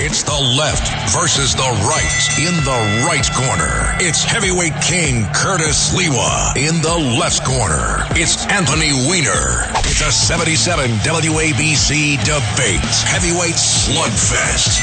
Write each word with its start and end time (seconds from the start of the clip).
It's 0.00 0.22
the 0.22 0.30
left 0.30 0.86
versus 1.10 1.56
the 1.56 1.66
right. 1.82 2.22
In 2.38 2.54
the 2.62 3.02
right 3.02 3.26
corner, 3.34 3.98
it's 3.98 4.22
heavyweight 4.22 4.78
king 4.80 5.26
Curtis 5.34 5.90
Sliwa. 5.90 6.54
In 6.54 6.80
the 6.82 7.18
left 7.18 7.44
corner, 7.44 8.06
it's 8.14 8.46
Anthony 8.46 8.94
Weiner. 8.94 9.66
It's 9.90 10.00
a 10.00 10.12
77 10.12 11.02
WABC 11.02 12.14
debate 12.22 12.94
heavyweight 13.10 13.58
slugfest 13.58 14.78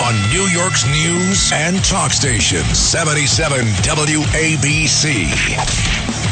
on 0.00 0.16
New 0.32 0.48
York's 0.48 0.88
news 0.88 1.52
and 1.52 1.84
talk 1.84 2.10
station 2.10 2.64
77 2.64 3.66
WABC. 3.84 5.28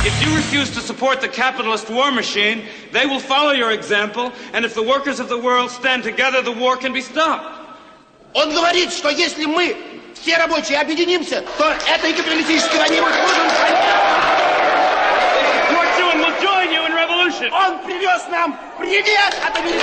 If 0.08 0.26
you 0.26 0.34
refuse 0.34 0.70
to 0.70 0.80
support 0.80 1.20
the 1.20 1.28
capitalist 1.28 1.90
war 1.90 2.10
machine, 2.10 2.64
they 2.92 3.04
will 3.04 3.20
follow 3.20 3.52
your 3.52 3.72
example, 3.72 4.32
and 4.54 4.64
if 4.64 4.72
the 4.74 4.82
workers 4.82 5.20
of 5.20 5.28
the 5.28 5.38
world 5.38 5.70
stand 5.70 6.02
together, 6.02 6.40
the 6.40 6.50
war 6.50 6.78
can 6.78 6.94
be 6.94 7.02
stopped. 7.02 7.61
Он 8.34 8.54
говорит, 8.54 8.92
что 8.92 9.10
если 9.10 9.44
мы 9.44 9.76
все 10.14 10.36
рабочие 10.38 10.78
объединимся, 10.80 11.44
то 11.58 11.74
этой 11.88 12.12
капиталистической 12.14 12.78
войне 12.78 13.00
мы 13.02 13.10
сможем. 13.12 13.42
Он 17.50 17.78
привез 17.80 18.22
нам 18.30 18.56
привет 18.78 19.34
от 19.46 19.58
американцев! 19.58 19.82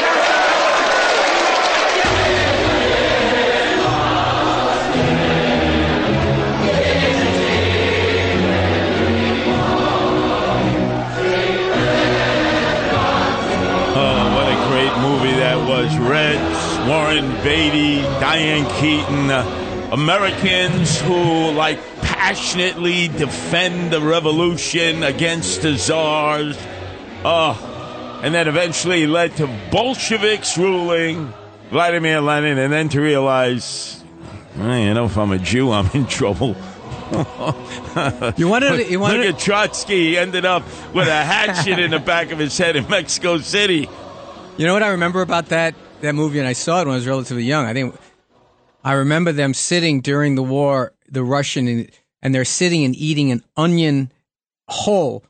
Oh, 13.96 14.36
what 14.36 14.48
a 14.48 14.56
great 14.70 14.96
movie 15.00 15.34
that 15.34 15.58
was. 15.68 15.90
Reds, 15.98 16.59
Warren 16.90 17.30
Beatty, 17.44 18.02
Diane 18.20 18.66
Keaton, 18.82 19.30
uh, 19.30 19.90
Americans 19.92 21.00
who, 21.02 21.52
like, 21.52 21.78
passionately 22.02 23.10
defend 23.10 23.94
the 23.94 24.02
revolution 24.02 25.04
against 25.04 25.62
the 25.62 25.78
czars. 25.78 26.58
Oh, 27.24 28.20
and 28.24 28.34
then 28.34 28.48
eventually 28.48 29.06
led 29.06 29.36
to 29.36 29.46
Bolsheviks 29.70 30.58
ruling 30.58 31.32
Vladimir 31.70 32.22
Lenin, 32.22 32.58
and 32.58 32.74
then 32.74 32.90
to 32.90 33.02
realize, 33.02 34.04
well, 34.58 34.76
you 34.76 34.92
know, 34.96 35.06
if 35.06 35.16
I'm 35.16 35.32
a 35.32 35.38
Jew, 35.38 35.72
I'm 35.72 35.92
in 35.94 36.08
trouble. 36.08 36.56
You 38.38 38.48
wanted 38.48 38.78
to, 38.78 38.86
you 38.90 39.00
wanted 39.00 39.26
Look 39.26 39.36
at 39.36 39.40
Trotsky. 39.42 40.10
He 40.10 40.18
ended 40.18 40.46
up 40.46 40.64
with 40.94 41.08
a 41.08 41.24
hatchet 41.24 41.80
in 41.80 41.92
the 41.92 42.00
back 42.00 42.32
of 42.32 42.40
his 42.40 42.58
head 42.58 42.76
in 42.76 42.88
Mexico 42.88 43.40
City. 43.40 43.90
You 44.58 44.66
know 44.68 44.74
what 44.74 44.84
I 44.84 44.90
remember 44.90 45.22
about 45.22 45.48
that 45.48 45.74
that 46.02 46.16
movie, 46.16 46.40
and 46.40 46.48
I 46.48 46.54
saw 46.54 46.82
it 46.82 46.86
when 46.86 46.94
I 46.94 46.98
was 46.98 47.08
relatively 47.08 47.44
young. 47.44 47.66
I 47.66 47.74
think 47.74 47.96
I 48.84 48.94
remember 48.94 49.32
them 49.32 49.54
sitting 49.54 50.02
during 50.02 50.36
the 50.36 50.44
war, 50.44 50.94
the 51.10 51.24
Russian, 51.24 51.68
and, 51.68 51.92
and 52.22 52.34
they're 52.34 52.46
sitting 52.46 52.84
and 52.86 52.96
eating 52.96 53.32
an 53.32 53.44
onion 53.58 54.12
whole 54.68 55.26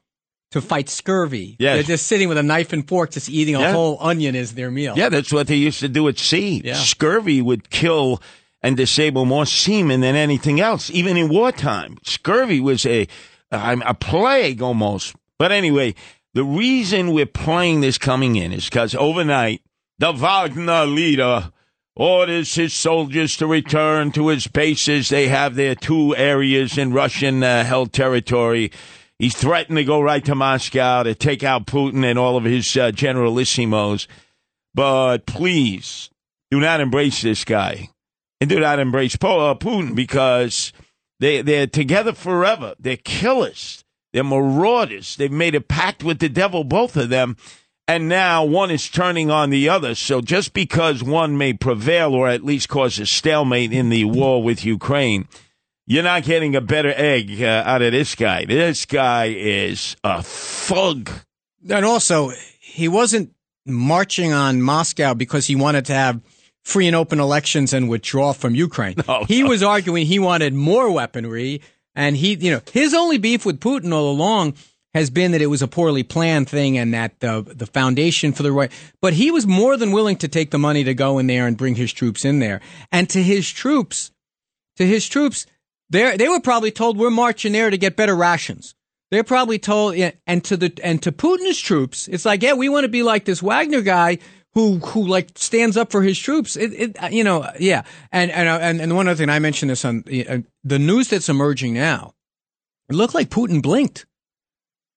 to 0.52 0.62
fight 0.62 0.90
scurvy. 0.90 1.56
Yes. 1.59 1.75
They're 1.75 1.84
just 1.95 2.08
sitting 2.08 2.28
with 2.28 2.38
a 2.38 2.44
knife 2.44 2.73
and 2.73 2.88
fork, 2.88 3.12
just 3.12 3.30
eating 3.30 3.56
a 3.56 3.59
Yeah. 3.59 3.72
whole 3.72 3.97
onion 4.02 4.36
as 4.36 4.53
their 4.56 4.72
meal. 4.72 4.95
Yeah, 4.97 5.09
that's 5.09 5.31
what 5.31 5.47
they 5.47 5.56
used 5.56 5.80
to 5.81 5.88
do 5.90 6.08
at 6.08 6.17
sea. 6.17 6.62
Yeah. 6.66 6.73
Scurvy 6.73 7.42
would 7.42 7.70
kill 7.70 8.22
and 8.62 8.75
disable 8.75 9.25
more 9.25 9.45
seamen 9.45 10.02
than 10.02 10.16
anything 10.16 10.59
else, 10.59 10.90
even 10.92 11.17
in 11.17 11.30
wartime. 11.30 11.97
Scurvy 12.03 12.59
was 12.59 12.86
a 12.86 13.08
a 13.52 13.94
plague 13.95 14.62
almost. 14.62 15.16
But 15.40 15.52
anyway, 15.52 15.95
the 16.36 16.44
reason 16.44 17.14
we're 17.14 17.25
playing 17.25 17.81
this 17.81 17.97
coming 17.97 18.36
in 18.36 18.52
is 18.52 18.66
because 18.66 18.94
overnight 18.94 19.62
the 20.00 20.14
Wagner 20.14 20.86
leader 20.86 21.52
orders 21.95 22.55
his 22.55 22.73
soldiers 22.73 23.36
to 23.38 23.45
return 23.45 24.11
to 24.14 24.30
his 24.30 24.47
bases. 24.47 25.09
They 25.09 25.28
have 25.28 25.56
their 25.56 25.75
two 25.75 26.16
areas 26.16 26.78
in 26.78 26.94
Russian 26.94 27.44
uh, 27.44 27.66
held 27.66 27.91
territory. 27.91 28.72
He's 29.19 29.36
threatened 29.36 29.78
to 29.78 29.83
go 29.83 30.00
right 30.00 30.23
to 30.23 30.33
Moscow 30.33 31.03
to 31.03 31.13
take 31.13 31.44
out 31.44 31.68
Putin 31.68 32.06
and 32.06 32.18
all 32.18 32.38
of 32.38 32.46
his 32.46 32.75
uh, 32.78 32.91
generalissimos. 32.91 34.07
But 34.74 35.25
please 35.25 36.09
do 36.50 36.62
not 36.62 36.79
embrace 36.79 37.22
this 37.22 37.44
guy 37.44 37.90
and 38.40 38.50
do 38.50 38.62
not 38.62 38.79
embrace 38.79 39.16
uh, 39.16 39.56
Putin 39.56 39.94
because 39.94 40.72
they, 41.19 41.41
they're 41.41 41.68
together 41.68 42.13
forever. 42.13 42.75
They're 42.79 42.95
killers. 42.95 43.84
They're 44.13 44.24
marauders. 44.24 45.18
They've 45.18 45.29
made 45.29 45.56
a 45.56 45.62
pact 45.62 46.03
with 46.03 46.19
the 46.19 46.29
devil, 46.29 46.63
both 46.63 46.95
of 46.95 47.09
them. 47.09 47.35
And 47.89 48.07
now 48.07 48.45
one 48.45 48.69
is 48.69 48.88
turning 48.88 49.31
on 49.31 49.50
the 49.50 49.67
other. 49.69 49.95
So 49.95 50.22
just 50.22 50.53
because 50.53 51.01
one 51.03 51.39
may 51.39 51.53
prevail 51.53 52.13
or 52.13 52.27
at 52.27 52.45
least 52.45 52.69
cause 52.69 53.00
a 53.00 53.07
stalemate 53.07 53.73
in 53.73 53.89
the 53.89 54.05
war 54.05 54.44
with 54.44 54.63
Ukraine, 54.63 55.27
you're 55.88 56.03
not 56.03 56.22
getting 56.22 56.55
a 56.55 56.61
better 56.61 56.94
egg 56.95 57.41
uh, 57.41 57.63
out 57.66 57.81
of 57.81 57.91
this 57.91 58.13
guy. 58.13 58.45
This 58.45 58.85
guy 58.85 59.33
is 59.35 59.95
a 60.03 60.22
thug. 60.22 61.09
And 61.67 61.83
also, 61.83 62.31
he 62.59 62.88
wasn't 62.88 63.33
marching 63.66 64.33
on 64.33 64.61
Moscow 64.61 65.16
because 65.16 65.47
he 65.47 65.56
wanted 65.56 65.85
to 65.85 65.94
have 65.94 66.21
free 66.61 66.85
and 66.85 66.95
open 66.95 67.19
elections 67.19 67.73
and 67.73 67.89
withdraw 67.89 68.33
from 68.33 68.53
Ukraine. 68.53 68.97
No, 69.07 69.23
he 69.23 69.41
no. 69.41 69.50
was 69.50 69.63
arguing 69.63 70.06
he 70.06 70.19
wanted 70.19 70.53
more 70.53 70.91
weaponry, 70.91 71.63
and 71.95 72.16
he, 72.16 72.35
you 72.35 72.51
know, 72.51 72.61
his 72.71 72.94
only 72.94 73.17
beef 73.17 73.47
with 73.47 73.59
Putin 73.59 73.91
all 73.91 74.11
along 74.11 74.53
has 74.94 75.09
been 75.09 75.31
that 75.31 75.41
it 75.41 75.47
was 75.47 75.61
a 75.61 75.67
poorly 75.67 76.03
planned 76.03 76.50
thing 76.50 76.77
and 76.77 76.94
that 76.94 77.19
the 77.19 77.41
the 77.41 77.67
foundation 77.67 78.33
for 78.33 78.44
the 78.44 78.51
right. 78.51 78.72
But 79.01 79.13
he 79.13 79.31
was 79.31 79.45
more 79.45 79.77
than 79.77 79.91
willing 79.91 80.17
to 80.17 80.27
take 80.27 80.51
the 80.51 80.59
money 80.59 80.83
to 80.83 80.94
go 80.94 81.19
in 81.19 81.27
there 81.27 81.47
and 81.47 81.57
bring 81.57 81.75
his 81.75 81.94
troops 81.94 82.25
in 82.25 82.39
there. 82.39 82.61
And 82.91 83.09
to 83.09 83.22
his 83.22 83.50
troops, 83.50 84.11
to 84.77 84.85
his 84.85 85.07
troops, 85.07 85.45
they 85.89 86.17
they 86.17 86.27
were 86.27 86.41
probably 86.41 86.72
told 86.72 86.97
we're 86.97 87.09
marching 87.09 87.53
there 87.53 87.69
to 87.69 87.77
get 87.77 87.95
better 87.95 88.16
rations. 88.16 88.75
They're 89.11 89.23
probably 89.23 89.57
told, 89.57 89.95
and 89.95 90.44
to 90.44 90.55
the 90.55 90.72
and 90.83 91.01
to 91.01 91.11
Putin's 91.11 91.59
troops, 91.59 92.07
it's 92.07 92.25
like, 92.25 92.44
yeah, 92.44 92.53
we 92.53 92.69
want 92.69 92.83
to 92.83 92.89
be 92.89 93.01
like 93.01 93.25
this 93.25 93.41
Wagner 93.41 93.81
guy 93.81 94.19
who 94.53 94.77
who 94.77 95.07
like 95.07 95.31
stands 95.35 95.77
up 95.77 95.91
for 95.91 96.03
his 96.03 96.19
troops. 96.19 96.56
It, 96.56 96.73
it 96.73 97.11
you 97.11 97.23
know, 97.23 97.50
yeah. 97.59 97.83
And 98.11 98.29
and 98.31 98.47
and 98.47 98.81
and 98.81 98.95
one 98.95 99.07
other 99.07 99.17
thing, 99.17 99.29
I 99.29 99.39
mentioned 99.39 99.71
this 99.71 99.83
on 99.83 100.03
uh, 100.07 100.39
the 100.63 100.79
news 100.79 101.07
that's 101.07 101.29
emerging 101.29 101.73
now. 101.73 102.13
It 102.89 102.95
looked 102.95 103.16
like 103.16 103.29
Putin 103.29 103.61
blinked. 103.61 104.06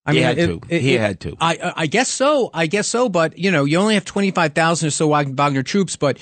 I 0.04 0.12
He 0.14 0.20
had 0.20 0.38
it- 0.38 0.46
to. 0.48 0.60
it- 0.68 0.82
He 0.82 0.94
it- 0.94 1.00
had 1.00 1.20
to. 1.20 1.36
I 1.40 1.72
I- 1.76 1.86
guess 1.86 2.08
so. 2.08 2.50
I 2.52 2.66
guess 2.66 2.88
so. 2.88 3.08
But 3.08 3.38
you 3.38 3.50
know, 3.50 3.64
you 3.64 3.78
only 3.78 3.94
have 3.94 4.04
twenty 4.04 4.30
five 4.30 4.52
thousand 4.54 4.88
or 4.88 4.90
so 4.90 5.06
Wag- 5.06 5.36
Wagner 5.36 5.62
troops. 5.62 5.96
But 5.96 6.18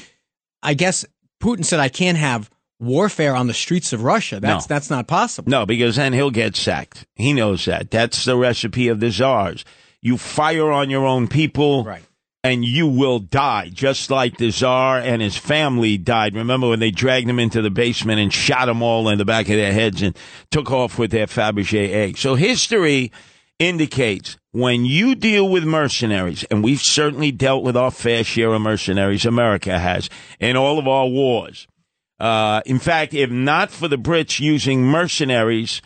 I 0.62 0.74
guess 0.74 1.04
Putin 1.42 1.64
said 1.64 1.80
I 1.80 1.88
can't 1.88 2.18
have 2.18 2.50
warfare 2.78 3.34
on 3.34 3.46
the 3.46 3.54
streets 3.54 3.92
of 3.92 4.02
Russia. 4.02 4.40
That's 4.40 4.68
No. 4.68 4.74
that's 4.74 4.90
not 4.90 5.06
possible. 5.06 5.50
No, 5.50 5.64
because 5.66 5.96
then 5.96 6.12
he'll 6.12 6.30
get 6.30 6.56
sacked. 6.56 7.06
He 7.14 7.32
knows 7.32 7.64
that. 7.66 7.90
That's 7.90 8.24
the 8.24 8.36
recipe 8.36 8.88
of 8.88 9.00
the 9.00 9.10
czars. 9.10 9.64
You 10.02 10.16
fire 10.18 10.70
on 10.70 10.88
your 10.90 11.04
own 11.06 11.28
people, 11.28 11.84
Right. 11.84 12.02
and 12.42 12.64
you 12.64 12.86
will 12.86 13.18
die, 13.18 13.70
just 13.72 14.10
like 14.10 14.38
the 14.38 14.50
czar 14.50 14.98
and 14.98 15.20
his 15.20 15.36
family 15.36 15.98
died. 15.98 16.34
Remember 16.34 16.68
when 16.68 16.80
they 16.80 16.90
dragged 16.90 17.28
him 17.28 17.38
into 17.38 17.60
the 17.60 17.68
basement 17.70 18.18
and 18.18 18.32
shot 18.32 18.66
them 18.66 18.82
all 18.82 19.08
in 19.10 19.18
the 19.18 19.26
back 19.26 19.48
of 19.50 19.56
their 19.56 19.72
heads 19.74 20.00
and 20.00 20.16
took 20.50 20.70
off 20.70 20.98
with 20.98 21.10
their 21.10 21.26
Fabergé 21.26 21.90
egg. 21.92 22.16
So 22.18 22.34
history 22.34 23.12
indicates 23.60 24.38
when 24.52 24.84
you 24.84 25.14
deal 25.14 25.48
with 25.48 25.62
mercenaries, 25.62 26.42
and 26.44 26.64
we've 26.64 26.80
certainly 26.80 27.30
dealt 27.30 27.62
with 27.62 27.76
our 27.76 27.92
fair 27.92 28.24
share 28.24 28.52
of 28.52 28.62
mercenaries, 28.62 29.24
America 29.24 29.78
has, 29.78 30.10
in 30.40 30.56
all 30.56 30.80
of 30.80 30.88
our 30.88 31.06
wars. 31.06 31.68
Uh, 32.18 32.62
in 32.66 32.80
fact, 32.80 33.14
if 33.14 33.30
not 33.30 33.70
for 33.70 33.86
the 33.86 33.98
Brits 33.98 34.40
using 34.40 34.82
mercenaries 34.82 35.80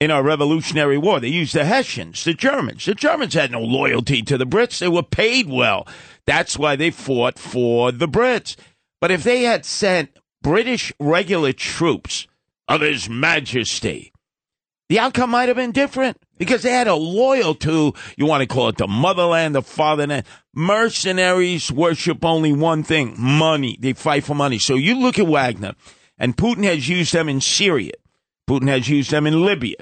in 0.00 0.10
our 0.10 0.22
Revolutionary 0.22 0.98
War, 0.98 1.20
they 1.20 1.28
used 1.28 1.54
the 1.54 1.64
Hessians, 1.64 2.22
the 2.24 2.34
Germans. 2.34 2.84
The 2.84 2.94
Germans 2.94 3.34
had 3.34 3.52
no 3.52 3.60
loyalty 3.60 4.22
to 4.22 4.36
the 4.36 4.46
Brits. 4.46 4.78
They 4.78 4.88
were 4.88 5.02
paid 5.02 5.48
well. 5.48 5.86
That's 6.26 6.58
why 6.58 6.76
they 6.76 6.90
fought 6.90 7.38
for 7.38 7.90
the 7.90 8.08
Brits. 8.08 8.56
But 9.00 9.10
if 9.10 9.22
they 9.24 9.42
had 9.42 9.64
sent 9.64 10.10
British 10.42 10.92
regular 11.00 11.52
troops 11.52 12.26
of 12.68 12.82
His 12.82 13.08
Majesty, 13.08 14.12
the 14.88 14.98
outcome 14.98 15.30
might 15.30 15.48
have 15.48 15.56
been 15.56 15.72
different 15.72 16.18
because 16.40 16.62
they 16.62 16.72
had 16.72 16.88
a 16.88 16.94
loyal 16.94 17.54
to, 17.54 17.92
you 18.16 18.24
want 18.24 18.40
to 18.40 18.46
call 18.46 18.70
it 18.70 18.78
the 18.78 18.88
motherland, 18.88 19.54
the 19.54 19.60
fatherland. 19.60 20.24
Mercenaries 20.54 21.70
worship 21.70 22.24
only 22.24 22.50
one 22.50 22.82
thing 22.82 23.14
money. 23.18 23.76
They 23.78 23.92
fight 23.92 24.24
for 24.24 24.34
money. 24.34 24.58
So 24.58 24.74
you 24.74 24.98
look 24.98 25.18
at 25.18 25.26
Wagner, 25.26 25.74
and 26.18 26.34
Putin 26.34 26.64
has 26.64 26.88
used 26.88 27.12
them 27.12 27.28
in 27.28 27.42
Syria. 27.42 27.92
Putin 28.48 28.68
has 28.68 28.88
used 28.88 29.10
them 29.10 29.26
in 29.26 29.44
Libya. 29.44 29.76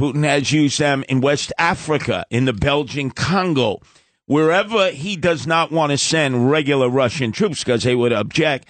Putin 0.00 0.24
has 0.24 0.50
used 0.50 0.78
them 0.80 1.04
in 1.10 1.20
West 1.20 1.52
Africa, 1.58 2.24
in 2.30 2.46
the 2.46 2.54
Belgian 2.54 3.10
Congo, 3.10 3.80
wherever 4.24 4.90
he 4.90 5.14
does 5.14 5.46
not 5.46 5.70
want 5.70 5.92
to 5.92 5.98
send 5.98 6.50
regular 6.50 6.88
Russian 6.88 7.32
troops 7.32 7.62
because 7.62 7.82
they 7.82 7.94
would 7.94 8.14
object. 8.14 8.66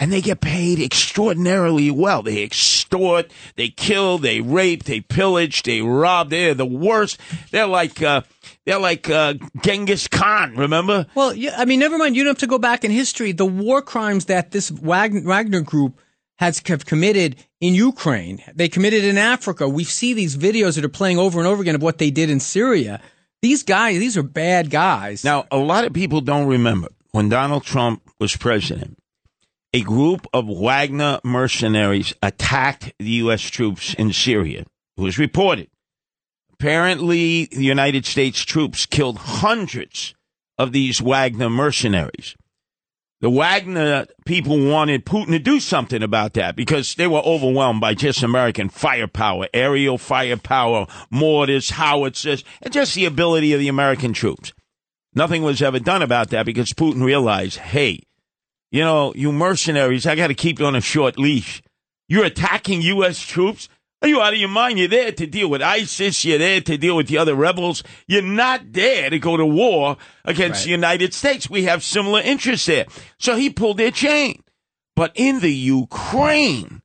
And 0.00 0.12
they 0.12 0.20
get 0.20 0.40
paid 0.40 0.78
extraordinarily 0.80 1.90
well. 1.90 2.22
They 2.22 2.44
extort, 2.44 3.32
they 3.56 3.68
kill, 3.68 4.18
they 4.18 4.40
rape, 4.40 4.84
they 4.84 5.00
pillage, 5.00 5.64
they 5.64 5.80
rob. 5.82 6.30
They're 6.30 6.54
the 6.54 6.64
worst. 6.64 7.18
They're 7.50 7.66
like 7.66 8.00
uh, 8.00 8.22
they're 8.64 8.78
like 8.78 9.10
uh, 9.10 9.34
Genghis 9.62 10.06
Khan. 10.06 10.54
Remember? 10.56 11.06
Well, 11.16 11.34
yeah, 11.34 11.54
I 11.58 11.64
mean, 11.64 11.80
never 11.80 11.98
mind. 11.98 12.14
You 12.14 12.22
don't 12.22 12.30
have 12.30 12.38
to 12.38 12.46
go 12.46 12.58
back 12.58 12.84
in 12.84 12.92
history. 12.92 13.32
The 13.32 13.44
war 13.44 13.82
crimes 13.82 14.26
that 14.26 14.52
this 14.52 14.70
Wagner, 14.70 15.22
Wagner 15.22 15.62
group 15.62 15.98
has 16.38 16.62
have 16.66 16.86
committed 16.86 17.36
in 17.60 17.74
Ukraine. 17.74 18.42
They 18.54 18.68
committed 18.68 19.04
in 19.04 19.18
Africa. 19.18 19.68
We 19.68 19.84
see 19.84 20.14
these 20.14 20.36
videos 20.36 20.76
that 20.76 20.84
are 20.84 20.88
playing 20.88 21.18
over 21.18 21.38
and 21.38 21.48
over 21.48 21.62
again 21.62 21.74
of 21.74 21.82
what 21.82 21.98
they 21.98 22.10
did 22.10 22.30
in 22.30 22.40
Syria. 22.40 23.00
These 23.42 23.62
guys, 23.62 23.98
these 23.98 24.16
are 24.16 24.22
bad 24.22 24.70
guys. 24.70 25.24
Now, 25.24 25.46
a 25.50 25.58
lot 25.58 25.84
of 25.84 25.92
people 25.92 26.20
don't 26.20 26.46
remember 26.46 26.88
when 27.12 27.28
Donald 27.28 27.64
Trump 27.64 28.02
was 28.18 28.36
president, 28.36 28.97
a 29.78 29.82
group 29.82 30.26
of 30.32 30.48
Wagner 30.48 31.20
mercenaries 31.22 32.12
attacked 32.20 32.92
the 32.98 33.10
U.S. 33.22 33.42
troops 33.42 33.94
in 33.94 34.12
Syria. 34.12 34.64
It 34.96 35.00
was 35.00 35.20
reported. 35.20 35.68
Apparently, 36.52 37.44
the 37.44 37.62
United 37.62 38.04
States 38.04 38.44
troops 38.44 38.86
killed 38.86 39.18
hundreds 39.18 40.16
of 40.58 40.72
these 40.72 41.00
Wagner 41.00 41.48
mercenaries. 41.48 42.34
The 43.20 43.30
Wagner 43.30 44.06
people 44.26 44.68
wanted 44.68 45.06
Putin 45.06 45.28
to 45.28 45.38
do 45.38 45.60
something 45.60 46.02
about 46.02 46.32
that 46.32 46.56
because 46.56 46.96
they 46.96 47.06
were 47.06 47.20
overwhelmed 47.20 47.80
by 47.80 47.94
just 47.94 48.24
American 48.24 48.70
firepower, 48.70 49.46
aerial 49.54 49.96
firepower, 49.96 50.88
mortars, 51.08 51.70
howitzers, 51.70 52.42
and 52.62 52.72
just 52.72 52.96
the 52.96 53.04
ability 53.04 53.52
of 53.52 53.60
the 53.60 53.68
American 53.68 54.12
troops. 54.12 54.52
Nothing 55.14 55.44
was 55.44 55.62
ever 55.62 55.78
done 55.78 56.02
about 56.02 56.30
that 56.30 56.46
because 56.46 56.70
Putin 56.70 57.04
realized, 57.04 57.58
hey, 57.58 58.02
you 58.70 58.80
know, 58.82 59.12
you 59.14 59.32
mercenaries, 59.32 60.06
I 60.06 60.14
got 60.14 60.28
to 60.28 60.34
keep 60.34 60.58
you 60.58 60.66
on 60.66 60.76
a 60.76 60.80
short 60.80 61.18
leash. 61.18 61.62
You're 62.08 62.24
attacking 62.24 62.82
U.S. 62.82 63.20
troops. 63.20 63.68
Are 64.00 64.08
you 64.08 64.20
out 64.20 64.32
of 64.32 64.38
your 64.38 64.48
mind? 64.48 64.78
You're 64.78 64.88
there 64.88 65.10
to 65.12 65.26
deal 65.26 65.48
with 65.50 65.60
ISIS. 65.60 66.24
You're 66.24 66.38
there 66.38 66.60
to 66.60 66.78
deal 66.78 66.96
with 66.96 67.08
the 67.08 67.18
other 67.18 67.34
rebels. 67.34 67.82
You're 68.06 68.22
not 68.22 68.72
there 68.72 69.10
to 69.10 69.18
go 69.18 69.36
to 69.36 69.44
war 69.44 69.96
against 70.24 70.60
Right. 70.60 70.64
the 70.66 70.70
United 70.70 71.12
States. 71.14 71.50
We 71.50 71.64
have 71.64 71.82
similar 71.82 72.20
interests 72.20 72.66
there. 72.66 72.86
So 73.18 73.36
he 73.36 73.50
pulled 73.50 73.76
their 73.78 73.90
chain. 73.90 74.42
But 74.94 75.12
in 75.14 75.40
the 75.40 75.52
Ukraine, 75.52 76.80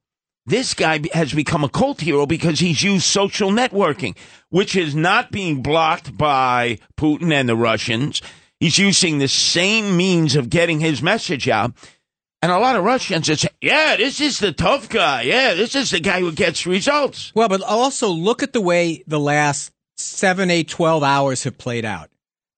this 0.45 0.73
guy 0.73 1.01
has 1.13 1.33
become 1.33 1.63
a 1.63 1.69
cult 1.69 2.01
hero 2.01 2.25
because 2.25 2.59
he's 2.59 2.83
used 2.83 3.05
social 3.05 3.49
networking, 3.51 4.15
which 4.49 4.75
is 4.75 4.95
not 4.95 5.31
being 5.31 5.61
blocked 5.61 6.17
by 6.17 6.79
Putin 6.97 7.31
and 7.31 7.47
the 7.47 7.55
Russians. 7.55 8.21
He's 8.63 8.77
using 8.77 9.17
the 9.17 9.27
same 9.27 9.97
means 9.97 10.37
of 10.37 10.49
getting 10.49 10.79
his 10.79 11.01
message 11.01 11.49
out. 11.49 11.73
And 12.41 12.49
a 12.49 12.59
lot 12.59 12.77
of 12.77 12.85
Russians 12.85 13.29
are 13.29 13.35
saying, 13.35 13.53
yeah, 13.59 13.97
this 13.97 14.21
is 14.21 14.39
the 14.39 14.53
tough 14.53 14.87
guy. 14.87 15.23
Yeah, 15.23 15.53
this 15.53 15.75
is 15.75 15.91
the 15.91 15.99
guy 15.99 16.21
who 16.21 16.31
gets 16.31 16.65
results. 16.65 17.33
Well, 17.35 17.49
but 17.49 17.61
also 17.61 18.07
look 18.07 18.41
at 18.41 18.53
the 18.53 18.61
way 18.61 19.03
the 19.05 19.19
last 19.19 19.73
seven, 19.97 20.49
eight, 20.49 20.69
12 20.69 21.03
hours 21.03 21.43
have 21.43 21.57
played 21.57 21.83
out. 21.83 22.09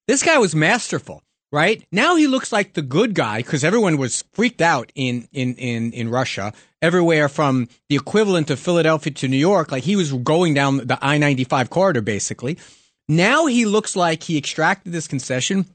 This 0.08 0.22
guy 0.22 0.38
was 0.38 0.54
masterful, 0.54 1.24
right? 1.52 1.84
Now 1.92 2.18
he 2.18 2.28
looks 2.28 2.52
like 2.52 2.74
the 2.74 2.84
good 2.84 3.16
guy 3.16 3.38
because 3.38 3.64
everyone 3.64 3.98
was 3.98 4.24
freaked 4.32 4.62
out 4.62 4.92
in, 4.94 5.28
in, 5.32 5.56
in, 5.56 5.92
in 5.92 6.10
Russia, 6.10 6.54
everywhere 6.84 7.30
from 7.30 7.68
the 7.90 7.96
equivalent 7.96 8.52
of 8.52 8.60
Philadelphia 8.60 9.12
to 9.12 9.28
New 9.28 9.38
York. 9.38 9.72
Like 9.72 9.86
he 9.86 9.96
was 9.96 10.14
going 10.14 10.54
down 10.54 10.86
the 10.86 11.00
I 11.02 11.18
95 11.18 11.72
corridor, 11.72 12.02
basically. 12.02 12.60
Now 13.10 13.48
he 13.48 13.66
looks 13.66 13.96
like 13.96 14.22
he 14.22 14.38
extracted 14.38 14.94
this 14.94 15.08
concession 15.08 15.66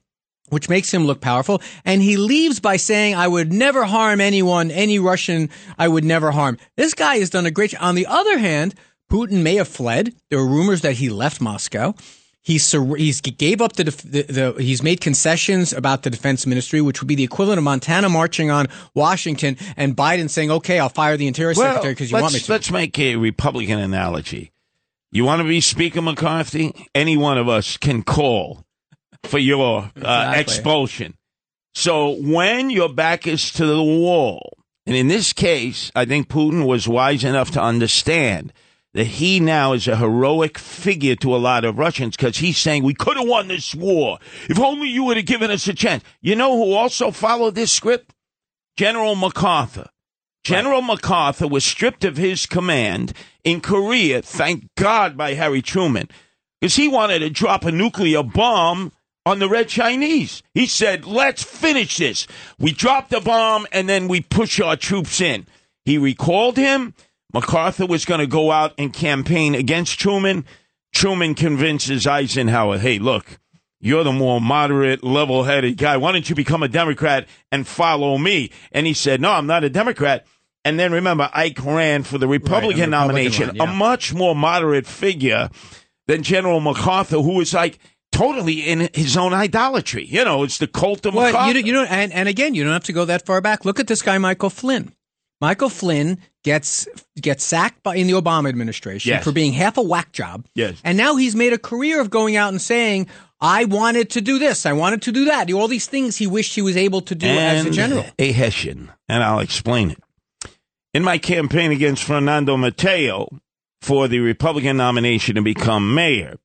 which 0.50 0.68
makes 0.68 0.92
him 0.92 1.06
look 1.06 1.20
powerful. 1.20 1.62
And 1.84 2.02
he 2.02 2.16
leaves 2.16 2.60
by 2.60 2.76
saying, 2.76 3.14
I 3.14 3.26
would 3.26 3.52
never 3.52 3.84
harm 3.84 4.20
anyone, 4.20 4.70
any 4.70 4.98
Russian 4.98 5.50
I 5.78 5.88
would 5.88 6.04
never 6.04 6.30
harm. 6.30 6.58
This 6.76 6.94
guy 6.94 7.16
has 7.16 7.30
done 7.30 7.46
a 7.46 7.50
great 7.50 7.70
job. 7.70 7.82
On 7.82 7.94
the 7.94 8.06
other 8.06 8.38
hand, 8.38 8.74
Putin 9.10 9.42
may 9.42 9.56
have 9.56 9.68
fled. 9.68 10.14
There 10.28 10.38
were 10.38 10.46
rumors 10.46 10.82
that 10.82 10.94
he 10.94 11.08
left 11.08 11.40
Moscow. 11.40 11.94
He 12.42 12.58
sur- 12.58 12.94
he's 12.96 13.20
gave 13.20 13.60
up 13.60 13.74
the, 13.74 13.84
def- 13.84 14.02
the, 14.02 14.22
the 14.22 14.62
he's 14.62 14.82
made 14.82 15.02
concessions 15.02 15.74
about 15.74 16.04
the 16.04 16.10
defense 16.10 16.46
ministry, 16.46 16.80
which 16.80 17.00
would 17.02 17.08
be 17.08 17.14
the 17.14 17.24
equivalent 17.24 17.58
of 17.58 17.64
Montana 17.64 18.08
marching 18.08 18.50
on 18.50 18.66
Washington 18.94 19.58
and 19.76 19.94
Biden 19.94 20.30
saying, 20.30 20.50
"Okay, 20.50 20.78
I'll 20.78 20.88
fire 20.88 21.18
the 21.18 21.26
interior 21.26 21.52
secretary 21.54 21.92
because 21.92 22.10
you 22.10 22.16
want 22.18 22.32
me 22.32 22.40
to." 22.40 22.52
let's 22.52 22.70
make 22.70 22.98
a 22.98 23.16
Republican 23.16 23.78
analogy. 23.78 24.52
You 25.12 25.24
want 25.24 25.42
to 25.42 25.48
be 25.48 25.60
Speaker 25.60 26.00
McCarthy? 26.00 26.88
Any 26.94 27.18
one 27.18 27.36
of 27.36 27.46
us 27.46 27.76
can 27.76 28.02
call 28.02 28.64
for 29.24 29.38
your 29.38 29.82
uh, 29.82 29.88
Exactly. 29.96 30.40
expulsion. 30.40 31.14
So 31.74 32.16
when 32.20 32.70
your 32.70 32.88
back 32.88 33.26
is 33.26 33.50
to 33.52 33.64
the 33.66 33.82
wall, 33.82 34.58
and 34.86 34.96
in 34.96 35.08
this 35.08 35.32
case, 35.32 35.90
I 35.94 36.04
think 36.04 36.28
Putin 36.28 36.66
was 36.66 36.88
wise 36.88 37.22
enough 37.22 37.50
to 37.52 37.62
understand 37.62 38.52
that 38.92 39.06
he 39.06 39.38
now 39.38 39.72
is 39.72 39.86
a 39.86 39.96
heroic 39.96 40.58
figure 40.58 41.14
to 41.16 41.34
a 41.34 41.38
lot 41.38 41.64
of 41.64 41.78
Russians 41.78 42.16
because 42.16 42.38
he's 42.38 42.58
saying 42.58 42.82
we 42.82 42.94
could 42.94 43.16
have 43.16 43.28
won 43.28 43.46
this 43.46 43.72
war 43.72 44.18
if 44.48 44.58
only 44.58 44.88
you 44.88 45.04
would 45.04 45.16
have 45.16 45.26
given 45.26 45.50
us 45.50 45.68
a 45.68 45.74
chance. 45.74 46.02
You 46.20 46.34
know 46.34 46.56
who 46.56 46.72
also 46.72 47.12
followed 47.12 47.54
this 47.54 47.70
script? 47.70 48.12
General 48.76 49.14
MacArthur. 49.14 49.88
General 50.42 50.82
MacArthur 50.82 51.46
was 51.46 51.64
stripped 51.64 52.02
of 52.04 52.16
his 52.16 52.46
command 52.46 53.12
in 53.44 53.60
Korea, 53.60 54.22
thank 54.22 54.66
God, 54.76 55.16
by 55.16 55.34
Harry 55.34 55.62
Truman, 55.62 56.08
because 56.60 56.74
he 56.76 56.88
wanted 56.88 57.20
to 57.20 57.30
drop 57.30 57.64
a 57.64 57.70
nuclear 57.70 58.22
bomb 58.24 58.90
on 59.30 59.38
the 59.38 59.48
Red 59.48 59.68
Chinese. 59.68 60.42
He 60.52 60.66
said, 60.66 61.06
let's 61.06 61.42
finish 61.42 61.96
this. 61.96 62.26
We 62.58 62.72
drop 62.72 63.08
the 63.08 63.20
bomb 63.20 63.66
and 63.72 63.88
then 63.88 64.08
we 64.08 64.20
push 64.20 64.60
our 64.60 64.76
troops 64.76 65.20
in. 65.20 65.46
He 65.84 65.98
recalled 65.98 66.56
him. 66.56 66.94
MacArthur 67.32 67.86
was 67.86 68.04
going 68.04 68.20
to 68.20 68.26
go 68.26 68.50
out 68.50 68.74
and 68.76 68.92
campaign 68.92 69.54
against 69.54 69.98
Truman. 70.00 70.44
Truman 70.92 71.36
convinces 71.36 72.06
Eisenhower, 72.06 72.78
hey, 72.78 72.98
look, 72.98 73.38
you're 73.80 74.04
the 74.04 74.12
more 74.12 74.40
moderate, 74.40 75.04
level 75.04 75.44
headed 75.44 75.78
guy. 75.78 75.96
Why 75.96 76.12
don't 76.12 76.28
you 76.28 76.34
become 76.34 76.62
a 76.62 76.68
Democrat 76.68 77.28
and 77.52 77.66
follow 77.66 78.18
me? 78.18 78.50
And 78.72 78.86
he 78.86 78.92
said, 78.92 79.20
No, 79.20 79.30
I'm 79.30 79.46
not 79.46 79.64
a 79.64 79.70
Democrat. 79.70 80.26
And 80.64 80.78
then 80.78 80.92
remember, 80.92 81.30
Ike 81.32 81.64
ran 81.64 82.02
for 82.02 82.18
the 82.18 82.28
Republican 82.28 82.68
Republican 82.68 82.90
nomination, 82.90 83.46
one, 83.48 83.56
yeah. 83.56 83.72
a 83.72 83.74
much 83.74 84.12
more 84.12 84.34
moderate 84.34 84.86
figure 84.86 85.48
than 86.06 86.22
General 86.22 86.60
MacArthur, 86.60 87.22
who 87.22 87.36
was 87.36 87.54
like 87.54 87.78
totally 88.12 88.60
in 88.68 88.88
his 88.94 89.16
own 89.16 89.32
idolatry. 89.32 90.04
You 90.06 90.24
know, 90.24 90.42
it's 90.42 90.58
the 90.58 90.66
cult 90.66 91.06
of 91.06 91.14
Well, 91.14 91.52
you, 91.54 91.60
you 91.60 91.72
know, 91.72 91.84
and, 91.84 92.12
and 92.12 92.28
again, 92.28 92.54
you 92.54 92.64
don't 92.64 92.72
have 92.72 92.84
to 92.84 92.92
go 92.92 93.04
that 93.06 93.24
far 93.26 93.40
back. 93.40 93.64
Look 93.64 93.80
at 93.80 93.86
this 93.86 94.02
guy, 94.02 94.18
Michael 94.18 94.50
Flynn. 94.50 94.92
Michael 95.40 95.70
Flynn 95.70 96.18
gets 96.44 96.86
gets 97.20 97.44
sacked 97.44 97.82
by 97.82 97.96
in 97.96 98.06
the 98.06 98.12
Obama 98.12 98.48
administration 98.50 99.08
Yes. 99.10 99.24
for 99.24 99.32
being 99.32 99.54
half 99.54 99.78
a 99.78 99.82
whack 99.82 100.12
job. 100.12 100.44
Yes. 100.54 100.78
and 100.84 100.98
now 100.98 101.16
he's 101.16 101.34
made 101.34 101.52
a 101.54 101.58
career 101.58 101.98
of 102.00 102.10
going 102.10 102.36
out 102.36 102.50
and 102.50 102.60
saying, 102.60 103.06
"I 103.40 103.64
wanted 103.64 104.10
to 104.10 104.20
do 104.20 104.38
this, 104.38 104.66
I 104.66 104.74
wanted 104.74 105.00
to 105.02 105.12
do 105.12 105.24
that." 105.26 105.50
All 105.50 105.66
these 105.66 105.86
things 105.86 106.18
he 106.18 106.26
wished 106.26 106.54
he 106.54 106.60
was 106.62 106.76
able 106.76 107.00
to 107.02 107.14
do 107.14 107.26
as 107.26 107.64
a 107.64 107.70
general. 107.70 108.04
a 108.18 108.32
Hessian, 108.32 108.90
and 109.08 109.22
I'll 109.24 109.40
explain 109.40 109.90
it. 109.90 110.02
In 110.92 111.02
my 111.04 111.16
campaign 111.16 111.70
against 111.72 112.02
Fernando 112.04 112.58
Mateo 112.58 113.28
for 113.80 114.08
the 114.08 114.18
Republican 114.20 114.76
nomination 114.76 115.36
to 115.36 115.42
become 115.42 115.94
mayor, 115.94 116.36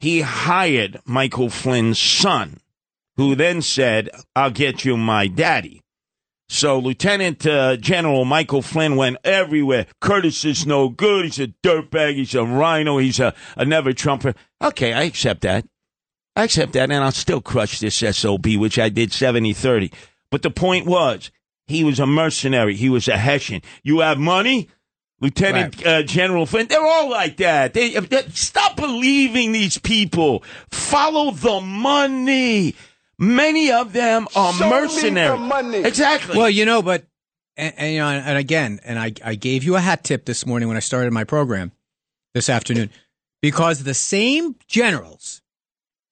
he 0.00 0.22
hired 0.22 1.00
Michael 1.04 1.50
Flynn's 1.50 2.00
son, 2.00 2.58
who 3.16 3.34
then 3.34 3.62
said, 3.62 4.08
I'll 4.34 4.50
get 4.50 4.84
you 4.84 4.96
my 4.96 5.26
daddy. 5.26 5.82
So 6.48 6.80
Lieutenant 6.80 7.46
uh, 7.46 7.76
General 7.76 8.24
Michael 8.24 8.62
Flynn 8.62 8.96
went 8.96 9.18
everywhere. 9.22 9.86
Curtis 10.00 10.44
is 10.44 10.66
no 10.66 10.88
good. 10.88 11.26
He's 11.26 11.38
a 11.38 11.48
dirtbag. 11.62 12.14
He's 12.16 12.34
a 12.34 12.44
rhino. 12.44 12.98
He's 12.98 13.20
a, 13.20 13.34
a 13.56 13.64
never 13.64 13.92
Trumper. 13.92 14.34
Okay, 14.60 14.92
I 14.92 15.02
accept 15.02 15.42
that. 15.42 15.64
I 16.34 16.44
accept 16.44 16.72
that, 16.72 16.90
and 16.90 17.04
I'll 17.04 17.12
still 17.12 17.40
crush 17.40 17.78
this 17.78 17.96
SOB, 17.96 18.46
which 18.56 18.80
I 18.80 18.88
did 18.88 19.12
70 19.12 19.52
30. 19.52 19.92
But 20.30 20.42
the 20.42 20.50
point 20.50 20.86
was, 20.86 21.30
he 21.68 21.84
was 21.84 22.00
a 22.00 22.06
mercenary. 22.06 22.74
He 22.74 22.88
was 22.88 23.06
a 23.06 23.16
Hessian. 23.16 23.62
You 23.84 24.00
have 24.00 24.18
money? 24.18 24.68
Lieutenant 25.20 25.86
uh, 25.86 26.02
General 26.02 26.46
Flynn, 26.46 26.66
they're 26.68 26.84
all 26.84 27.10
like 27.10 27.36
that. 27.38 27.74
They, 27.74 27.92
stop 28.30 28.76
believing 28.76 29.52
these 29.52 29.76
people. 29.76 30.42
Follow 30.70 31.30
the 31.30 31.60
money. 31.60 32.74
Many 33.18 33.70
of 33.70 33.92
them 33.92 34.26
are 34.34 34.52
mercenaries. 34.58 35.84
Exactly. 35.84 36.38
Well, 36.38 36.48
you 36.48 36.64
know, 36.64 36.80
but 36.80 37.04
and, 37.56 37.74
and, 37.76 37.92
you 37.92 37.98
know, 37.98 38.08
and 38.08 38.38
again, 38.38 38.80
and 38.82 38.98
I, 38.98 39.12
I 39.22 39.34
gave 39.34 39.62
you 39.62 39.76
a 39.76 39.80
hat 39.80 40.04
tip 40.04 40.24
this 40.24 40.46
morning 40.46 40.68
when 40.68 40.78
I 40.78 40.80
started 40.80 41.12
my 41.12 41.24
program 41.24 41.72
this 42.32 42.48
afternoon 42.48 42.88
because 43.42 43.82
the 43.82 43.92
same 43.92 44.56
generals 44.66 45.42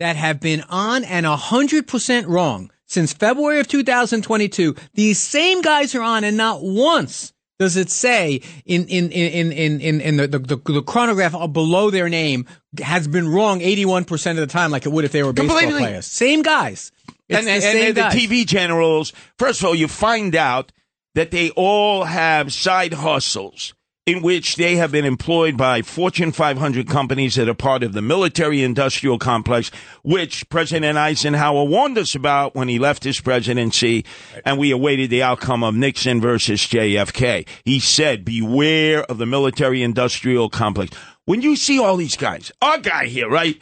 that 0.00 0.16
have 0.16 0.38
been 0.40 0.62
on 0.68 1.04
and 1.04 1.24
hundred 1.24 1.86
percent 1.86 2.28
wrong 2.28 2.70
since 2.84 3.12
February 3.14 3.60
of 3.60 3.68
2022, 3.68 4.74
these 4.94 5.18
same 5.18 5.62
guys 5.62 5.94
are 5.94 6.02
on, 6.02 6.24
and 6.24 6.36
not 6.36 6.62
once 6.62 7.32
does 7.58 7.76
it 7.76 7.90
say 7.90 8.40
in 8.64 8.86
in 8.86 9.10
in 9.10 9.52
in 9.52 9.80
in, 9.80 10.00
in 10.00 10.16
the, 10.16 10.28
the, 10.28 10.38
the 10.38 10.56
the 10.56 10.82
chronograph 10.82 11.32
below 11.52 11.90
their 11.90 12.08
name 12.08 12.46
has 12.80 13.08
been 13.08 13.28
wrong 13.28 13.60
81 13.60 14.04
percent 14.04 14.38
of 14.38 14.46
the 14.46 14.52
time, 14.52 14.70
like 14.70 14.86
it 14.86 14.90
would 14.90 15.04
if 15.04 15.12
they 15.12 15.22
were 15.22 15.32
baseball 15.32 15.58
Completely. 15.58 15.82
players. 15.82 16.06
Same 16.06 16.42
guys. 16.42 16.92
It's 17.28 17.38
and, 17.38 17.46
the 17.46 17.50
and, 17.52 17.62
same 17.62 17.86
and 17.88 17.96
the. 17.96 18.02
TV 18.02 18.46
generals, 18.46 19.12
first 19.38 19.60
of 19.60 19.66
all, 19.66 19.74
you 19.74 19.88
find 19.88 20.34
out 20.34 20.72
that 21.14 21.30
they 21.30 21.50
all 21.50 22.04
have 22.04 22.52
side 22.52 22.94
hustles 22.94 23.74
in 24.08 24.22
which 24.22 24.56
they 24.56 24.76
have 24.76 24.90
been 24.90 25.04
employed 25.04 25.54
by 25.54 25.82
Fortune 25.82 26.32
500 26.32 26.88
companies 26.88 27.34
that 27.34 27.46
are 27.46 27.52
part 27.52 27.82
of 27.82 27.92
the 27.92 28.00
military 28.00 28.62
industrial 28.62 29.18
complex, 29.18 29.70
which 30.02 30.48
President 30.48 30.96
Eisenhower 30.96 31.64
warned 31.64 31.98
us 31.98 32.14
about 32.14 32.54
when 32.54 32.68
he 32.68 32.78
left 32.78 33.04
his 33.04 33.20
presidency, 33.20 34.06
and 34.46 34.58
we 34.58 34.70
awaited 34.70 35.10
the 35.10 35.22
outcome 35.22 35.62
of 35.62 35.74
Nixon 35.74 36.22
versus 36.22 36.62
JFK. 36.62 37.46
He 37.66 37.80
said, 37.80 38.24
beware 38.24 39.04
of 39.04 39.18
the 39.18 39.26
military 39.26 39.82
industrial 39.82 40.48
complex. 40.48 40.96
When 41.26 41.42
you 41.42 41.54
see 41.54 41.78
all 41.78 41.98
these 41.98 42.16
guys, 42.16 42.50
our 42.62 42.78
guy 42.78 43.08
here, 43.08 43.28
right? 43.28 43.60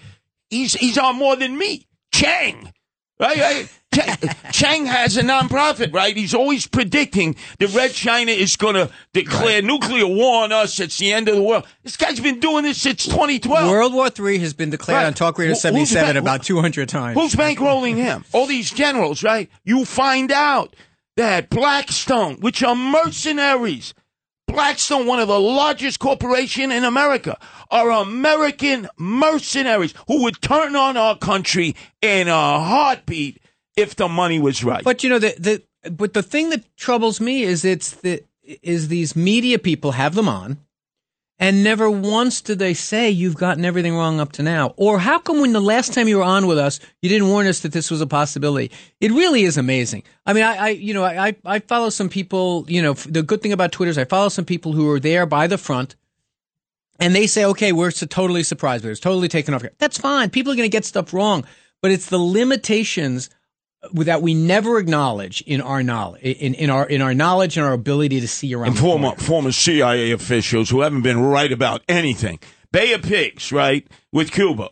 He's, 0.48 0.74
he's 0.74 0.96
on 0.96 1.16
more 1.16 1.34
than 1.34 1.58
me. 1.58 1.88
Chang. 2.12 2.72
Right, 3.18 3.38
right. 3.38 3.68
Chang, 3.94 4.16
Chang 4.52 4.86
has 4.86 5.16
a 5.16 5.22
nonprofit, 5.22 5.94
right? 5.94 6.14
He's 6.14 6.34
always 6.34 6.66
predicting 6.66 7.34
that 7.58 7.72
Red 7.72 7.92
China 7.92 8.30
is 8.30 8.54
going 8.56 8.74
to 8.74 8.90
declare 9.14 9.62
nuclear 9.62 10.06
war 10.06 10.44
on 10.44 10.52
us. 10.52 10.78
It's 10.80 10.98
the 10.98 11.14
end 11.14 11.28
of 11.28 11.36
the 11.36 11.42
world. 11.42 11.66
This 11.82 11.96
guy's 11.96 12.20
been 12.20 12.38
doing 12.40 12.64
this 12.64 12.80
since 12.80 13.04
2012. 13.06 13.70
World 13.70 13.94
War 13.94 14.10
III 14.18 14.38
has 14.40 14.52
been 14.52 14.68
declared 14.68 14.96
Right. 14.98 15.06
on 15.06 15.14
Talk 15.14 15.38
Radio 15.38 15.52
Who- 15.52 15.54
who's 15.54 15.62
77 15.62 16.08
back- 16.08 16.16
about 16.16 16.42
200 16.44 16.90
times. 16.90 17.18
Who's 17.18 17.34
bankrolling 17.34 17.96
him? 17.96 18.26
All 18.32 18.46
these 18.46 18.70
generals, 18.70 19.22
right? 19.22 19.48
You 19.64 19.86
find 19.86 20.30
out 20.30 20.76
that 21.16 21.48
Blackstone, 21.48 22.34
which 22.40 22.62
are 22.62 22.74
mercenaries, 22.76 23.94
Blackstone, 24.46 25.06
one 25.06 25.18
of 25.18 25.28
the 25.28 25.40
largest 25.40 25.98
corporation 25.98 26.70
in 26.70 26.84
America, 26.84 27.36
are 27.70 27.90
American 27.90 28.88
mercenaries 28.96 29.94
who 30.06 30.22
would 30.22 30.40
turn 30.40 30.76
on 30.76 30.96
our 30.96 31.18
country 31.18 31.74
in 32.00 32.28
a 32.28 32.60
heartbeat 32.60 33.42
if 33.76 33.96
the 33.96 34.08
money 34.08 34.38
was 34.38 34.64
right. 34.64 34.84
But 34.84 35.02
you 35.02 35.10
know 35.10 35.18
the 35.18 35.34
the 35.38 35.90
but 35.90 36.14
the 36.14 36.22
thing 36.22 36.50
that 36.50 36.64
troubles 36.76 37.20
me 37.20 37.42
is 37.42 37.64
it's 37.64 37.90
the 37.90 38.22
is 38.42 38.88
these 38.88 39.16
media 39.16 39.58
people 39.58 39.92
have 39.92 40.14
them 40.14 40.28
on, 40.28 40.58
and 41.38 41.62
never 41.62 41.90
once 41.90 42.40
do 42.40 42.54
they 42.54 42.72
say 42.72 43.10
you've 43.10 43.36
gotten 43.36 43.64
everything 43.64 43.94
wrong 43.94 44.20
up 44.20 44.32
to 44.32 44.42
now, 44.42 44.74
or 44.76 44.98
how 44.98 45.18
come 45.18 45.40
when 45.40 45.52
the 45.52 45.60
last 45.60 45.92
time 45.92 46.08
you 46.08 46.16
were 46.18 46.22
on 46.22 46.46
with 46.46 46.58
us 46.58 46.80
you 47.02 47.08
didn't 47.08 47.28
warn 47.28 47.46
us 47.46 47.60
that 47.60 47.72
this 47.72 47.90
was 47.90 48.00
a 48.00 48.06
possibility? 48.06 48.70
It 49.00 49.12
really 49.12 49.42
is 49.42 49.58
amazing. 49.58 50.04
I 50.24 50.32
mean, 50.32 50.44
I, 50.44 50.56
I 50.56 50.68
you 50.70 50.94
know 50.94 51.04
I 51.04 51.36
I 51.44 51.58
follow 51.60 51.90
some 51.90 52.08
people. 52.08 52.64
You 52.68 52.82
know, 52.82 52.94
the 52.94 53.22
good 53.22 53.42
thing 53.42 53.52
about 53.52 53.72
Twitter 53.72 53.90
is 53.90 53.98
I 53.98 54.04
follow 54.04 54.28
some 54.28 54.44
people 54.44 54.72
who 54.72 54.90
are 54.90 55.00
there 55.00 55.26
by 55.26 55.46
the 55.46 55.58
front. 55.58 55.96
And 56.98 57.14
they 57.14 57.26
say, 57.26 57.44
okay, 57.44 57.72
we're 57.72 57.90
totally 57.90 58.42
surprised, 58.42 58.82
We're 58.82 58.94
totally 58.94 59.28
taken 59.28 59.52
off. 59.52 59.62
That's 59.76 59.98
fine. 59.98 60.30
People 60.30 60.52
are 60.52 60.56
going 60.56 60.70
to 60.70 60.74
get 60.74 60.86
stuff 60.86 61.12
wrong, 61.12 61.44
but 61.82 61.90
it's 61.90 62.06
the 62.06 62.18
limitations 62.18 63.28
that 63.92 64.22
we 64.22 64.34
never 64.34 64.78
acknowledge 64.78 65.42
in 65.42 65.60
our 65.60 65.82
knowledge, 65.82 66.22
in, 66.22 66.54
in 66.54 66.70
our 66.70 66.86
in 66.86 67.02
our 67.02 67.14
knowledge 67.14 67.56
and 67.56 67.66
our 67.66 67.72
ability 67.72 68.20
to 68.20 68.28
see 68.28 68.54
around. 68.54 68.68
and 68.68 68.78
former 68.78 69.14
former 69.16 69.52
CIA 69.52 70.10
officials 70.12 70.70
who 70.70 70.80
haven't 70.80 71.02
been 71.02 71.20
right 71.20 71.52
about 71.52 71.82
anything. 71.88 72.38
Bay 72.72 72.92
of 72.92 73.02
Pigs, 73.02 73.52
right, 73.52 73.86
with 74.12 74.32
Cuba, 74.32 74.70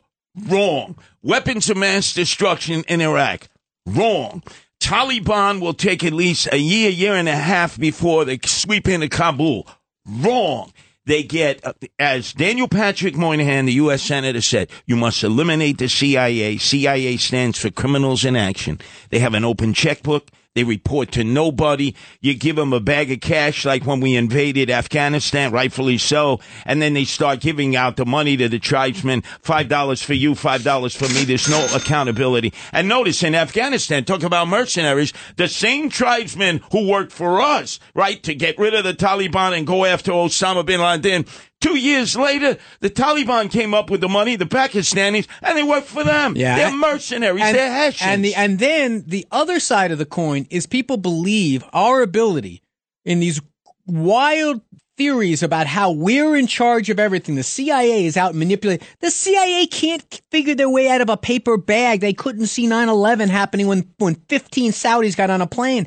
wrong. 0.49 0.99
Weapons 1.23 1.71
of 1.71 1.77
mass 1.77 2.13
destruction 2.13 2.85
in 2.89 3.01
Iraq, 3.01 3.49
wrong. 3.87 4.43
Taliban 4.81 5.61
will 5.61 5.73
take 5.73 6.05
at 6.05 6.13
least 6.13 6.49
a 6.53 6.59
year, 6.59 6.91
year 6.91 7.15
and 7.15 7.29
a 7.29 7.37
half 7.37 7.79
before 7.79 8.25
they 8.25 8.39
sweep 8.45 8.87
into 8.89 9.09
Kabul, 9.09 9.67
wrong. 10.07 10.73
They 11.07 11.23
get, 11.23 11.65
uh, 11.67 11.75
as 11.99 12.33
Daniel 12.33 12.69
Patrick 12.69 13.15
Moynihan, 13.15 13.67
the 13.67 13.75
U.S. 13.75 14.03
Senator, 14.03 14.41
said, 14.41 14.71
you 14.87 14.97
must 14.97 15.23
eliminate 15.23 15.79
the 15.79 15.89
CIA. 15.89 16.57
CIA 16.57 17.19
stands 17.19 17.59
for 17.59 17.71
criminals 17.71 18.25
in 18.25 18.37
action. 18.37 18.81
They 19.11 19.19
have 19.19 19.35
an 19.35 19.45
open 19.45 19.75
checkbook. 19.75 20.31
They 20.55 20.63
report 20.63 21.11
to 21.13 21.25
nobody. 21.25 21.97
You 22.21 22.35
give 22.35 22.55
them 22.55 22.73
a 22.73 22.79
bag 22.79 23.11
of 23.11 23.21
cash 23.21 23.65
like 23.65 23.85
when 23.85 23.99
we 23.99 24.15
invaded 24.15 24.71
Afghanistan, 24.71 25.51
rightfully 25.51 25.99
so. 25.99 26.39
And 26.65 26.81
then 26.81 26.95
they 26.95 27.05
start 27.05 27.41
giving 27.41 27.75
out 27.75 27.97
the 27.97 28.07
money 28.07 28.37
to 28.37 28.49
the 28.49 28.61
tribesmen. 28.61 29.23
Five 29.43 29.67
dollars 29.67 30.01
for 30.01 30.15
you, 30.15 30.37
five 30.37 30.63
dollars 30.63 30.95
for 30.95 31.09
me. 31.09 31.25
There's 31.25 31.49
no 31.49 31.67
accountability. 31.75 32.53
And 32.71 32.87
notice 32.87 33.25
in 33.25 33.35
Afghanistan, 33.35 34.05
talk 34.05 34.23
about 34.23 34.47
mercenaries, 34.47 35.13
the 35.35 35.49
same 35.49 35.89
tribesmen 35.89 36.61
who 36.71 36.89
worked 36.89 37.11
for 37.11 37.41
us, 37.41 37.81
right, 37.97 38.23
to 38.23 38.33
get 38.33 38.57
rid 38.57 38.75
of 38.75 38.85
the 38.85 38.95
Taliban 38.95 39.59
and 39.59 39.67
go 39.67 39.85
after 39.85 40.13
Osama 40.13 40.65
bin 40.65 40.81
Laden. 40.81 41.27
Two 41.65 41.79
years 41.79 42.15
later, 42.15 42.59
the 42.81 42.91
Taliban 42.91 43.51
came 43.51 43.73
up 43.73 43.89
with 43.89 44.03
the 44.03 44.09
money, 44.09 44.37
the 44.37 44.45
Pakistanis, 44.45 45.27
and 45.41 45.57
they 45.57 45.63
worked 45.63 45.87
for 45.87 46.05
them. 46.05 46.37
Yeah. 46.37 46.57
They're 46.57 46.77
mercenaries. 46.77 47.43
and, 47.43 47.57
They're 47.57 47.73
Hessians. 47.73 48.07
and 48.07 48.23
the 48.23 48.35
and 48.35 48.59
then 48.59 49.05
the 49.07 49.27
other 49.31 49.59
side 49.59 49.91
of 49.91 49.97
the 49.97 50.05
coin 50.05 50.47
is 50.51 50.67
people 50.67 50.99
believe 50.99 51.65
our 51.73 52.03
ability 52.03 52.61
in 53.07 53.19
these 53.19 53.41
wild 53.87 54.61
theories 54.99 55.43
about 55.43 55.67
how 55.67 55.91
we're 55.91 56.37
in 56.37 56.47
charge 56.47 56.91
of 56.91 57.01
everything. 57.01 57.35
The 57.35 57.43
CIA 57.43 58.05
is 58.05 58.19
out 58.19 58.35
manipulating. 58.35 58.87
The 59.01 59.11
CIA 59.11 59.67
can't 59.67 60.21
figure 60.31 60.55
their 60.55 60.69
way 60.69 60.91
out 60.91 61.01
of 61.01 61.09
a 61.09 61.17
paper 61.17 61.57
bag. 61.57 62.01
They 62.01 62.13
couldn't 62.13 62.49
see 62.49 62.67
9/11 62.67 63.31
happening 63.31 63.69
when 63.69 63.89
when 63.97 64.17
15 64.29 64.73
Saudis 64.73 65.17
got 65.17 65.31
on 65.31 65.41
a 65.41 65.47
plane. 65.47 65.87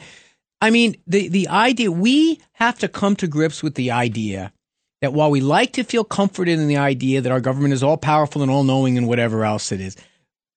I 0.59 0.71
mean, 0.71 0.95
the 1.05 1.27
the 1.27 1.49
idea 1.49 1.91
we 1.91 2.41
have 2.53 2.79
to 2.79 2.87
come 2.87 3.15
to 3.17 3.27
grips 3.27 3.61
with 3.61 3.75
the 3.75 3.91
idea 3.91 4.51
that 5.01 5.13
while 5.13 5.29
we 5.29 5.41
like 5.41 5.73
to 5.73 5.83
feel 5.83 6.03
comforted 6.03 6.59
in 6.59 6.67
the 6.67 6.77
idea 6.77 7.21
that 7.21 7.31
our 7.31 7.41
government 7.41 7.73
is 7.73 7.83
all 7.83 7.97
powerful 7.97 8.41
and 8.41 8.51
all 8.51 8.63
knowing 8.63 8.97
and 8.97 9.07
whatever 9.07 9.45
else 9.45 9.71
it 9.71 9.81
is, 9.81 9.95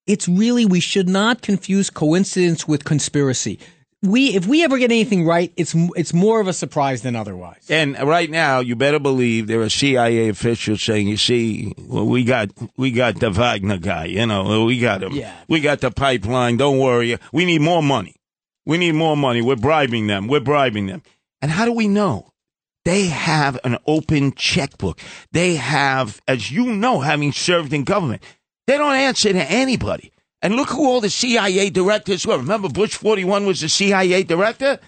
it's 0.06 0.28
really 0.28 0.64
we 0.64 0.80
should 0.80 1.08
not 1.08 1.42
confuse 1.42 1.90
coincidence 1.90 2.66
with 2.66 2.84
conspiracy. 2.84 3.58
We 4.02 4.34
if 4.34 4.46
we 4.46 4.64
ever 4.64 4.78
get 4.78 4.90
anything 4.90 5.26
right, 5.26 5.52
it's 5.58 5.74
it's 5.94 6.14
more 6.14 6.40
of 6.40 6.48
a 6.48 6.54
surprise 6.54 7.02
than 7.02 7.14
otherwise. 7.14 7.66
And 7.68 7.98
right 8.00 8.30
now, 8.30 8.60
you 8.60 8.74
better 8.74 8.98
believe 8.98 9.46
there 9.46 9.60
are 9.60 9.68
CIA 9.68 10.30
officials 10.30 10.82
saying, 10.82 11.06
"You 11.06 11.18
see, 11.18 11.74
well, 11.76 12.06
we 12.06 12.24
got 12.24 12.48
we 12.78 12.92
got 12.92 13.20
the 13.20 13.30
Wagner 13.30 13.76
guy. 13.76 14.06
You 14.06 14.24
know, 14.24 14.64
we 14.64 14.78
got 14.78 15.02
him. 15.02 15.12
Yeah. 15.12 15.34
We 15.48 15.60
got 15.60 15.82
the 15.82 15.90
pipeline. 15.90 16.56
Don't 16.56 16.78
worry. 16.78 17.18
We 17.30 17.44
need 17.44 17.60
more 17.60 17.82
money. 17.82 18.16
We 18.64 18.78
need 18.78 18.94
more 18.94 19.18
money. 19.18 19.42
We're 19.42 19.56
bribing 19.56 20.06
them. 20.06 20.28
We're 20.28 20.40
bribing 20.40 20.86
them. 20.86 21.02
And 21.42 21.50
how 21.50 21.66
do 21.66 21.72
we 21.72 21.86
know? 21.86 22.29
They 22.90 23.06
have 23.06 23.56
an 23.62 23.78
open 23.86 24.32
checkbook. 24.32 24.98
They 25.30 25.54
have, 25.54 26.20
as 26.26 26.50
you 26.50 26.72
know, 26.74 26.98
having 26.98 27.30
served 27.30 27.72
in 27.72 27.84
government, 27.84 28.20
they 28.66 28.76
don't 28.78 28.96
answer 28.96 29.32
to 29.32 29.48
anybody. 29.48 30.10
And 30.42 30.56
look 30.56 30.70
who 30.70 30.88
all 30.88 31.00
the 31.00 31.08
CIA 31.08 31.70
directors 31.70 32.26
were. 32.26 32.38
Remember, 32.38 32.68
Bush 32.68 32.96
41 32.96 33.46
was 33.46 33.60
the 33.60 33.68
CIA 33.68 34.24
director? 34.24 34.80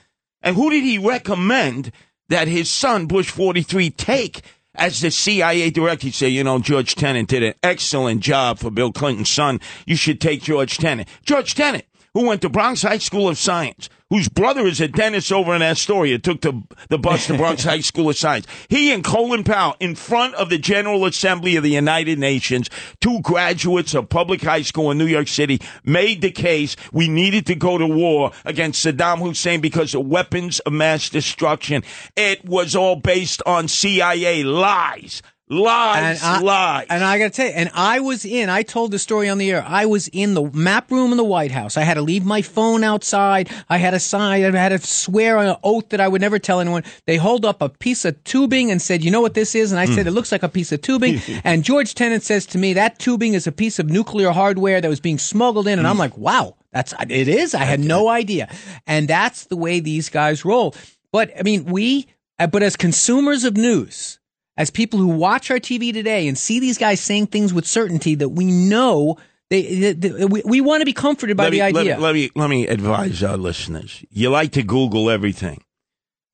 And 0.43 0.57
who 0.57 0.69
did 0.71 0.83
he 0.83 0.99
recommend 0.99 1.93
that 2.29 2.49
his 2.49 2.69
son, 2.69 3.07
Bush 3.07 3.31
43, 3.31 3.91
take 3.91 4.41
as 4.75 5.01
the 5.01 5.13
CIA 5.13 5.71
director? 5.71 6.09
He 6.09 6.13
said, 6.13 6.33
you 6.33 6.43
know, 6.43 6.59
George 6.59 6.97
Tenet 6.97 7.29
did 7.29 7.45
an 7.45 7.55
excellent 7.63 8.21
job 8.21 8.59
for 8.59 8.73
Bill 8.73 8.91
Clinton's 8.91 9.31
son. 9.31 9.61
You 9.87 9.95
should 9.95 10.21
take 10.21 10.43
George 10.43 10.77
Tenet. 10.77 11.07
George 11.25 11.55
Tenet, 11.55 11.87
who 12.15 12.27
went 12.27 12.43
to 12.43 12.49
Bronx 12.49 12.83
High 12.83 12.99
School 12.99 13.29
of 13.29 13.39
Science, 13.39 13.89
whose 14.11 14.29
brother 14.29 14.67
is 14.67 14.81
a 14.81 14.89
dentist 14.89 15.33
over 15.33 15.55
in 15.55 15.63
Astoria, 15.63 16.19
took 16.19 16.43
the, 16.43 16.63
the 16.91 16.99
bus 16.99 17.27
to 17.27 17.37
Bronx 17.39 17.65
High 17.65 17.81
School 17.81 18.11
of 18.11 18.17
Science. 18.19 18.47
He 18.69 18.93
and 18.93 19.03
Colin 19.03 19.45
Powell, 19.45 19.77
in 19.81 19.95
front 19.95 20.35
of 20.35 20.51
the 20.51 20.59
General 20.59 21.07
Assembly 21.07 21.57
of 21.57 21.63
the 21.63 21.71
United 21.71 22.19
Nations, 22.19 22.69
two 23.01 23.21
graduates 23.23 23.95
of 23.95 24.11
public 24.11 24.43
high 24.43 24.63
school 24.63 24.91
in 24.91 24.99
New 24.99 25.07
York 25.07 25.29
City, 25.29 25.61
made 25.85 26.21
the 26.21 26.31
case 26.31 26.77
we 26.93 27.09
needed 27.09 27.47
to 27.47 27.55
go 27.55 27.79
to 27.79 27.87
war 27.87 28.33
against 28.45 28.85
Saddam 28.85 29.21
Hussein 29.21 29.63
because 29.63 29.95
of 29.95 30.07
weapons 30.07 30.61
of 30.61 30.75
mass 30.75 31.09
destruction. 31.09 31.83
It 32.15 32.45
was 32.45 32.77
all 32.77 32.97
based 32.97 33.43
on 33.47 33.69
CIA 33.69 34.43
lies. 34.43 35.23
Lies, 35.53 36.23
I, 36.23 36.41
lies. 36.41 36.87
And 36.89 37.05
I 37.05 37.19
got 37.19 37.25
to 37.25 37.31
tell 37.31 37.47
you, 37.47 37.53
and 37.53 37.71
I 37.75 38.01
was 38.01 38.25
in. 38.25 38.49
I 38.49 38.63
told 38.63 38.91
the 38.91 38.99
story 38.99 39.29
on 39.29 39.37
the 39.37 39.51
air. 39.51 39.63
I 39.67 39.85
was 39.85 40.09
in 40.09 40.33
the 40.33 40.45
map 40.45 40.91
room 40.91 41.11
in 41.11 41.19
the 41.19 41.25
White 41.25 41.51
House. 41.51 41.77
I 41.77 41.83
had 41.83 41.95
to 41.95 42.03
leave 42.03 42.25
my 42.25 42.41
phone 42.41 42.83
outside. 42.83 43.51
I 43.69 43.77
had 43.77 43.91
to 43.91 44.01
sign. 44.01 44.43
I 44.43 44.59
had 44.59 44.71
to 44.71 44.79
swear 44.79 45.37
on 45.37 45.47
an 45.49 45.57
oath 45.63 45.91
that 45.91 46.01
I 46.01 46.09
would 46.09 46.23
never 46.23 46.39
tell 46.39 46.61
anyone. 46.61 46.85
They 47.07 47.19
hold 47.19 47.45
up 47.45 47.61
a 47.61 47.69
piece 47.69 48.07
of 48.07 48.25
tubing 48.25 48.71
and 48.71 48.81
said, 48.81 49.05
"You 49.05 49.11
know 49.11 49.21
what 49.21 49.35
this 49.35 49.55
is?" 49.55 49.73
And 49.73 49.79
I 49.79 49.85
said, 49.85 50.07
"It 50.07 50.13
looks 50.13 50.33
like 50.33 50.43
a 50.43 50.49
piece 50.49 50.73
of 50.73 50.81
tubing." 50.81 51.21
and 51.45 51.63
George 51.63 51.95
Tenet 51.95 52.23
says 52.23 52.47
to 52.47 52.59
me, 52.59 52.73
"That 52.73 52.99
tubing 52.99 53.35
is 53.35 53.47
a 53.47 53.53
piece 53.53 53.79
of 53.79 53.91
nuclear 53.91 54.31
hardware 54.31 54.81
that 54.81 54.89
was 54.89 55.01
being 55.01 55.19
smuggled 55.19 55.69
in." 55.69 55.79
And 55.79 55.87
I'm 55.87 55.97
mm. 55.97 56.01
like, 56.01 56.17
"Wow, 56.17 56.57
that's 56.73 56.95
it 57.11 57.29
is." 57.29 57.55
I 57.55 57.65
had 57.65 57.81
no 57.81 58.09
idea. 58.09 58.51
And 58.87 59.07
that's 59.07 59.45
the 59.45 59.57
way 59.57 59.81
these 59.81 60.09
guys 60.09 60.47
roll. 60.47 60.75
But 61.13 61.31
I 61.39 61.43
mean, 61.43 61.67
we. 61.67 62.07
But 62.39 62.63
as 62.63 62.75
consumers 62.75 63.45
of 63.45 63.57
news 63.57 64.19
as 64.57 64.71
people 64.71 64.99
who 64.99 65.09
watch 65.09 65.51
our 65.51 65.59
TV 65.59 65.93
today 65.93 66.27
and 66.29 66.37
see 66.39 66.61
these 66.61 66.79
guys 66.79 67.01
saying 67.01 67.27
things 67.29 67.53
with 67.55 67.67
certainty 67.67 68.15
that 68.17 68.29
we 68.31 68.45
know 68.47 69.17
they, 69.51 69.93
they- 69.93 70.25
we, 70.25 70.43
we 70.45 70.61
want 70.61 70.81
to 70.81 70.85
be 70.87 70.93
comforted 70.93 71.37
by 71.37 71.51
the 71.51 71.63
idea. 71.63 71.83
Let, 71.95 72.01
let 72.01 72.15
me 72.15 72.31
let 72.35 72.51
me 72.51 72.67
advise 72.67 73.23
our 73.23 73.37
listeners. 73.37 74.05
You 74.11 74.31
like 74.31 74.53
to 74.53 74.63
Google 74.63 75.11
everything. 75.11 75.63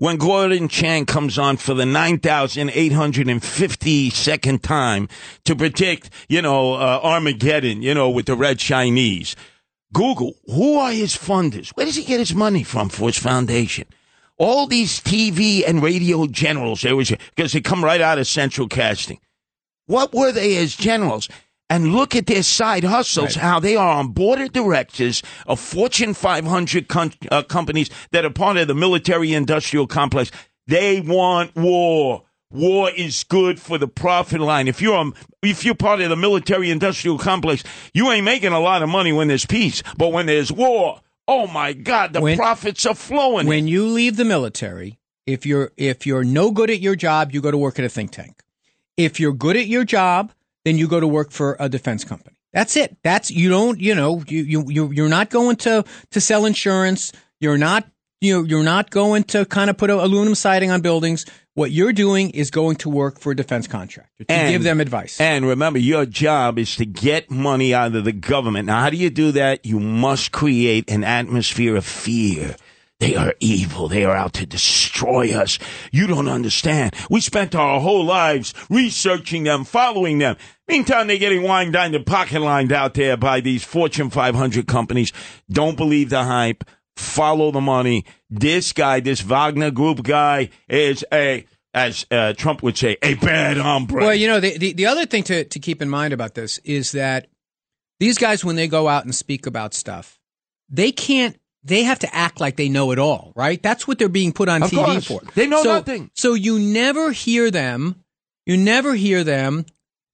When 0.01 0.17
Gordon 0.17 0.69
Chang 0.69 1.07
comes 1.07 1.41
on 1.41 1.57
for 1.57 1.75
the 1.75 1.83
9,852nd 1.83 4.63
time 4.63 5.09
to 5.45 5.57
predict, 5.57 6.11
you 6.29 6.41
know, 6.43 6.75
uh, 6.75 7.01
Armageddon, 7.03 7.83
you 7.83 7.95
know, 7.95 8.09
with 8.09 8.27
the 8.27 8.37
red 8.37 8.59
Chinese, 8.59 9.35
Google, 9.93 10.35
who 10.47 10.79
are 10.79 10.93
his 10.93 11.17
funders? 11.17 11.71
Where 11.71 11.87
does 11.87 11.97
he 11.97 12.05
get 12.05 12.21
his 12.21 12.35
money 12.35 12.63
from 12.63 12.89
for 12.89 13.09
his 13.09 13.19
foundation? 13.19 13.87
All 14.39 14.67
these 14.67 15.01
TV 15.01 15.65
and 15.67 15.83
radio 15.83 16.27
generals, 16.27 16.83
they 16.83 16.93
was 16.93 17.11
because 17.11 17.53
they 17.53 17.61
come 17.61 17.85
right 17.85 18.01
out 18.01 18.19
of 18.19 18.27
central 18.27 18.69
casting. 18.69 19.19
What 19.87 20.15
were 20.15 20.33
they 20.33 20.57
as 20.57 20.77
generals? 20.77 21.29
And 21.71 21.93
look 21.93 22.17
at 22.17 22.27
their 22.27 22.43
side 22.43 22.85
hustles, 22.85 23.37
Right. 23.37 23.43
how 23.45 23.61
they 23.61 23.77
are 23.77 23.99
on 23.99 24.09
board 24.09 24.41
of 24.41 24.53
directors 24.53 25.23
of 25.47 25.61
Fortune 25.61 26.15
500 26.15 26.89
com- 26.89 27.13
uh, 27.31 27.43
companies 27.43 27.91
that 28.13 28.25
are 28.25 28.31
part 28.31 28.57
of 28.57 28.69
the 28.69 28.75
military 28.75 29.35
industrial 29.35 29.87
complex. 29.87 30.31
They 30.67 31.01
want 31.01 31.55
war. 31.57 32.23
War 32.51 32.91
is 32.91 33.23
good 33.25 33.61
for 33.61 33.77
the 33.77 33.89
profit 33.89 34.41
line. 34.41 34.69
If 34.69 34.81
you're 34.81 34.97
um, 34.97 35.13
if 35.43 35.65
you're 35.67 35.75
part 35.75 36.01
of 36.01 36.09
the 36.09 36.17
military 36.17 36.71
industrial 36.71 37.19
complex, 37.19 37.63
you 37.93 38.11
ain't 38.11 38.25
making 38.25 38.53
a 38.55 38.61
lot 38.61 38.83
of 38.83 38.89
money 38.89 39.13
when 39.13 39.29
there's 39.29 39.45
peace, 39.45 39.83
but 39.99 40.09
when 40.13 40.25
there's 40.25 40.51
war, 40.51 41.01
oh 41.29 41.47
my 41.47 41.73
God, 41.75 42.13
the 42.15 42.21
When- 42.21 42.37
profits 42.37 42.85
are 42.87 42.95
flowing. 42.95 43.47
When 43.47 43.69
you 43.69 43.87
leave 43.87 44.17
the 44.17 44.25
military, 44.25 44.99
if 45.27 45.47
you're 45.47 45.71
if 45.77 46.07
you're 46.07 46.25
no 46.25 46.51
good 46.51 46.71
at 46.71 46.81
your 46.81 46.97
job, 46.97 47.33
you 47.33 47.41
go 47.41 47.51
to 47.51 47.59
work 47.59 47.79
at 47.79 47.85
a 47.85 47.89
think 47.89 48.11
tank. 48.11 48.43
If 48.97 49.21
you're 49.21 49.33
good 49.35 49.57
at 49.57 49.67
your 49.69 49.85
job, 49.85 50.33
then 50.65 50.79
you 50.79 50.89
go 50.89 50.99
to 50.99 51.07
work 51.07 51.31
for 51.31 51.57
a 51.61 51.69
defense 51.69 52.03
company. 52.05 52.37
That's 52.53 52.77
it. 52.77 52.97
That's 53.05 53.31
you 53.31 53.49
don't 53.51 53.79
you 53.79 53.95
know 53.95 54.23
you 54.27 54.43
you 54.43 54.65
you- 54.69 54.91
you're 54.93 55.09
not 55.09 55.31
going 55.31 55.57
to 55.57 55.85
to 56.11 56.21
sell 56.21 56.47
insurance. 56.47 57.13
You're 57.41 57.59
not 57.59 57.87
you 58.21 58.33
know, 58.37 58.43
you're 58.43 58.65
not 58.65 58.91
going 58.91 59.23
to 59.23 59.45
kind 59.45 59.71
of 59.71 59.77
put 59.77 59.91
a 59.91 59.95
aluminum 59.95 60.35
siding 60.35 60.73
on 60.73 60.81
buildings. 60.81 61.25
What 61.59 61.73
you're 61.73 61.93
doing 61.93 62.31
is 62.31 62.53
going 62.53 62.77
to 62.77 62.89
work 62.89 63.19
for 63.19 63.33
a 63.33 63.37
defense 63.37 63.67
contractor 63.67 64.25
to 64.25 64.31
And- 64.31 64.53
give 64.53 64.63
them 64.63 64.81
advice. 64.81 65.21
And 65.21 65.45
remember, 65.45 65.81
your 65.81 66.07
job 66.07 66.57
is 66.57 66.77
to 66.77 66.87
get 66.87 67.33
money 67.33 67.75
out 67.75 67.97
of 67.97 68.05
the 68.05 68.13
government. 68.13 68.67
Now, 68.67 68.79
how 68.83 68.91
do 68.91 68.97
you 68.97 69.11
do 69.11 69.33
that? 69.33 69.67
You 69.67 69.81
must 69.81 70.31
create 70.31 70.89
an 70.89 71.03
atmosphere 71.03 71.75
of 71.75 71.85
fear. 71.85 72.55
They 73.01 73.17
are 73.17 73.35
evil. 73.41 73.89
They 73.89 74.05
are 74.05 74.15
out 74.15 74.35
to 74.35 74.47
destroy 74.47 75.33
us. 75.35 75.59
You 75.91 76.07
don't 76.07 76.29
understand. 76.29 76.95
We 77.11 77.21
spent 77.21 77.57
our 77.57 77.81
whole 77.81 78.05
lives 78.05 78.55
researching 78.71 79.43
them, 79.43 79.65
following 79.65 80.19
them. 80.19 80.37
Meantime, 80.69 81.09
they're 81.09 81.19
getting 81.19 81.43
wined 81.43 81.73
down 81.73 81.91
the 81.91 81.99
pocket 81.99 82.41
lined 82.41 82.71
out 82.71 82.95
there 82.95 83.17
by 83.17 83.41
these 83.41 83.65
Fortune 83.65 84.11
500 84.11 84.69
companies. 84.69 85.13
Don't 85.51 85.77
believe 85.77 86.11
the 86.11 86.23
hype. 86.23 86.63
Follow 86.97 87.51
the 87.51 87.61
money. 87.61 88.05
This 88.31 88.73
guy, 88.73 89.01
this 89.01 89.21
Wagner 89.21 89.71
Group 89.71 90.03
guy, 90.03 90.51
is 90.69 91.05
a, 91.13 91.47
as 91.73 92.07
uh, 92.11 92.35
Trump 92.35 92.63
would 92.63 92.77
say, 92.77 92.97
a 93.03 93.15
bad 93.15 93.57
hombre. 93.57 94.01
Well, 94.05 94.15
you 94.15 94.29
know, 94.29 94.41
the, 94.41 94.59
the, 94.59 94.73
the 94.75 94.87
other 94.87 95.07
thing 95.07 95.23
to, 95.25 95.45
to 95.45 95.59
keep 95.59 95.81
in 95.81 95.89
mind 95.89 96.13
about 96.13 96.35
this 96.35 96.59
is 96.59 96.93
that 96.93 97.29
these 98.01 98.19
guys, 98.19 98.45
when 98.45 98.57
they 98.57 98.69
go 98.69 98.89
out 98.89 99.05
and 99.05 99.15
speak 99.15 99.47
about 99.47 99.75
stuff, 99.75 100.19
they 100.69 100.93
can't, 100.93 101.37
they 101.65 101.83
have 101.85 101.99
to 102.01 102.15
act 102.15 102.41
like 102.41 102.57
they 102.57 102.69
know 102.69 102.93
it 102.93 102.99
all, 102.99 103.33
right? 103.35 103.63
That's 103.63 103.89
what 103.89 103.99
they're 103.99 104.09
being 104.09 104.33
put 104.33 104.49
on 104.49 104.63
Of 104.63 104.71
TV 104.71 104.85
course. 104.85 105.07
for. 105.07 105.21
They 105.35 105.47
know 105.47 105.63
so, 105.63 105.75
nothing. 105.75 106.11
So 106.15 106.35
you 106.35 106.59
never 106.59 107.13
hear 107.13 107.51
them, 107.51 108.05
you 108.47 108.57
never 108.57 108.95
hear 108.95 109.25
them 109.25 109.65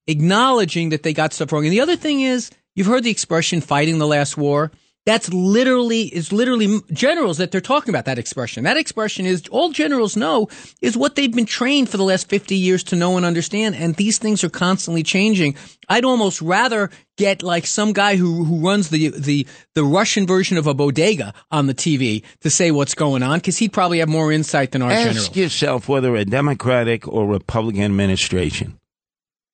acknowledging 0.06 0.90
that 0.90 1.02
they 1.02 1.12
got 1.12 1.32
stuff 1.32 1.52
wrong. 1.52 1.64
And 1.64 1.72
the 1.72 1.80
other 1.80 1.96
thing 1.96 2.20
is, 2.20 2.50
you've 2.74 2.86
heard 2.86 3.04
the 3.04 3.10
expression 3.10 3.60
fighting 3.60 3.98
the 3.98 4.06
last 4.06 4.36
war. 4.36 4.70
That's 5.06 5.30
literally 5.32 6.02
is 6.02 6.32
literally 6.32 6.80
generals 6.90 7.36
that 7.36 7.50
they're 7.50 7.60
talking 7.60 7.90
about 7.90 8.06
that 8.06 8.18
expression. 8.18 8.64
That 8.64 8.78
expression 8.78 9.26
is 9.26 9.46
all 9.48 9.70
generals 9.70 10.16
know 10.16 10.48
is 10.80 10.96
what 10.96 11.14
they've 11.14 11.34
been 11.34 11.44
trained 11.44 11.90
for 11.90 11.98
the 11.98 12.04
last 12.04 12.28
50 12.30 12.56
years 12.56 12.82
to 12.84 12.96
know 12.96 13.18
and 13.18 13.26
understand 13.26 13.74
and 13.74 13.96
these 13.96 14.16
things 14.16 14.42
are 14.42 14.48
constantly 14.50 15.02
changing. 15.02 15.56
I'd 15.90 16.06
almost 16.06 16.40
rather 16.40 16.90
get 17.18 17.42
like 17.42 17.66
some 17.66 17.92
guy 17.92 18.16
who 18.16 18.44
who 18.44 18.66
runs 18.66 18.88
the 18.88 19.10
the 19.10 19.46
the 19.74 19.84
Russian 19.84 20.26
version 20.26 20.56
of 20.56 20.66
a 20.66 20.72
bodega 20.72 21.34
on 21.50 21.66
the 21.66 21.74
TV 21.74 22.22
to 22.40 22.48
say 22.48 22.70
what's 22.70 22.94
going 22.94 23.22
on 23.22 23.40
cuz 23.40 23.58
he'd 23.58 23.74
probably 23.74 23.98
have 23.98 24.08
more 24.08 24.32
insight 24.32 24.72
than 24.72 24.80
our 24.80 24.90
Ask 24.90 25.08
generals. 25.08 25.36
yourself 25.36 25.86
whether 25.86 26.16
a 26.16 26.24
Democratic 26.24 27.06
or 27.06 27.26
Republican 27.26 27.82
administration, 27.82 28.78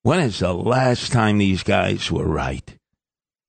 when 0.02 0.20
is 0.20 0.38
the 0.38 0.54
last 0.54 1.10
time 1.10 1.38
these 1.38 1.64
guys 1.64 2.08
were 2.08 2.26
right? 2.26 2.76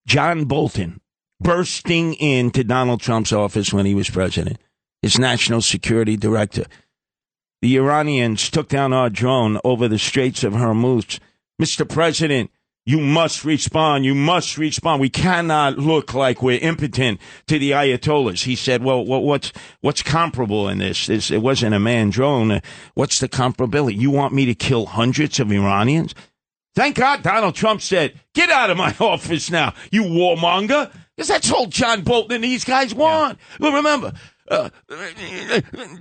John 0.07 0.45
Bolton 0.45 0.99
bursting 1.41 2.13
into 2.15 2.63
Donald 2.63 3.01
Trump's 3.01 3.33
office 3.33 3.73
when 3.73 3.85
he 3.85 3.95
was 3.95 4.09
president, 4.09 4.57
his 5.01 5.17
national 5.17 5.61
security 5.61 6.15
director. 6.15 6.65
The 7.61 7.77
Iranians 7.77 8.49
took 8.49 8.69
down 8.69 8.93
our 8.93 9.09
drone 9.09 9.59
over 9.63 9.87
the 9.87 9.99
Straits 9.99 10.43
of 10.43 10.53
Hormuz. 10.53 11.19
Mr. 11.61 11.87
President, 11.87 12.49
you 12.85 12.99
must 12.99 13.45
respond. 13.45 14.05
You 14.05 14.15
must 14.15 14.57
respond. 14.57 14.99
We 14.99 15.09
cannot 15.09 15.77
look 15.77 16.15
like 16.15 16.41
we're 16.41 16.59
impotent 16.59 17.19
to 17.47 17.59
the 17.59 17.71
Ayatollahs. 17.71 18.45
He 18.45 18.55
said, 18.55 18.83
well, 18.83 19.05
what's, 19.05 19.51
what's 19.81 20.01
comparable 20.01 20.67
in 20.67 20.79
this? 20.79 21.05
this? 21.05 21.29
It 21.29 21.43
wasn't 21.43 21.75
a 21.75 21.79
man 21.79 22.09
drone. 22.09 22.61
What's 22.95 23.19
the 23.19 23.29
comparability? 23.29 23.99
You 23.99 24.09
want 24.09 24.33
me 24.33 24.45
to 24.45 24.55
kill 24.55 24.87
hundreds 24.87 25.39
of 25.39 25.51
Iranians? 25.51 26.15
Thank 26.73 26.95
God 26.95 27.21
Donald 27.21 27.53
Trump 27.53 27.81
said, 27.81 28.19
get 28.33 28.49
out 28.49 28.71
of 28.71 28.77
my 28.77 28.95
office 28.99 29.51
now, 29.51 29.73
you 29.91 30.03
warmonger. 30.03 30.91
Because 31.15 31.27
that's 31.27 31.51
all 31.51 31.67
John 31.67 32.01
Bolton 32.01 32.35
and 32.35 32.43
these 32.43 32.63
guys 32.63 32.95
want. 32.95 33.37
Well, 33.59 33.73
remember, 33.73 34.13
uh, 34.49 34.69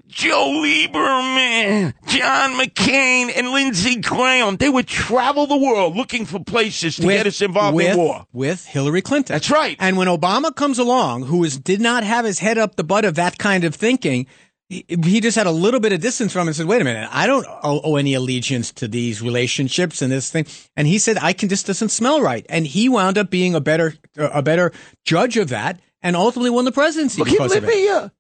Joe 0.09 0.63
Lieberman, 0.63 1.95
John 2.07 2.53
McCain, 2.53 3.31
and 3.37 3.51
Lindsey 3.51 4.01
Graham, 4.01 4.57
they 4.57 4.69
would 4.69 4.87
travel 4.87 5.47
the 5.47 5.57
world 5.57 5.97
looking 5.97 6.27
for 6.27 6.43
places 6.43 6.97
to 6.97 7.03
get 7.03 7.27
us 7.27 7.41
involved 7.43 7.77
with, 7.77 7.93
in 7.93 7.97
war. 7.97 8.27
with 8.33 8.65
Hillary 8.67 9.03
Clinton. 9.03 9.35
That's 9.35 9.51
right. 9.51 9.77
And 9.79 9.97
when 9.97 10.09
Obama 10.09 10.55
comes 10.55 10.79
along, 10.79 11.25
who 11.25 11.45
is 11.45 11.59
did 11.59 11.81
not 11.81 12.03
have 12.03 12.25
his 12.25 12.39
head 12.39 12.59
up 12.59 12.77
the 12.77 12.85
butt 12.85 13.05
of 13.05 13.15
that 13.17 13.39
kind 13.39 13.65
of 13.65 13.75
thinking, 13.75 14.27
he, 14.71 15.21
just 15.21 15.37
had 15.37 15.49
a 15.49 15.51
little 15.51 15.81
bit 15.81 15.93
of 15.93 16.01
distance 16.01 16.33
from 16.33 16.47
it 16.47 16.51
and 16.51 16.57
said, 16.57 16.67
"Wait 16.67 16.81
a 16.81 16.85
minute, 16.85 17.09
I 17.11 17.27
don't 17.27 17.45
owe, 17.47 17.81
owe 17.83 17.97
any 17.97 18.15
allegiance 18.15 18.71
to 18.75 18.87
these 18.87 19.21
relationships 19.21 20.01
and 20.01 20.13
this 20.13 20.31
thing." 20.31 20.47
And 20.77 20.87
he 20.87 20.99
said, 20.99 21.19
"I 21.21 21.33
can 21.33 21.49
this 21.49 21.65
doesn't 21.65 21.89
smell 21.89 22.21
right." 22.21 22.47
And 22.49 22.67
he 22.67 22.89
wound 22.89 23.19
up 23.19 23.31
being 23.31 23.55
a 23.57 23.61
better 23.61 23.95
uh, 24.17 24.31
a 24.33 24.43
better 24.43 24.73
judge 25.05 25.37
of 25.37 25.49
that, 25.49 25.81
and 26.03 26.15
ultimately 26.15 26.51
won 26.51 26.65
the 26.65 26.73
presidency 26.73 27.19
Look 27.19 27.29
at 27.29 27.33
because 27.33 27.57
of 27.57 27.65
it. 27.65 27.67
Uh, 27.67 27.71
Libya. 27.71 28.13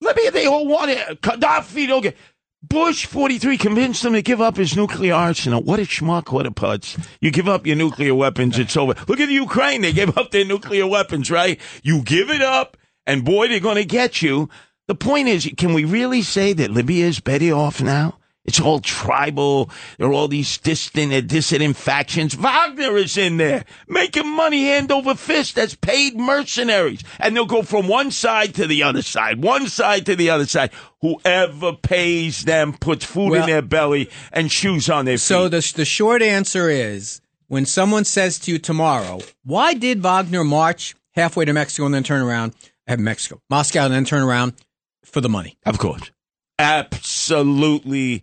Libya, 0.00 0.30
they 0.30 0.46
all 0.46 0.66
want 0.66 0.90
it. 0.90 1.20
Gaddafi, 1.20 1.86
don't 1.86 2.02
get. 2.02 2.16
Bush 2.60 3.06
43 3.06 3.56
convinced 3.56 4.04
him 4.04 4.14
to 4.14 4.22
give 4.22 4.40
up 4.40 4.56
his 4.56 4.76
nuclear 4.76 5.14
arsenal. 5.14 5.62
What 5.62 5.78
a 5.78 5.82
schmuck, 5.82 6.32
what 6.32 6.44
a 6.44 6.50
putz. 6.50 6.98
You 7.20 7.30
give 7.30 7.48
up 7.48 7.66
your 7.66 7.76
nuclear 7.76 8.16
weapons, 8.16 8.58
it's 8.58 8.76
over. 8.76 8.94
Look 9.06 9.20
at 9.20 9.26
the 9.26 9.34
Ukraine. 9.34 9.82
They 9.82 9.92
gave 9.92 10.18
up 10.18 10.32
their 10.32 10.44
nuclear 10.44 10.84
weapons, 10.84 11.30
right? 11.30 11.60
You 11.84 12.02
give 12.02 12.30
it 12.30 12.42
up, 12.42 12.76
and 13.06 13.24
boy, 13.24 13.46
they're 13.46 13.60
going 13.60 13.76
to 13.76 13.84
get 13.84 14.22
you. 14.22 14.48
The 14.88 14.94
point 14.94 15.28
is, 15.28 15.48
can 15.56 15.74
we 15.74 15.84
really 15.84 16.22
say 16.22 16.52
that 16.54 16.70
Libya 16.70 17.06
is 17.06 17.20
better 17.20 17.52
off 17.52 17.80
now? 17.82 18.18
It's 18.46 18.58
all 18.58 18.80
tribal. 18.80 19.68
There 19.98 20.08
are 20.08 20.12
all 20.14 20.26
these 20.28 20.56
distant 20.56 21.12
and 21.12 21.24
uh, 21.24 21.26
dissident 21.26 21.76
factions. 21.76 22.32
Wagner 22.32 22.96
is 22.96 23.18
in 23.18 23.36
there 23.36 23.66
making 23.86 24.26
money 24.26 24.64
hand 24.64 24.90
over 24.90 25.14
fist 25.14 25.58
as 25.58 25.74
paid 25.74 26.16
mercenaries. 26.16 27.04
And 27.20 27.36
they'll 27.36 27.44
go 27.44 27.60
from 27.62 27.86
one 27.88 28.10
side 28.10 28.54
to 28.54 28.66
the 28.66 28.82
other 28.84 29.02
side, 29.02 29.42
one 29.42 29.66
side 29.68 30.06
to 30.06 30.16
the 30.16 30.30
other 30.30 30.46
side. 30.46 30.70
Whoever 31.02 31.74
pays 31.74 32.44
them 32.44 32.72
puts 32.72 33.04
food 33.04 33.32
Well- 33.32 33.42
in 33.42 33.50
their 33.50 33.60
belly 33.60 34.08
and 34.32 34.50
shoes 34.50 34.88
on 34.88 35.04
their 35.04 35.18
So 35.18 35.42
feet. 35.44 35.50
the 35.50 35.72
the 35.76 35.84
short 35.84 36.22
answer 36.22 36.70
is 36.70 37.20
when 37.48 37.66
someone 37.66 38.04
says 38.06 38.38
to 38.40 38.52
you 38.52 38.58
tomorrow, 38.58 39.20
"Why 39.44 39.74
did 39.74 40.00
Wagner 40.02 40.42
march 40.44 40.94
halfway 41.14 41.44
to 41.44 41.52
Mexico 41.52 41.84
and 41.84 41.94
then 41.94 42.02
turn 42.04 42.22
around 42.22 42.54
at 42.86 42.98
Mexico, 42.98 43.42
Moscow, 43.50 43.84
and 43.84 43.92
then 43.92 44.06
turn 44.06 44.22
around 44.22 44.54
for 45.04 45.20
the 45.20 45.28
money?" 45.28 45.56
Of 45.64 45.78
course. 45.78 46.10
Absolutely 46.58 48.22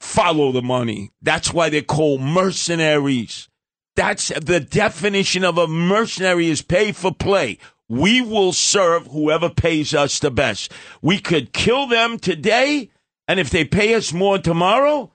follow 0.00 0.52
the 0.52 0.62
money. 0.62 1.10
That's 1.20 1.52
why 1.52 1.68
they're 1.68 1.82
called 1.82 2.20
mercenaries. 2.20 3.48
That's 3.96 4.28
the 4.28 4.60
definition 4.60 5.42
of 5.42 5.56
a 5.58 5.66
mercenary 5.66 6.48
is 6.48 6.62
pay 6.62 6.92
for 6.92 7.14
play. 7.14 7.58
We 7.88 8.20
will 8.20 8.52
serve 8.52 9.06
whoever 9.06 9.48
pays 9.48 9.94
us 9.94 10.18
the 10.18 10.30
best. 10.30 10.72
We 11.00 11.18
could 11.18 11.52
kill 11.52 11.86
them 11.86 12.18
today, 12.18 12.90
and 13.26 13.40
if 13.40 13.50
they 13.50 13.64
pay 13.64 13.94
us 13.94 14.12
more 14.12 14.38
tomorrow, 14.38 15.12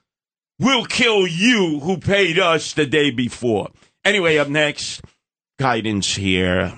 we'll 0.58 0.86
kill 0.86 1.28
you 1.28 1.80
who 1.82 1.98
paid 1.98 2.40
us 2.40 2.74
the 2.74 2.86
day 2.86 3.12
before. 3.12 3.70
Anyway, 4.04 4.38
up 4.38 4.48
next, 4.48 5.02
guidance 5.60 6.16
here. 6.16 6.74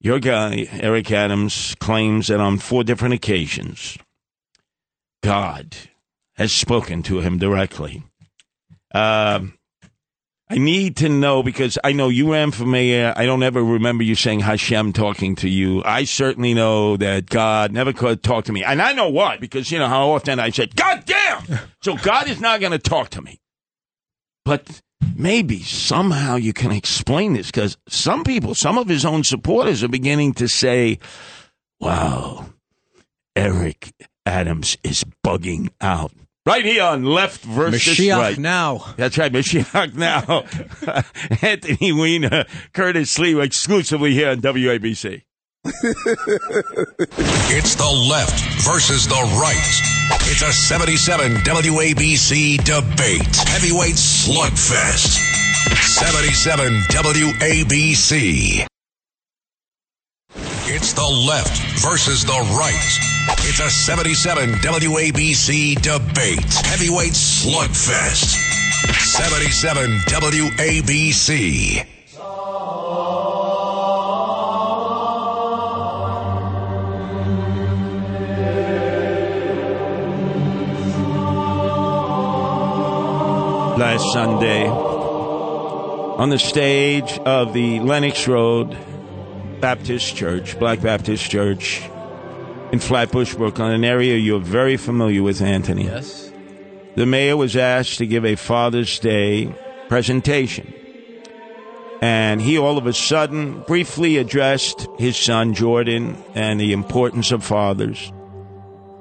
Your 0.00 0.18
guy, 0.18 0.66
Eric 0.72 1.12
Adams, 1.12 1.76
claims 1.78 2.28
that 2.28 2.40
on 2.40 2.58
four 2.58 2.84
different 2.84 3.14
occasions, 3.14 3.98
God 5.22 5.76
has 6.36 6.52
spoken 6.52 7.02
to 7.02 7.20
him 7.20 7.36
directly. 7.36 8.02
Um, 8.94 9.58
I 10.48 10.56
need 10.56 10.96
to 10.96 11.08
know 11.08 11.42
because 11.42 11.78
I 11.84 11.92
know 11.92 12.08
you 12.08 12.32
ran 12.32 12.50
for 12.50 12.64
mayor. 12.64 13.12
I 13.14 13.24
don't 13.24 13.42
ever 13.42 13.62
remember 13.62 14.02
you 14.02 14.16
saying 14.16 14.40
Hashem 14.40 14.92
talking 14.94 15.36
to 15.36 15.48
you. 15.48 15.80
I 15.84 16.04
certainly 16.04 16.54
know 16.54 16.96
that 16.96 17.26
God 17.26 17.70
never 17.70 17.92
could 17.92 18.22
talk 18.22 18.46
to 18.46 18.52
me. 18.52 18.64
And 18.64 18.82
I 18.82 18.92
know 18.92 19.08
why, 19.10 19.36
because 19.36 19.70
you 19.70 19.78
know 19.78 19.86
how 19.86 20.10
often 20.10 20.40
I 20.40 20.50
said, 20.50 20.74
God 20.74 21.04
damn! 21.04 21.42
So 21.82 21.96
God 21.96 22.28
is 22.28 22.40
not 22.40 22.60
going 22.60 22.72
to 22.72 22.78
talk 22.78 23.08
to 23.10 23.22
me. 23.22 23.40
But 24.44 24.82
maybe 25.16 25.60
somehow 25.62 26.36
you 26.36 26.52
can 26.52 26.72
explain 26.72 27.34
this 27.34 27.46
because 27.46 27.76
some 27.88 28.24
people, 28.24 28.54
some 28.54 28.78
of 28.78 28.88
his 28.88 29.04
own 29.04 29.24
supporters 29.24 29.82
are 29.82 29.88
beginning 29.88 30.34
to 30.34 30.48
say, 30.48 30.98
wow, 31.80 32.46
Eric 33.36 33.92
Adams 34.26 34.76
is 34.82 35.04
bugging 35.24 35.70
out. 35.80 36.12
Right 36.46 36.64
here 36.64 36.82
on 36.82 37.04
left 37.04 37.42
versus 37.42 37.98
Mashiach 37.98 38.18
right. 38.18 38.38
now. 38.38 38.94
That's 38.96 39.18
right, 39.18 39.30
Mashiach 39.30 39.94
now. 39.94 40.44
Anthony 41.46 41.92
Weiner, 41.92 42.46
Curtis 42.72 43.16
Sliwa, 43.16 43.44
exclusively 43.44 44.14
here 44.14 44.30
on 44.30 44.40
WABC. 44.40 45.22
It's 47.52 47.74
the 47.74 47.90
left 48.08 48.40
versus 48.64 49.06
the 49.06 49.14
right. 49.14 49.89
It's 50.32 50.42
a 50.42 50.52
77 50.52 51.42
WABC 51.42 52.62
debate. 52.62 53.36
Heavyweight 53.48 53.96
slugfest. 53.96 55.18
77 55.82 56.72
WABC. 56.88 58.64
It's 60.66 60.92
the 60.92 61.02
left 61.02 61.60
versus 61.82 62.24
the 62.24 62.38
right. 62.56 62.98
It's 63.40 63.58
a 63.58 63.68
77 63.68 64.50
WABC 64.62 65.82
debate. 65.82 66.54
Heavyweight 66.64 67.14
slugfest. 67.14 68.38
77 69.00 69.98
WABC. 70.06 71.86
Last 83.80 84.12
Sunday, 84.12 84.66
on 84.68 86.28
the 86.28 86.38
stage 86.38 87.18
of 87.20 87.54
the 87.54 87.80
Lenox 87.80 88.28
Road 88.28 88.76
Baptist 89.58 90.14
Church, 90.14 90.58
Black 90.58 90.82
Baptist 90.82 91.30
Church 91.30 91.80
in 92.72 92.78
Flatbush, 92.78 93.34
Brooklyn, 93.36 93.72
an 93.72 93.82
area 93.82 94.18
you're 94.18 94.38
very 94.38 94.76
familiar 94.76 95.22
with, 95.22 95.40
Anthony. 95.40 95.84
Yes. 95.84 96.30
The 96.96 97.06
mayor 97.06 97.38
was 97.38 97.56
asked 97.56 97.96
to 97.96 98.06
give 98.06 98.26
a 98.26 98.36
Father's 98.36 98.98
Day 98.98 99.54
presentation. 99.88 100.74
And 102.02 102.42
he 102.42 102.58
all 102.58 102.76
of 102.76 102.86
a 102.86 102.92
sudden 102.92 103.62
briefly 103.62 104.18
addressed 104.18 104.88
his 104.98 105.16
son 105.16 105.54
Jordan 105.54 106.22
and 106.34 106.60
the 106.60 106.74
importance 106.74 107.32
of 107.32 107.42
fathers. 107.42 108.12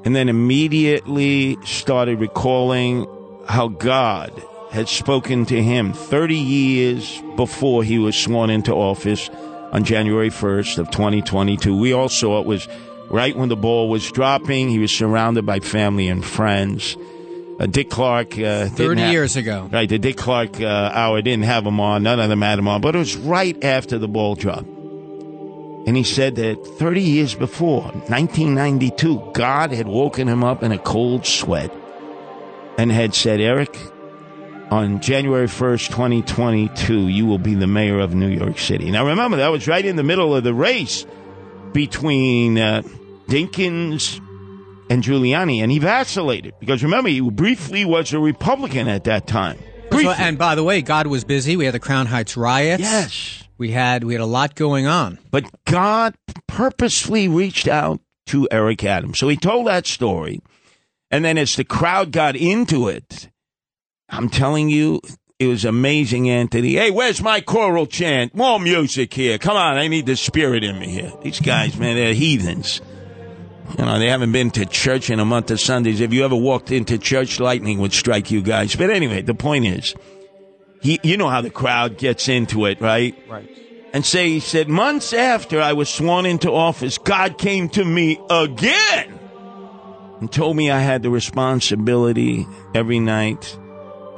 And 0.06 0.16
then 0.16 0.30
immediately 0.30 1.58
started 1.66 2.22
recalling 2.22 3.06
how 3.46 3.68
God 3.68 4.32
had 4.72 4.88
spoken 4.88 5.46
to 5.46 5.62
him 5.62 5.94
30 5.94 6.36
years 6.36 7.22
before 7.36 7.84
he 7.84 7.98
was 8.00 8.16
sworn 8.16 8.50
into 8.50 8.74
office 8.74 9.30
on 9.72 9.84
January 9.84 10.30
1st 10.30 10.78
of 10.78 10.92
2022. 10.92 11.76
We 11.76 11.94
all 11.94 12.10
saw 12.10 12.40
it 12.40 12.46
was 12.46 12.68
right 13.10 13.36
when 13.36 13.50
the 13.50 13.56
ball 13.56 13.90
was 13.90 14.12
dropping. 14.12 14.70
He 14.70 14.80
was 14.80 14.92
surrounded 14.92 15.46
by 15.46 15.60
family 15.60 16.08
and 16.08 16.24
friends. 16.24 16.96
Uh, 17.60 17.66
Dick 17.66 17.90
Clark. 17.90 18.34
Uh, 18.34 18.66
didn't 18.70 18.76
30 18.76 19.02
ha- 19.02 19.10
years 19.10 19.36
ago. 19.36 19.70
Right, 19.72 19.90
the 19.90 20.00
Dick 20.00 20.18
Clark 20.18 20.62
uh, 20.62 20.66
hour 20.66 21.22
didn't 21.22 21.44
have 21.46 21.66
him 21.66 21.80
on. 21.80 22.04
None 22.04 22.20
of 22.20 22.30
them 22.30 22.42
had 22.42 22.60
him 22.60 22.68
on, 22.68 22.82
but 22.82 22.96
it 22.96 23.00
was 23.00 23.18
right 23.18 23.62
after 23.64 23.98
the 23.98 24.08
ball 24.08 24.36
dropped. 24.36 24.68
And 25.88 25.98
he 25.98 26.04
said 26.04 26.36
that 26.36 26.64
30 26.78 27.02
years 27.02 27.36
before, 27.36 27.82
1992, 27.82 29.32
God 29.34 29.72
had 29.72 29.88
woken 29.88 30.28
him 30.28 30.44
up 30.44 30.62
in 30.62 30.72
a 30.72 30.78
cold 30.78 31.26
sweat 31.26 31.74
and 32.78 32.92
had 32.92 33.16
said, 33.16 33.42
Eric, 33.42 33.76
on 34.72 35.00
January 35.02 35.48
1st, 35.48 35.88
2022, 35.90 37.08
you 37.08 37.26
will 37.26 37.38
be 37.38 37.56
the 37.56 37.68
mayor 37.68 38.00
of 38.00 38.14
New 38.14 38.28
York 38.28 38.60
City. 38.60 38.92
Now 38.92 39.06
remember, 39.06 39.38
that 39.38 39.50
was 39.50 39.68
right 39.68 39.84
in 39.84 39.96
the 39.96 40.04
middle 40.04 40.36
of 40.36 40.44
the 40.44 40.54
race 40.54 41.06
between 41.74 42.58
uh, 42.58 42.82
Dinkins 43.28 44.20
and 44.90 45.04
Giuliani, 45.04 45.62
and 45.62 45.72
he 45.72 45.80
vacillated 45.80 46.54
because 46.60 46.84
remember, 46.84 47.10
he 47.10 47.22
briefly 47.22 47.86
was 47.86 48.14
a 48.14 48.20
Republican 48.20 48.88
at 48.88 49.04
that 49.06 49.28
time. 49.28 49.58
Briefly. 49.90 50.14
So, 50.14 50.22
and 50.22 50.38
by 50.38 50.56
the 50.56 50.64
way, 50.64 50.82
God 50.82 51.08
was 51.08 51.24
busy. 51.24 51.58
We 51.58 51.66
had 51.66 51.74
the 51.74 51.80
Crown 51.80 52.06
Heights 52.06 52.38
riots. 52.38 52.82
yes. 52.82 53.44
We 53.58 53.72
had 53.72 54.06
we 54.06 54.14
had 54.14 54.22
a 54.22 54.26
lot 54.26 54.56
going 54.56 54.88
on. 54.88 55.20
But 55.32 55.46
God 55.66 56.16
purposely 56.48 57.28
reached 57.28 57.68
out 57.68 58.00
to 58.28 58.48
Eric 58.52 58.84
Adams. 58.86 59.20
So 59.20 59.28
he 59.28 59.36
told 59.36 59.68
that 59.68 59.86
story. 59.86 60.40
And 61.12 61.26
then 61.26 61.38
as 61.38 61.56
the 61.56 61.66
crowd 61.66 62.12
got 62.12 62.36
into 62.36 62.88
it, 62.88 63.30
I'm 64.10 64.30
telling 64.30 64.70
you, 64.70 65.02
it 65.38 65.48
was 65.48 65.66
amazing, 65.66 66.30
Anthony. 66.30 66.74
Hey, 66.74 66.92
where's 66.92 67.22
my 67.22 67.42
choral 67.42 67.86
chant? 67.86 68.36
More 68.36 68.60
music 68.60 69.14
here. 69.14 69.38
Come 69.38 69.56
on, 69.56 69.78
I 69.78 69.88
need 69.88 70.06
the 70.06 70.16
spirit 70.16 70.64
in 70.64 70.78
me 70.78 70.90
here. 70.90 71.14
These 71.22 71.40
guys, 71.40 71.78
man, 71.78 71.96
they're 71.96 72.14
heathens. 72.14 72.82
You 73.78 73.86
know, 73.86 74.00
they 74.00 74.08
haven't 74.08 74.32
been 74.32 74.50
to 74.52 74.66
church 74.66 75.10
in 75.10 75.20
a 75.20 75.26
month 75.26 75.52
of 75.52 75.60
Sundays. 75.60 76.02
If 76.02 76.12
you 76.12 76.26
ever 76.26 76.36
walked 76.36 76.72
into 76.72 76.98
church, 76.98 77.40
lightning 77.40 77.78
would 77.80 77.94
strike 77.94 78.32
you 78.32 78.42
guys. 78.42 78.76
But 78.76 78.90
anyway, 78.90 79.22
the 79.22 79.36
point 79.36 79.68
is, 79.68 79.96
he, 80.82 81.00
you 81.04 81.18
know 81.18 81.30
how 81.30 81.42
the 81.42 81.52
crowd 81.52 81.98
gets 81.98 82.28
into 82.28 82.66
it, 82.66 82.82
right? 82.82 83.16
Right. 83.30 83.50
and 83.94 84.06
say 84.06 84.30
he 84.30 84.40
said 84.40 84.70
months 84.70 85.14
after 85.14 85.62
I 85.62 85.74
was 85.74 85.88
sworn 85.90 86.26
into 86.26 86.52
office, 86.52 86.98
God 86.98 87.38
came 87.38 87.70
to 87.70 87.86
me 87.86 88.20
again 88.30 89.20
and 90.20 90.32
told 90.32 90.58
me 90.58 90.72
I 90.72 90.80
had 90.80 91.04
the 91.04 91.10
responsibility 91.10 92.48
every 92.74 93.00
night 93.00 93.58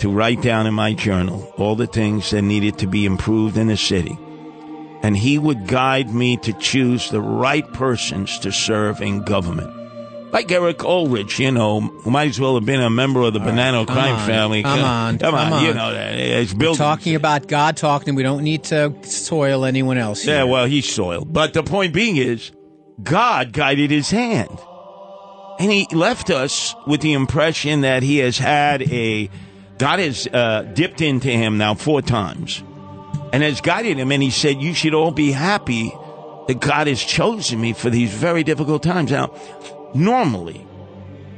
to 0.02 0.10
write 0.12 0.42
down 0.42 0.66
in 0.66 0.74
my 0.74 0.94
journal 0.94 1.54
all 1.58 1.76
the 1.76 1.88
things 1.88 2.32
that 2.32 2.42
needed 2.42 2.78
to 2.80 2.88
be 2.88 3.06
improved 3.06 3.56
in 3.56 3.68
the 3.68 3.78
city. 3.78 4.18
And 5.04 5.16
he 5.16 5.38
would 5.38 5.68
guide 5.68 6.14
me 6.14 6.38
to 6.38 6.54
choose 6.54 7.10
the 7.10 7.22
right 7.22 7.72
persons 7.74 8.40
to 8.40 8.52
serve 8.52 9.02
in 9.02 9.24
government. 9.24 9.72
Like 10.32 10.52
Eric 10.52 10.84
Ulrich, 10.84 11.40
you 11.40 11.52
know, 11.52 11.82
who 11.82 12.10
might 12.10 12.30
as 12.30 12.40
well 12.40 12.56
have 12.56 12.66
been 12.66 12.82
a 12.82 12.90
member 12.90 13.22
of 13.22 13.34
the 13.34 13.40
Banana 13.40 13.86
come 13.86 13.96
crime 13.96 14.16
on, 14.16 14.28
family. 14.28 14.64
come 14.64 14.80
on, 14.80 15.18
come 15.20 15.36
on, 15.36 15.50
come 15.50 15.66
you 15.66 15.74
know 15.74 15.94
that. 15.94 16.16
It's 16.16 16.54
building. 16.54 16.78
Talking 16.78 17.16
about 17.16 17.48
God 17.48 17.78
talking, 17.78 18.16
we 18.16 18.24
don't 18.24 18.44
need 18.44 18.64
to 18.66 18.96
soil 19.04 19.66
anyone 19.66 19.98
else. 19.98 20.26
Yeah, 20.26 20.46
well, 20.46 20.66
he's 20.66 20.92
soiled. 20.92 21.32
But 21.32 21.54
the 21.54 21.64
point 21.64 21.94
being 21.94 22.18
is, 22.18 22.52
God 23.04 23.52
guided 23.52 23.92
his 23.92 24.10
hand. 24.10 24.58
And 25.60 25.72
he 25.72 25.86
left 25.92 26.32
us 26.32 26.74
with 26.88 27.02
the 27.02 27.14
impression 27.14 27.82
that 27.82 28.02
he 28.02 28.18
has 28.18 28.38
had 28.38 28.82
a, 28.84 29.30
God 29.82 29.98
has 29.98 30.28
uh, 30.28 30.62
dipped 30.76 31.02
into 31.02 31.30
him 31.30 31.58
now 31.58 31.74
four 31.74 32.04
times 32.04 32.62
and 33.34 33.42
has 33.42 33.62
guided 33.62 33.98
him. 33.98 34.12
And 34.12 34.22
he 34.22 34.30
said, 34.30 34.62
You 34.62 34.76
should 34.76 34.94
all 34.94 35.10
be 35.10 35.32
happy 35.32 35.92
that 36.48 36.60
God 36.62 36.86
has 36.86 37.02
chosen 37.02 37.60
me 37.60 37.74
for 37.74 37.90
these 37.90 38.14
very 38.14 38.44
difficult 38.44 38.84
times. 38.84 39.10
Now, 39.10 39.34
normally, 39.96 40.68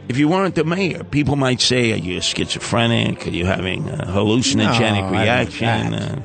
if 0.09 0.17
you 0.17 0.27
weren't 0.27 0.55
the 0.55 0.65
mayor, 0.65 1.05
people 1.05 1.37
might 1.37 1.61
say, 1.61 1.93
Are 1.93 1.95
you 1.95 2.19
schizophrenic? 2.19 3.25
Are 3.25 3.29
you 3.29 3.45
having 3.45 3.87
a 3.87 4.07
hallucinogenic 4.07 5.09
No, 5.09 5.21
reaction? 5.21 5.93
Uh, 5.93 6.21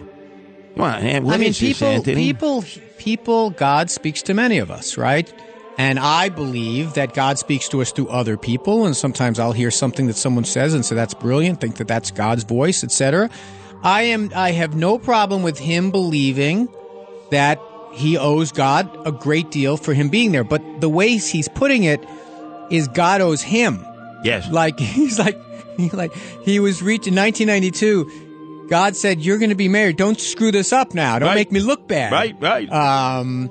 come 0.74 0.83
on, 0.83 1.04
man, 1.04 1.24
I 1.24 1.37
mean, 1.37 1.50
this, 1.50 1.61
people, 1.61 1.87
Anthony? 1.87 2.16
people, 2.16 2.64
people. 2.98 3.50
God 3.50 3.92
speaks 3.92 4.22
to 4.22 4.35
many 4.35 4.59
of 4.59 4.72
us, 4.72 4.98
right? 4.98 5.33
And 5.79 5.99
I 6.01 6.29
believe 6.29 6.95
that 6.95 7.14
God 7.14 7.38
speaks 7.38 7.69
to 7.69 7.81
us 7.81 7.93
through 7.93 8.09
other 8.09 8.37
people. 8.37 8.85
And 8.85 8.97
sometimes 8.97 9.38
I'll 9.38 9.53
hear 9.53 9.71
something 9.71 10.09
that 10.09 10.17
someone 10.17 10.43
says 10.45 10.75
and 10.75 10.85
say 10.85 10.97
that's 10.97 11.14
brilliant, 11.14 11.61
think 11.61 11.77
that 11.77 11.87
that's 11.87 12.11
God's 12.11 12.43
voice, 12.43 12.83
etc. 12.83 13.31
I 13.85 14.03
am. 14.03 14.33
I 14.35 14.51
have 14.51 14.75
no 14.75 14.99
problem 14.99 15.45
with 15.45 15.57
him 15.59 15.93
believing 15.93 16.69
that 17.31 17.61
he 17.93 18.19
owes 18.19 18.51
God 18.51 18.91
a 19.07 19.12
great 19.12 19.53
deal 19.53 19.77
for 19.77 19.95
him 19.95 20.09
being 20.09 20.33
there. 20.33 20.43
But 20.45 20.81
the 20.81 20.88
way 20.88 21.17
he's 21.17 21.49
putting 21.49 21.85
it 21.85 22.05
is 22.71 22.88
God 22.88 23.21
owes 23.21 23.41
him. 23.43 23.85
Yes. 24.25 24.51
Like 24.51 24.81
he's 24.81 25.17
like 25.19 25.38
he 25.77 25.91
like 25.91 26.12
he 26.43 26.59
was 26.59 26.83
reaching 26.83 27.14
1992. 27.14 28.67
God 28.69 28.97
said, 28.97 29.21
"You're 29.21 29.38
going 29.38 29.51
to 29.51 29.55
be 29.57 29.69
married. 29.69 29.97
Don't 29.97 30.19
screw 30.21 30.51
this 30.51 30.73
up 30.73 30.93
now. 30.93 31.21
Don't 31.21 31.29
Right. 31.29 31.37
make 31.37 31.53
me 31.53 31.61
look 31.61 31.87
bad." 31.87 32.11
Right, 32.12 32.35
right. 32.41 32.69
Um, 32.71 33.49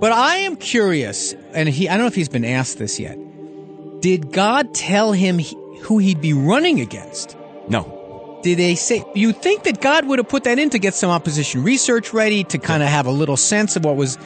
but 0.00 0.12
I 0.12 0.36
am 0.36 0.56
curious, 0.56 1.34
and 1.52 1.68
he 1.68 1.88
I 1.88 1.92
don't 1.92 2.00
know 2.02 2.06
if 2.08 2.14
he's 2.14 2.28
been 2.28 2.44
asked 2.44 2.78
this 2.78 2.98
yet. 2.98 3.18
Did 4.00 4.32
God 4.32 4.74
tell 4.74 5.12
him 5.12 5.38
he, 5.38 5.56
who 5.82 5.98
he'd 5.98 6.20
be 6.20 6.32
running 6.32 6.80
against? 6.80 7.36
no. 7.68 7.98
Did 8.42 8.58
they 8.58 8.74
say 8.74 9.04
you 9.14 9.32
think 9.32 9.64
that 9.64 9.82
God 9.82 10.06
would 10.06 10.18
have 10.18 10.28
put 10.30 10.44
that 10.44 10.58
in 10.58 10.70
to 10.70 10.78
get 10.78 10.94
some 10.94 11.10
opposition 11.10 11.62
research 11.62 12.14
ready 12.14 12.42
to 12.44 12.56
kind 12.58 12.82
of 12.82 12.88
have 12.88 13.04
a 13.04 13.10
little 13.10 13.36
sense 13.36 13.76
of 13.76 13.84
what 13.84 13.96
was 13.96 14.16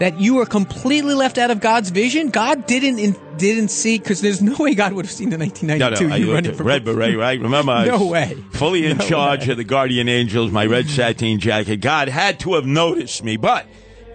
that 0.00 0.18
you 0.18 0.34
were 0.34 0.46
completely 0.46 1.14
left 1.14 1.38
out 1.38 1.52
of 1.52 1.60
God's 1.60 1.90
vision? 1.90 2.30
God 2.30 2.66
didn't 2.66 2.98
in, 2.98 3.14
didn't 3.36 3.68
see 3.68 3.98
because 4.00 4.20
there's 4.20 4.42
no 4.42 4.56
way 4.58 4.74
God 4.74 4.94
would 4.94 5.04
have 5.04 5.12
seen 5.12 5.30
the 5.30 5.38
No, 5.38 5.44
1992 5.44 6.08
no, 6.08 6.14
I 6.14 6.18
you 6.18 6.34
running 6.34 6.54
for 6.54 6.64
Red 6.64 6.84
Beret, 6.84 7.16
right? 7.16 7.40
Remember, 7.40 7.70
I 7.70 7.84
No 7.84 8.04
way. 8.06 8.34
Fully 8.50 8.84
in 8.86 8.96
No 8.98 9.06
charge 9.06 9.46
way. 9.46 9.52
of 9.52 9.58
the 9.58 9.64
Guardian 9.64 10.08
Angels, 10.08 10.50
my 10.50 10.66
red 10.66 10.86
sateen 10.88 11.38
jacket. 11.38 11.76
God 11.80 12.08
had 12.08 12.40
to 12.40 12.54
have 12.54 12.66
noticed 12.66 13.22
me, 13.22 13.36
but 13.36 13.64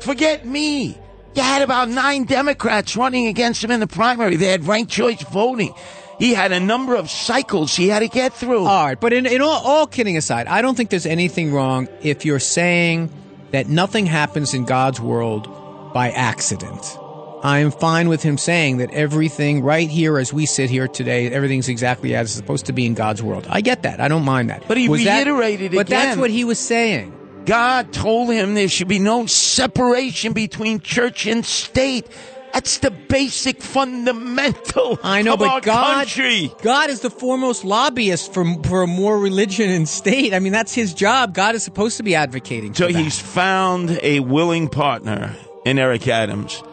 forget 0.02 0.46
me. 0.46 0.98
You 1.36 1.44
had 1.44 1.62
about 1.62 1.90
nine 1.90 2.24
Democrats 2.26 2.96
running 2.98 3.28
against 3.28 3.64
him 3.64 3.70
in 3.72 3.80
the 3.80 3.88
primary. 3.88 4.38
They 4.38 4.48
had 4.48 4.66
ranked 4.66 4.92
choice 4.92 5.22
voting. 5.24 5.74
He 6.20 6.34
had 6.34 6.52
a 6.52 6.60
number 6.60 6.96
of 6.96 7.12
cycles 7.12 7.76
he 7.76 7.90
had 7.90 8.00
to 8.00 8.08
get 8.08 8.34
through. 8.34 8.66
All 8.66 8.86
right, 8.88 9.00
but 9.00 9.14
in, 9.14 9.28
in 9.28 9.42
all, 9.42 9.62
all 9.64 9.86
kidding 9.86 10.18
aside, 10.18 10.48
I 10.48 10.64
don't 10.64 10.76
think 10.76 10.90
there's 10.90 11.06
anything 11.06 11.54
wrong 11.54 11.88
if 12.02 12.26
you're 12.26 12.40
saying 12.40 13.12
that 13.52 13.68
nothing 13.68 14.08
happens 14.08 14.56
in 14.56 14.66
God's 14.66 15.00
world 15.00 15.94
by 15.94 16.10
accident. 16.10 16.98
I'm 17.44 17.70
fine 17.70 18.10
with 18.10 18.24
him 18.24 18.40
saying 18.40 18.78
that 18.78 18.92
everything 18.94 19.62
right 19.62 19.88
here 19.88 20.18
as 20.18 20.34
we 20.34 20.48
sit 20.48 20.72
here 20.72 20.88
today, 20.88 21.28
everything's 21.32 21.70
exactly 21.70 22.16
as 22.16 22.30
it's 22.30 22.36
supposed 22.36 22.66
to 22.66 22.74
be 22.74 22.88
in 22.88 22.96
God's 22.96 23.22
world. 23.22 23.46
I 23.48 23.62
get 23.62 23.84
that. 23.84 24.02
I 24.02 24.08
don't 24.08 24.26
mind 24.26 24.50
that. 24.50 24.68
But 24.68 24.78
he 24.78 24.90
Was 24.90 25.04
that- 25.04 25.28
reiterated 25.28 25.72
But 25.74 25.86
that's 25.86 26.18
what 26.18 26.32
he 26.32 26.44
was 26.46 26.58
saying. 26.58 27.14
God 27.48 27.94
told 27.94 28.30
him 28.30 28.54
there 28.54 28.68
should 28.68 28.90
be 28.90 29.00
no 29.00 29.26
separation 29.26 30.34
between 30.34 30.82
church 30.82 31.26
and 31.26 31.46
state. 31.46 32.06
That's 32.54 32.80
the 32.80 32.92
basic 32.92 33.62
fundamental 33.62 35.00
I 35.04 35.22
know, 35.22 35.38
but 35.38 35.64
God, 35.64 36.08
country. 36.08 36.52
God 36.62 36.90
is 36.90 37.02
the 37.02 37.10
foremost 37.10 37.64
lobbyist 37.64 38.34
for 38.34 38.46
for 38.64 38.86
more 38.88 39.18
religion 39.18 39.70
and 39.70 39.88
state. 39.88 40.34
I 40.34 40.40
mean, 40.40 40.52
that's 40.54 40.74
his 40.74 40.94
job. 40.94 41.34
God 41.34 41.56
is 41.56 41.64
supposed 41.64 41.98
to 41.98 42.04
be 42.04 42.16
advocating. 42.16 42.74
So 42.74 42.88
he's 42.88 43.20
found 43.20 44.00
a 44.02 44.20
willing 44.22 44.70
partner 44.70 45.36
in 45.66 45.80
Eric 45.80 46.08
Adams 46.08 46.64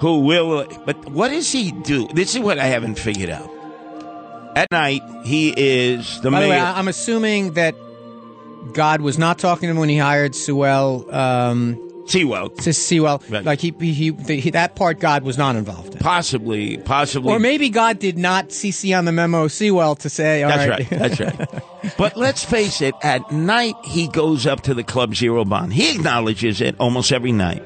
who 0.00 0.20
will. 0.20 0.66
But 0.84 1.08
what 1.10 1.28
does 1.28 1.50
he 1.52 1.72
do? 1.72 2.08
This 2.08 2.34
is 2.34 2.40
what 2.40 2.58
I 2.58 2.64
haven't 2.64 2.98
figured 2.98 3.30
out. 3.30 3.50
At 4.56 4.70
night, 4.72 5.02
he 5.24 5.54
is 5.56 6.20
the 6.20 6.30
By 6.30 6.40
the 6.40 6.46
mayor. 6.48 6.56
way, 6.56 6.60
I'm 6.60 6.88
assuming 6.88 7.52
that 7.52 7.76
God 8.72 9.00
was 9.00 9.18
not 9.18 9.38
talking 9.38 9.68
to 9.68 9.70
him 9.72 9.76
when 9.78 9.88
he 9.88 9.98
hired 9.98 10.34
Sewell. 10.34 11.12
Um, 11.14 11.84
Sewell, 12.06 12.48
to 12.48 12.72
Sewell, 12.72 13.22
Right. 13.28 13.44
like 13.44 13.60
he, 13.60 13.74
he, 13.78 13.92
he, 14.12 14.40
he, 14.40 14.50
that 14.52 14.76
part 14.76 14.98
God 14.98 15.24
was 15.24 15.36
not 15.36 15.56
involved 15.56 15.92
in. 15.92 15.98
possibly, 16.00 16.78
possibly. 16.78 17.30
Or 17.30 17.38
maybe 17.38 17.68
God 17.68 17.98
did 17.98 18.16
not 18.16 18.48
CC 18.48 18.96
on 18.96 19.04
the 19.04 19.12
memo 19.12 19.46
Sewell 19.48 19.94
to 19.96 20.08
say, 20.08 20.42
all 20.42 20.48
That's 20.48 20.68
right. 20.70 20.90
right. 20.90 21.18
That's 21.18 21.20
right. 21.20 21.62
But 21.98 22.16
let's 22.16 22.42
face 22.44 22.80
it, 22.80 22.94
at 23.02 23.30
night 23.30 23.74
he 23.84 24.08
goes 24.08 24.46
up 24.46 24.62
to 24.62 24.74
the 24.74 24.82
Club 24.82 25.14
Zero 25.14 25.44
Bond. 25.44 25.72
He 25.74 25.94
acknowledges 25.94 26.60
it 26.62 26.74
almost 26.80 27.12
every 27.12 27.30
night. 27.32 27.62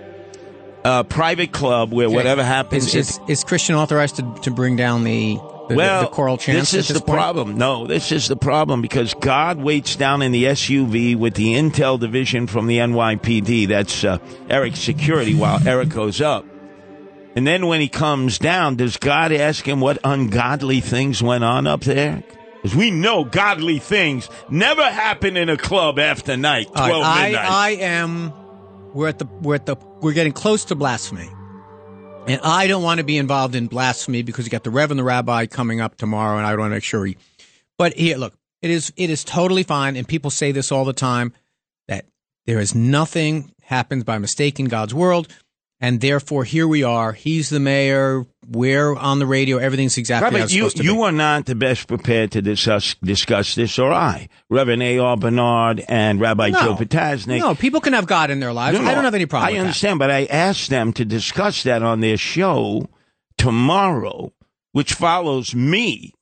A 0.84 1.04
private 1.04 1.52
club 1.52 1.92
where 1.92 2.10
whatever 2.10 2.42
happens 2.42 2.94
is, 2.94 3.10
is, 3.10 3.20
is 3.28 3.44
Christian 3.44 3.76
authorized 3.76 4.16
to, 4.16 4.34
to 4.42 4.50
bring 4.50 4.74
down 4.76 5.04
the, 5.04 5.38
the, 5.68 5.74
well, 5.74 6.02
the 6.02 6.08
choral 6.08 6.36
chants? 6.38 6.72
this 6.72 6.74
is 6.74 6.88
this 6.88 6.98
the 6.98 7.04
point? 7.04 7.18
problem. 7.18 7.58
No, 7.58 7.86
this 7.86 8.12
is 8.12 8.28
the 8.28 8.36
problem 8.36 8.82
because 8.82 9.14
God 9.14 9.58
waits 9.58 9.96
down 9.96 10.22
in 10.22 10.32
the 10.32 10.44
SUV 10.44 11.16
with 11.16 11.34
the 11.34 11.54
intel 11.54 11.98
division 11.98 12.46
from 12.46 12.66
the 12.66 12.78
NYPD. 12.78 13.68
That's 13.68 14.04
uh, 14.04 14.18
Eric's 14.48 14.80
security 14.80 15.34
while 15.34 15.66
Eric 15.66 15.90
goes 15.90 16.20
up. 16.20 16.44
And 17.34 17.46
then 17.46 17.66
when 17.66 17.80
he 17.80 17.88
comes 17.88 18.38
down, 18.38 18.76
does 18.76 18.98
God 18.98 19.32
ask 19.32 19.66
him 19.66 19.80
what 19.80 19.98
ungodly 20.04 20.80
things 20.80 21.22
went 21.22 21.44
on 21.44 21.66
up 21.66 21.80
there? 21.80 22.22
Because 22.62 22.76
we 22.76 22.90
know 22.90 23.24
godly 23.24 23.78
things 23.78 24.28
never 24.50 24.82
happen 24.84 25.36
in 25.36 25.48
a 25.48 25.56
club 25.56 25.98
after 25.98 26.36
night, 26.36 26.66
All 26.68 26.74
right, 26.74 26.88
twelve 26.88 27.04
I, 27.04 27.22
midnight. 27.22 27.50
I 27.50 27.70
am. 27.70 28.32
We're 28.92 29.08
at 29.08 29.18
the. 29.18 29.24
We're 29.24 29.54
at 29.56 29.66
the. 29.66 29.76
We're 30.00 30.12
getting 30.12 30.32
close 30.32 30.66
to 30.66 30.74
blasphemy, 30.74 31.28
and 32.26 32.40
I 32.42 32.66
don't 32.66 32.82
want 32.82 32.98
to 32.98 33.04
be 33.04 33.18
involved 33.18 33.54
in 33.54 33.66
blasphemy 33.66 34.22
because 34.22 34.44
you 34.44 34.50
got 34.50 34.64
the 34.64 34.70
Rev 34.70 34.90
and 34.90 34.98
the 34.98 35.04
Rabbi 35.04 35.46
coming 35.46 35.80
up 35.80 35.96
tomorrow, 35.96 36.38
and 36.38 36.46
I 36.46 36.54
want 36.56 36.70
to 36.70 36.76
make 36.76 36.84
sure 36.84 37.04
he. 37.04 37.16
But 37.78 37.94
here, 37.94 38.16
look, 38.16 38.34
it 38.60 38.70
is. 38.70 38.92
It 38.96 39.10
is 39.10 39.24
totally 39.24 39.62
fine, 39.62 39.96
and 39.96 40.06
people 40.06 40.30
say 40.30 40.52
this 40.52 40.70
all 40.70 40.84
the 40.84 40.92
time 40.92 41.32
that 41.88 42.06
there 42.46 42.60
is 42.60 42.74
nothing 42.74 43.52
happens 43.62 44.04
by 44.04 44.18
mistake 44.18 44.60
in 44.60 44.66
God's 44.66 44.94
world, 44.94 45.28
and 45.82 46.00
therefore 46.00 46.44
here 46.44 46.66
we 46.68 46.84
are. 46.84 47.12
He's 47.12 47.50
the 47.50 47.58
mayor. 47.58 48.24
We're 48.48 48.94
on 48.94 49.18
the 49.18 49.26
radio. 49.26 49.58
Everything's 49.58 49.98
exactly 49.98 50.26
Robert, 50.26 50.38
how 50.38 50.44
it's 50.44 50.54
you, 50.54 50.62
supposed 50.62 50.76
to 50.78 50.84
you 50.84 50.94
be. 50.94 51.02
are 51.02 51.12
not 51.12 51.46
the 51.46 51.56
best 51.56 51.88
prepared 51.88 52.30
to 52.32 52.40
discuss, 52.40 52.94
discuss 53.02 53.56
this, 53.56 53.78
or 53.80 53.92
I. 53.92 54.28
Reverend 54.48 54.82
A.R. 54.82 55.16
Bernard 55.16 55.84
and 55.88 56.20
Rabbi 56.20 56.50
Joe 56.50 56.76
Potasnik. 56.76 57.40
No, 57.40 57.56
people 57.56 57.80
can 57.80 57.92
have 57.94 58.06
God 58.06 58.30
in 58.30 58.38
their 58.38 58.52
lives. 58.52 58.78
No, 58.78 58.84
no, 58.84 58.90
I 58.90 58.94
don't 58.94 59.04
have 59.04 59.14
any 59.14 59.26
problem. 59.26 59.48
I 59.48 59.50
with 59.50 59.56
that. 59.56 59.60
understand, 59.66 59.98
but 59.98 60.10
I 60.10 60.24
asked 60.26 60.70
them 60.70 60.92
to 60.94 61.04
discuss 61.04 61.64
that 61.64 61.82
on 61.82 61.98
their 62.00 62.16
show 62.16 62.88
tomorrow, 63.36 64.32
which 64.70 64.94
follows 64.94 65.52
me. 65.54 66.14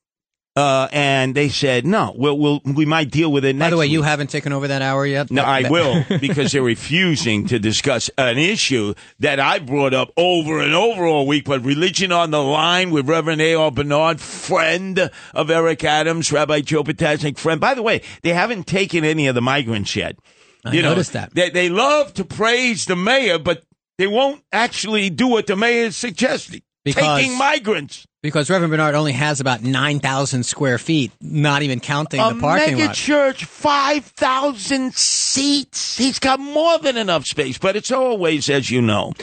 Uh, 0.53 0.89
and 0.91 1.33
they 1.33 1.47
said, 1.47 1.85
no, 1.85 2.13
we'll, 2.13 2.37
we'll, 2.37 2.61
we 2.65 2.85
might 2.85 3.09
deal 3.09 3.31
with 3.31 3.45
it 3.45 3.55
next 3.55 3.67
By 3.67 3.69
the 3.69 3.77
way, 3.77 3.85
you 3.85 4.01
haven't 4.01 4.29
taken 4.29 4.51
over 4.51 4.67
that 4.67 4.81
hour 4.81 5.05
yet. 5.05 5.31
No, 5.31 5.43
I 5.43 5.69
will 5.69 6.03
because 6.19 6.51
they're 6.51 6.61
refusing 6.61 7.47
to 7.47 7.57
discuss 7.57 8.09
an 8.17 8.37
issue 8.37 8.93
that 9.19 9.39
I 9.39 9.59
brought 9.59 9.93
up 9.93 10.11
over 10.17 10.59
and 10.59 10.73
over 10.73 11.05
all 11.05 11.25
week. 11.25 11.45
But 11.45 11.63
religion 11.63 12.11
on 12.11 12.31
the 12.31 12.43
line 12.43 12.91
with 12.91 13.07
Reverend 13.07 13.39
A.R. 13.41 13.71
Bernard, 13.71 14.19
friend 14.19 15.09
of 15.33 15.49
Eric 15.49 15.85
Adams, 15.85 16.33
Rabbi 16.33 16.59
Joe 16.59 16.83
Potasnik, 16.83 17.37
friend. 17.37 17.61
By 17.61 17.73
the 17.73 17.81
way, 17.81 18.01
they 18.21 18.33
haven't 18.33 18.67
taken 18.67 19.05
any 19.05 19.27
of 19.27 19.35
the 19.35 19.41
migrants 19.41 19.95
yet. 19.95 20.17
I 20.65 20.81
noticed 20.81 21.13
that. 21.13 21.33
They, 21.33 21.49
they 21.49 21.69
love 21.69 22.13
to 22.15 22.25
praise 22.25 22.85
the 22.85 22.97
mayor, 22.97 23.39
but 23.39 23.63
they 23.97 24.07
won't 24.07 24.43
actually 24.51 25.09
do 25.09 25.27
what 25.27 25.47
the 25.47 25.55
mayor 25.55 25.85
is 25.85 25.95
suggesting. 25.95 26.61
Because- 26.83 27.21
taking 27.21 27.37
migrants. 27.37 28.05
Because 28.23 28.51
Reverend 28.51 28.71
Bernard 28.71 28.93
only 28.93 29.13
has 29.13 29.39
about 29.39 29.63
9,000 29.63 30.43
square 30.43 30.77
feet, 30.77 31.11
not 31.21 31.63
even 31.63 31.79
counting 31.79 32.19
a 32.19 32.33
the 32.33 32.39
parking 32.39 32.75
mega 32.75 32.87
lot. 32.87 32.95
church, 32.95 33.45
5,000 33.45 34.93
seats. 34.93 35.97
He's 35.97 36.19
got 36.19 36.39
more 36.39 36.77
than 36.77 36.97
enough 36.97 37.25
space, 37.25 37.57
but 37.57 37.75
it's 37.75 37.91
always, 37.91 38.47
as 38.47 38.69
you 38.69 38.79
know, 38.81 39.13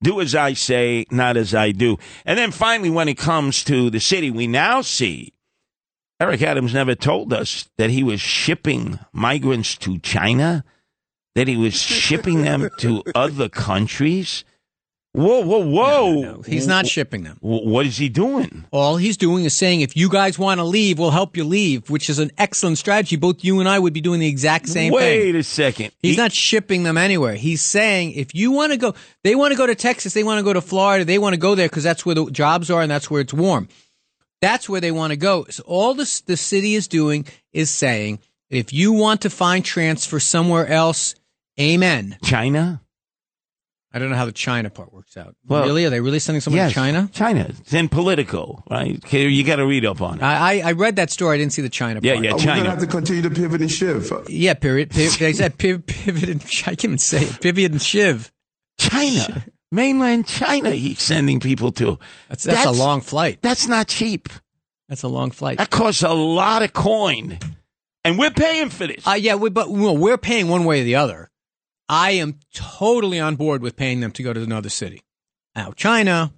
do 0.00 0.20
as 0.20 0.36
I 0.36 0.52
say, 0.52 1.06
not 1.10 1.36
as 1.36 1.54
I 1.54 1.72
do. 1.72 1.98
And 2.24 2.38
then 2.38 2.52
finally, 2.52 2.90
when 2.90 3.08
it 3.08 3.18
comes 3.18 3.64
to 3.64 3.90
the 3.90 3.98
city, 3.98 4.30
we 4.30 4.46
now 4.46 4.80
see 4.80 5.32
Eric 6.20 6.42
Adams 6.42 6.72
never 6.72 6.94
told 6.94 7.32
us 7.32 7.68
that 7.78 7.90
he 7.90 8.02
was 8.02 8.20
shipping 8.20 8.98
migrants 9.12 9.76
to 9.78 9.98
China, 9.98 10.64
that 11.34 11.48
he 11.48 11.56
was 11.56 11.74
shipping 11.74 12.42
them 12.42 12.70
to 12.78 13.02
other 13.14 13.48
countries. 13.48 14.44
Whoa, 15.16 15.40
whoa, 15.40 15.66
whoa. 15.66 16.20
No, 16.20 16.42
he's 16.42 16.66
not 16.66 16.86
shipping 16.86 17.22
them. 17.22 17.38
What 17.40 17.86
is 17.86 17.96
he 17.96 18.10
doing? 18.10 18.66
All 18.70 18.98
he's 18.98 19.16
doing 19.16 19.44
is 19.46 19.56
saying, 19.56 19.80
if 19.80 19.96
you 19.96 20.10
guys 20.10 20.38
want 20.38 20.58
to 20.58 20.64
leave, 20.64 20.98
we'll 20.98 21.10
help 21.10 21.38
you 21.38 21.44
leave, 21.44 21.88
which 21.88 22.10
is 22.10 22.18
an 22.18 22.30
excellent 22.36 22.76
strategy. 22.76 23.16
Both 23.16 23.42
you 23.42 23.58
and 23.58 23.66
I 23.66 23.78
would 23.78 23.94
be 23.94 24.02
doing 24.02 24.20
the 24.20 24.28
exact 24.28 24.68
same 24.68 24.92
Wait 24.92 25.00
thing. 25.00 25.20
Wait 25.20 25.34
a 25.36 25.42
second. 25.42 25.92
He's 26.02 26.16
He- 26.16 26.20
not 26.20 26.32
shipping 26.34 26.82
them 26.82 26.98
anywhere. 26.98 27.34
He's 27.34 27.62
saying, 27.62 28.12
if 28.12 28.34
you 28.34 28.50
want 28.50 28.72
to 28.72 28.76
go, 28.76 28.94
they 29.24 29.34
want 29.34 29.52
to 29.52 29.56
go 29.56 29.66
to 29.66 29.74
Texas, 29.74 30.12
they 30.12 30.22
want 30.22 30.38
to 30.38 30.44
go 30.44 30.52
to 30.52 30.60
Florida, 30.60 31.06
they 31.06 31.18
want 31.18 31.32
to 31.32 31.40
go 31.40 31.54
there 31.54 31.68
because 31.68 31.82
that's 31.84 32.04
where 32.04 32.14
the 32.14 32.30
jobs 32.30 32.70
are 32.70 32.82
and 32.82 32.90
that's 32.90 33.10
where 33.10 33.22
it's 33.22 33.32
warm. 33.32 33.68
That's 34.42 34.68
where 34.68 34.82
they 34.82 34.92
want 34.92 35.12
to 35.12 35.16
go. 35.16 35.46
So 35.48 35.62
all 35.66 35.94
this 35.94 36.20
the 36.20 36.36
city 36.36 36.74
is 36.74 36.88
doing 36.88 37.24
is 37.54 37.70
saying, 37.70 38.18
if 38.50 38.70
you 38.70 38.92
want 38.92 39.22
to 39.22 39.30
find 39.30 39.64
transfer 39.64 40.20
somewhere 40.20 40.66
else, 40.66 41.14
amen. 41.58 42.18
China? 42.22 42.82
I 43.96 43.98
don't 43.98 44.10
know 44.10 44.16
how 44.16 44.26
the 44.26 44.32
China 44.32 44.68
part 44.68 44.92
works 44.92 45.16
out. 45.16 45.36
Well, 45.46 45.64
really? 45.64 45.86
Are 45.86 45.88
they 45.88 46.02
really 46.02 46.18
sending 46.18 46.42
someone 46.42 46.58
yes, 46.58 46.72
to 46.72 46.74
China? 46.74 47.08
China. 47.14 47.46
It's 47.48 47.72
in 47.72 47.88
Politico, 47.88 48.62
right? 48.70 49.02
You 49.10 49.42
got 49.42 49.56
to 49.56 49.66
read 49.66 49.86
up 49.86 50.02
on 50.02 50.18
it. 50.18 50.22
I, 50.22 50.58
I 50.58 50.68
I 50.68 50.72
read 50.72 50.96
that 50.96 51.10
story. 51.10 51.36
I 51.36 51.38
didn't 51.38 51.54
see 51.54 51.62
the 51.62 51.70
China 51.70 52.00
Yeah, 52.02 52.12
part. 52.12 52.24
yeah, 52.26 52.32
We're 52.32 52.44
going 52.44 52.64
to 52.64 52.70
have 52.70 52.80
to 52.80 52.86
continue 52.86 53.22
to 53.22 53.30
pivot 53.30 53.62
and 53.62 53.72
shift. 53.72 54.12
Yeah, 54.28 54.52
period. 54.52 54.90
Pivot, 54.90 55.18
they 55.18 55.32
said 55.32 55.56
pivot, 55.56 55.86
pivot 55.86 56.28
and 56.28 56.42
I 56.42 56.46
can't 56.46 56.84
even 56.84 56.98
say 56.98 57.22
it. 57.22 57.40
Pivot 57.40 57.72
and 57.72 57.80
shiv. 57.80 58.30
China. 58.78 59.46
Mainland 59.72 60.26
China, 60.26 60.72
he's 60.72 61.00
sending 61.00 61.40
people 61.40 61.72
to. 61.72 61.98
That's 62.28 62.44
that's, 62.44 62.66
a 62.66 62.72
long 62.72 63.00
flight. 63.00 63.38
That's 63.40 63.66
not 63.66 63.88
cheap. 63.88 64.28
That's 64.90 65.04
a 65.04 65.08
long 65.08 65.30
flight. 65.30 65.56
That 65.56 65.70
costs 65.70 66.02
a 66.02 66.12
lot 66.12 66.60
of 66.60 66.74
coin. 66.74 67.38
And 68.04 68.18
we're 68.18 68.30
paying 68.30 68.68
for 68.68 68.88
this. 68.88 69.06
Uh, 69.06 69.12
yeah, 69.12 69.36
we, 69.36 69.48
but 69.48 69.70
well, 69.70 69.96
we're 69.96 70.18
paying 70.18 70.48
one 70.48 70.66
way 70.66 70.82
or 70.82 70.84
the 70.84 70.96
other. 70.96 71.30
I 71.88 72.12
am 72.12 72.40
totally 72.52 73.20
on 73.20 73.36
board 73.36 73.62
with 73.62 73.76
paying 73.76 74.00
them 74.00 74.10
to 74.12 74.22
go 74.22 74.32
to 74.32 74.42
another 74.42 74.68
city. 74.68 75.02
Now, 75.54 75.72
China, 75.72 76.32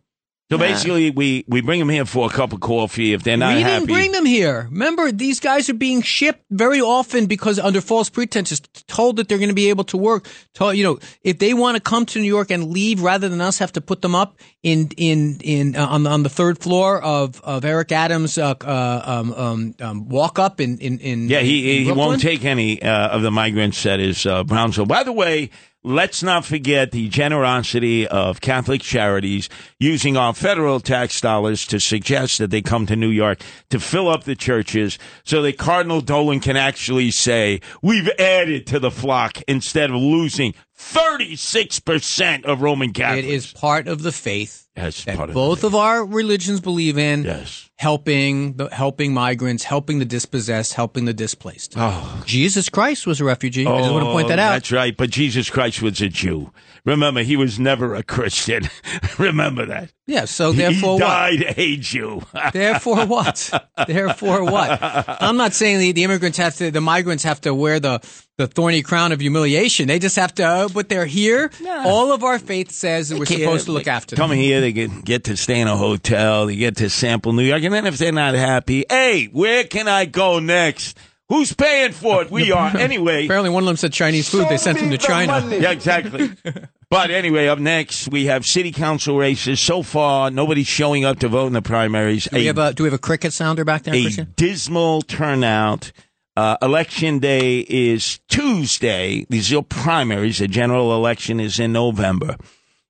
so 0.50 0.56
basically, 0.56 1.10
we, 1.10 1.44
we 1.46 1.60
bring 1.60 1.78
them 1.78 1.90
here 1.90 2.06
for 2.06 2.26
a 2.26 2.30
cup 2.30 2.54
of 2.54 2.60
coffee 2.60 3.12
if 3.12 3.22
they're 3.22 3.36
not 3.36 3.54
we 3.54 3.60
happy. 3.60 3.86
didn't 3.86 3.94
bring 3.94 4.12
them 4.12 4.24
here. 4.24 4.66
Remember, 4.70 5.12
these 5.12 5.40
guys 5.40 5.68
are 5.68 5.74
being 5.74 6.00
shipped 6.00 6.42
very 6.50 6.80
often 6.80 7.26
because 7.26 7.58
under 7.58 7.82
false 7.82 8.08
pretenses, 8.08 8.60
told 8.86 9.16
that 9.16 9.28
they're 9.28 9.36
going 9.38 9.50
to 9.50 9.54
be 9.54 9.68
able 9.68 9.84
to 9.84 9.98
work. 9.98 10.26
Told, 10.54 10.76
you 10.76 10.84
know, 10.84 10.98
if 11.22 11.38
they 11.38 11.52
want 11.52 11.76
to 11.76 11.82
come 11.82 12.06
to 12.06 12.18
New 12.18 12.26
York 12.26 12.50
and 12.50 12.70
leave, 12.70 13.02
rather 13.02 13.28
than 13.28 13.40
us 13.42 13.58
have 13.58 13.72
to 13.72 13.80
put 13.82 14.00
them 14.00 14.14
up 14.14 14.38
in 14.62 14.88
in 14.96 15.38
in 15.44 15.76
uh, 15.76 15.86
on 15.86 16.02
the 16.04 16.10
on 16.10 16.22
the 16.22 16.30
third 16.30 16.58
floor 16.58 17.00
of 17.02 17.40
of 17.42 17.64
Eric 17.66 17.92
Adams' 17.92 18.38
uh, 18.38 18.54
uh, 18.62 19.02
um, 19.04 19.32
um, 19.34 19.74
um, 19.80 20.08
walk 20.08 20.38
up 20.38 20.60
in 20.60 20.78
in 20.78 20.98
in 21.00 21.28
Yeah, 21.28 21.40
he, 21.40 21.72
in 21.72 21.78
he 21.80 21.84
Brooklyn. 21.84 22.06
won't 22.08 22.22
take 22.22 22.44
any 22.46 22.82
uh, 22.82 23.08
of 23.08 23.20
the 23.22 23.30
migrants 23.30 23.82
that 23.82 24.00
is 24.00 24.24
uh, 24.24 24.44
Brownsville. 24.44 24.86
By 24.86 25.02
the 25.02 25.12
way, 25.12 25.50
let's 25.84 26.22
not 26.22 26.44
forget 26.44 26.90
the 26.90 27.08
generosity 27.08 28.06
of 28.06 28.40
Catholic 28.40 28.80
charities 28.80 29.48
using 29.78 30.16
our 30.16 30.34
federal 30.34 30.80
tax 30.80 31.20
dollars 31.20 31.66
to 31.66 31.80
suggest 31.80 32.38
that 32.38 32.50
they 32.50 32.62
come 32.62 32.86
to 32.86 32.96
New 32.96 33.08
York 33.08 33.40
to 33.70 33.80
fill 33.80 34.08
up 34.08 34.24
the 34.24 34.36
churches 34.36 34.98
so 35.24 35.42
that 35.42 35.58
Cardinal 35.58 36.00
Dolan 36.00 36.40
can 36.40 36.56
actually 36.56 37.10
say, 37.10 37.60
we've 37.82 38.10
added 38.18 38.66
to 38.68 38.78
the 38.78 38.90
flock 38.90 39.40
instead 39.46 39.90
of 39.90 39.96
losing 39.96 40.54
36% 40.78 42.44
of 42.44 42.62
Roman 42.62 42.92
Catholics. 42.92 43.26
It 43.26 43.30
is 43.32 43.52
part 43.52 43.88
of 43.88 44.02
the 44.02 44.12
faith 44.12 44.67
Yes, 44.78 45.04
that 45.04 45.16
part 45.16 45.28
of 45.30 45.34
both 45.34 45.64
of 45.64 45.74
our 45.74 46.04
religions 46.04 46.60
believe 46.60 46.96
in. 46.96 47.24
Yes. 47.24 47.68
Helping 47.76 48.54
the 48.54 48.68
helping 48.68 49.12
migrants, 49.12 49.64
helping 49.64 49.98
the 49.98 50.04
dispossessed, 50.04 50.74
helping 50.74 51.04
the 51.04 51.12
displaced. 51.12 51.74
Oh. 51.76 52.22
Jesus 52.26 52.68
Christ 52.68 53.06
was 53.06 53.20
a 53.20 53.24
refugee. 53.24 53.66
I 53.66 53.78
just 53.78 53.92
want 53.92 54.04
to 54.04 54.10
point 54.12 54.28
that 54.28 54.38
Oh, 54.38 54.42
out. 54.42 54.52
That's 54.52 54.72
right. 54.72 54.96
But 54.96 55.10
Jesus 55.10 55.50
Christ 55.50 55.82
was 55.82 56.00
a 56.00 56.08
Jew. 56.08 56.52
Remember, 56.84 57.22
he 57.22 57.36
was 57.36 57.58
never 57.58 57.94
a 57.94 58.02
Christian. 58.02 58.68
Remember 59.18 59.66
that. 59.66 59.92
Yeah. 60.06 60.24
So 60.24 60.52
therefore, 60.52 60.98
he 60.98 61.02
what? 61.02 61.08
died 61.08 61.54
a 61.56 61.76
Jew. 61.76 62.22
Therefore 62.52 63.04
what? 63.06 63.50
Therefore 63.86 64.44
what? 64.44 64.78
I'm 65.20 65.36
not 65.36 65.52
saying 65.52 65.80
the, 65.80 65.92
the 65.92 66.04
immigrants 66.04 66.38
have 66.38 66.56
to, 66.56 66.70
the 66.70 66.80
migrants 66.80 67.24
have 67.24 67.40
to 67.42 67.54
wear 67.54 67.78
the, 67.78 68.00
the 68.38 68.46
thorny 68.46 68.82
crown 68.82 69.12
of 69.12 69.20
humiliation. 69.20 69.88
They 69.88 69.98
just 69.98 70.16
have 70.16 70.34
to, 70.36 70.44
uh, 70.44 70.68
but 70.68 70.88
they're 70.88 71.04
here. 71.04 71.50
All 71.66 72.12
of 72.12 72.24
our 72.24 72.38
faith 72.38 72.70
says 72.70 73.10
that 73.10 73.18
we're 73.18 73.26
supposed 73.26 73.66
to 73.66 73.72
look 73.72 73.86
after 73.86 74.16
Come 74.16 74.30
them. 74.30 74.38
here, 74.38 74.60
they 74.62 74.72
get, 74.72 75.04
get 75.04 75.24
to 75.24 75.36
stay 75.36 75.60
in 75.60 75.68
a 75.68 75.76
hotel, 75.76 76.46
they 76.46 76.56
get 76.56 76.76
to 76.76 76.88
sample 76.88 77.32
New 77.34 77.42
York, 77.44 77.62
and 77.62 77.74
then 77.74 77.86
if 77.86 77.98
they're 77.98 78.12
not 78.12 78.34
happy, 78.34 78.84
hey, 78.88 79.26
where 79.26 79.64
can 79.64 79.88
I 79.88 80.06
go 80.06 80.38
next? 80.38 80.96
Who's 81.28 81.52
paying 81.52 81.92
for 81.92 82.22
it? 82.22 82.30
We 82.30 82.52
are. 82.52 82.74
Anyway, 82.78 83.26
Apparently 83.26 83.50
one 83.50 83.62
of 83.64 83.66
them 83.66 83.76
said 83.76 83.92
Chinese 83.92 84.28
food. 84.28 84.48
They 84.48 84.56
sent 84.56 84.78
them 84.78 84.90
to 84.90 84.98
China. 84.98 85.46
yeah, 85.50 85.70
exactly. 85.70 86.30
But 86.90 87.10
anyway, 87.10 87.48
up 87.48 87.58
next, 87.58 88.08
we 88.08 88.26
have 88.26 88.46
city 88.46 88.72
council 88.72 89.18
races. 89.18 89.60
So 89.60 89.82
far, 89.82 90.30
nobody's 90.30 90.66
showing 90.66 91.04
up 91.04 91.18
to 91.18 91.28
vote 91.28 91.48
in 91.48 91.52
the 91.52 91.60
primaries. 91.60 92.24
Do 92.24 92.38
we 92.38 92.46
have 92.46 92.56
a, 92.56 92.72
do 92.72 92.84
we 92.84 92.86
have 92.86 92.94
a 92.94 92.98
cricket 92.98 93.34
sounder 93.34 93.62
back 93.62 93.82
there, 93.82 93.94
a 93.94 94.00
Christian? 94.00 94.32
dismal 94.36 95.02
turnout. 95.02 95.92
Uh, 96.34 96.56
election 96.62 97.18
day 97.18 97.58
is 97.58 98.20
Tuesday. 98.28 99.26
These 99.28 99.52
are 99.52 99.60
primaries. 99.60 100.38
The 100.38 100.48
general 100.48 100.94
election 100.94 101.40
is 101.40 101.60
in 101.60 101.72
November. 101.72 102.36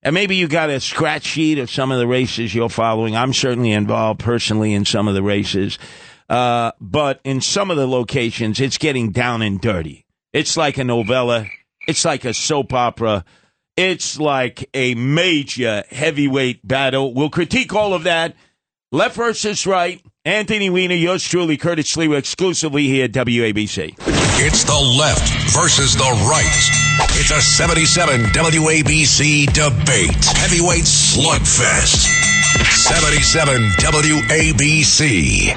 And 0.05 0.15
maybe 0.15 0.37
you 0.37 0.47
got 0.47 0.71
a 0.71 0.79
scratch 0.79 1.25
sheet 1.25 1.59
of 1.59 1.69
some 1.69 1.91
of 1.91 1.99
the 1.99 2.07
races 2.07 2.55
you're 2.55 2.69
following. 2.69 3.17
I'm 3.17 3.33
certainly 3.33 3.73
involved 3.73 4.21
personally 4.21 4.75
in 4.75 4.85
some 4.85 5.09
of 5.09 5.15
the 5.15 5.25
races. 5.25 5.77
Uh, 6.29 6.73
but 6.81 7.21
in 7.25 7.41
some 7.41 7.71
of 7.71 7.77
the 7.77 7.87
locations, 7.89 8.61
it's 8.61 8.79
getting 8.79 9.11
down 9.13 9.43
and 9.43 9.61
dirty. 9.61 10.05
It's 10.33 10.57
like 10.57 10.79
a 10.79 10.85
novella. 10.85 11.47
It's 11.87 12.05
like 12.05 12.25
a 12.25 12.35
soap 12.35 12.73
opera. 12.73 13.25
It's 13.77 14.19
like 14.19 14.69
a 14.75 14.95
major 14.95 15.85
heavyweight 15.89 16.67
battle. 16.67 17.15
We'll 17.15 17.31
critique 17.31 17.75
all 17.75 17.95
of 17.95 18.03
that. 18.03 18.35
Left 18.91 19.17
versus 19.17 19.67
right. 19.67 20.03
Anthony 20.25 20.69
Weiner, 20.69 20.95
yours 20.95 21.23
truly, 21.23 21.57
Curtis 21.57 21.95
Sliwa, 21.95 22.19
exclusively 22.19 22.87
here 22.87 23.05
at 23.05 23.13
WABC. 23.13 23.95
It's 24.41 24.65
the 24.65 24.75
left 24.75 25.27
versus 25.53 25.95
the 25.95 26.11
right. 26.29 26.89
It's 27.21 27.31
a 27.31 27.41
77 27.41 28.21
WABC 28.33 29.47
debate. 29.53 30.25
Heavyweight 30.37 30.85
slugfest. 30.85 32.07
77 32.77 33.63
WABC. 33.79 35.57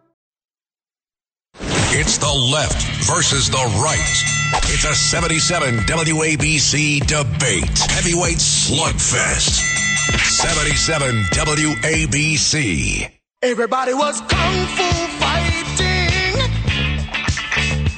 It's 1.93 2.17
the 2.17 2.31
left 2.31 2.81
versus 3.05 3.49
the 3.49 3.57
right. 3.83 3.99
It's 4.71 4.85
a 4.85 4.95
77 4.95 5.79
WABC 5.79 7.05
debate. 7.05 7.79
Heavyweight 7.91 8.37
slugfest. 8.37 9.59
77 10.39 11.25
WABC. 11.33 13.11
Everybody 13.41 13.93
was 13.93 14.21
kung 14.21 14.65
fu 14.67 14.87
fighting. 15.19 16.33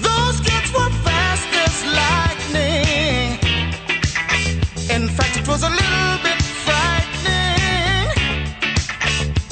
Those 0.01 0.39
kids 0.41 0.73
were 0.73 0.89
fast 1.05 1.53
as 1.53 1.85
lightning. 1.93 3.37
In 4.89 5.07
fact, 5.07 5.37
it 5.37 5.47
was 5.47 5.61
a 5.61 5.69
little 5.69 6.17
bit 6.23 6.41
frightening. 6.65 8.09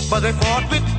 But 0.10 0.22
they 0.22 0.32
fought 0.32 0.68
with. 0.72 0.91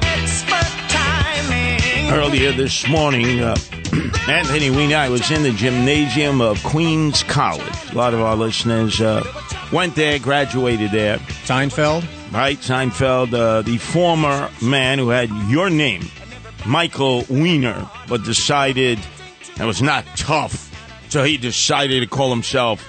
Earlier 2.12 2.52
this 2.52 2.86
morning, 2.88 3.40
uh, 3.40 3.56
Anthony 4.28 4.70
Weiner, 4.70 5.10
was 5.10 5.30
in 5.30 5.42
the 5.42 5.50
gymnasium 5.52 6.42
of 6.42 6.62
Queens 6.62 7.22
College. 7.22 7.90
A 7.90 7.94
lot 7.94 8.12
of 8.12 8.20
our 8.20 8.36
listeners 8.36 9.00
uh, 9.00 9.24
went 9.72 9.94
there, 9.94 10.18
graduated 10.18 10.90
there. 10.90 11.16
Seinfeld. 11.46 12.04
right? 12.30 12.58
Seinfeld, 12.58 13.32
uh, 13.32 13.62
the 13.62 13.78
former 13.78 14.50
man 14.60 14.98
who 14.98 15.08
had 15.08 15.30
your 15.48 15.70
name, 15.70 16.02
Michael 16.66 17.24
Weiner, 17.30 17.88
but 18.08 18.22
decided 18.24 18.98
that 19.56 19.64
was 19.64 19.80
not 19.80 20.04
tough, 20.14 20.70
so 21.08 21.24
he 21.24 21.38
decided 21.38 22.00
to 22.00 22.06
call 22.06 22.28
himself 22.30 22.84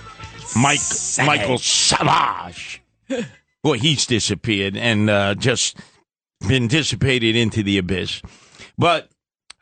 Mike 0.55 0.79
Michael 1.25 1.57
Savage. 1.57 2.81
Well, 3.63 3.79
he's 3.79 4.05
disappeared 4.05 4.75
and 4.75 5.09
uh, 5.09 5.35
just 5.35 5.77
been 6.45 6.67
dissipated 6.67 7.37
into 7.37 7.63
the 7.63 7.77
abyss. 7.77 8.21
But 8.77 9.09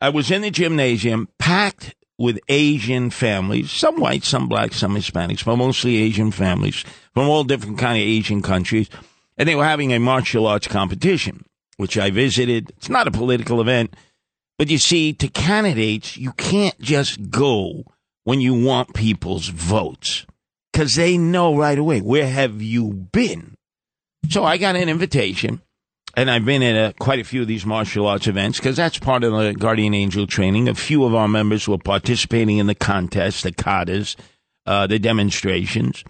I 0.02 0.10
was 0.10 0.32
in 0.32 0.42
the 0.42 0.50
gymnasium, 0.50 1.30
packed 1.38 1.94
with 2.18 2.40
Asian 2.50 3.12
families, 3.12 3.72
some 3.72 4.00
white, 4.00 4.24
some 4.24 4.48
black, 4.48 4.74
some 4.74 4.96
Hispanics, 4.96 5.46
but 5.46 5.56
mostly 5.58 5.98
Asian 5.98 6.32
families 6.32 6.84
from 7.14 7.30
all 7.30 7.44
different 7.44 7.78
kind 7.78 7.98
of 7.98 8.08
Asian 8.08 8.42
countries, 8.42 8.90
and 9.38 9.48
they 9.48 9.56
were 9.56 9.64
having 9.64 9.94
a 9.94 10.00
martial 10.00 10.48
arts 10.48 10.68
competition, 10.68 11.46
which 11.78 12.00
I 12.00 12.10
visited. 12.10 12.72
It's 12.78 12.90
not 12.90 13.08
a 13.08 13.12
political 13.12 13.62
event, 13.62 13.96
but 14.58 14.72
you 14.72 14.80
see, 14.80 15.14
to 15.14 15.28
candidates, 15.28 16.18
you 16.18 16.32
can't 16.34 16.80
just 16.80 17.30
go 17.30 17.84
when 18.24 18.42
you 18.42 18.54
want 18.54 18.96
people's 18.96 19.50
votes 19.50 20.26
because 20.74 20.96
they 20.96 21.18
know 21.18 21.56
right 21.56 21.78
away 21.78 22.02
where 22.02 22.28
have 22.28 22.60
you 22.60 22.92
been. 22.92 23.56
So 24.30 24.44
I 24.44 24.58
got 24.58 24.76
an 24.76 24.90
invitation 24.90 25.62
and 26.15 26.30
I've 26.30 26.45
been 26.45 26.62
at 26.63 26.91
a, 26.91 26.93
quite 26.93 27.19
a 27.19 27.24
few 27.24 27.41
of 27.41 27.47
these 27.47 27.65
martial 27.65 28.08
arts 28.08 28.28
events 28.28 28.60
because 28.60 28.76
that's 28.76 29.00
part 29.00 29.24
of 29.24 29.34
the 29.34 29.54
Guardian 29.54 29.93
Angel 29.93 30.28
training. 30.28 30.67
A 30.67 30.76
few 30.76 31.04
of 31.06 31.15
our 31.15 31.28
members 31.28 31.67
were 31.67 31.78
participating 31.78 32.58
in 32.58 32.67
the 32.67 32.76
contests, 32.76 33.43
the 33.43 33.52
katas, 33.52 34.15
uh, 34.65 34.88
the 34.88 35.00
demonstrations. 35.00 36.04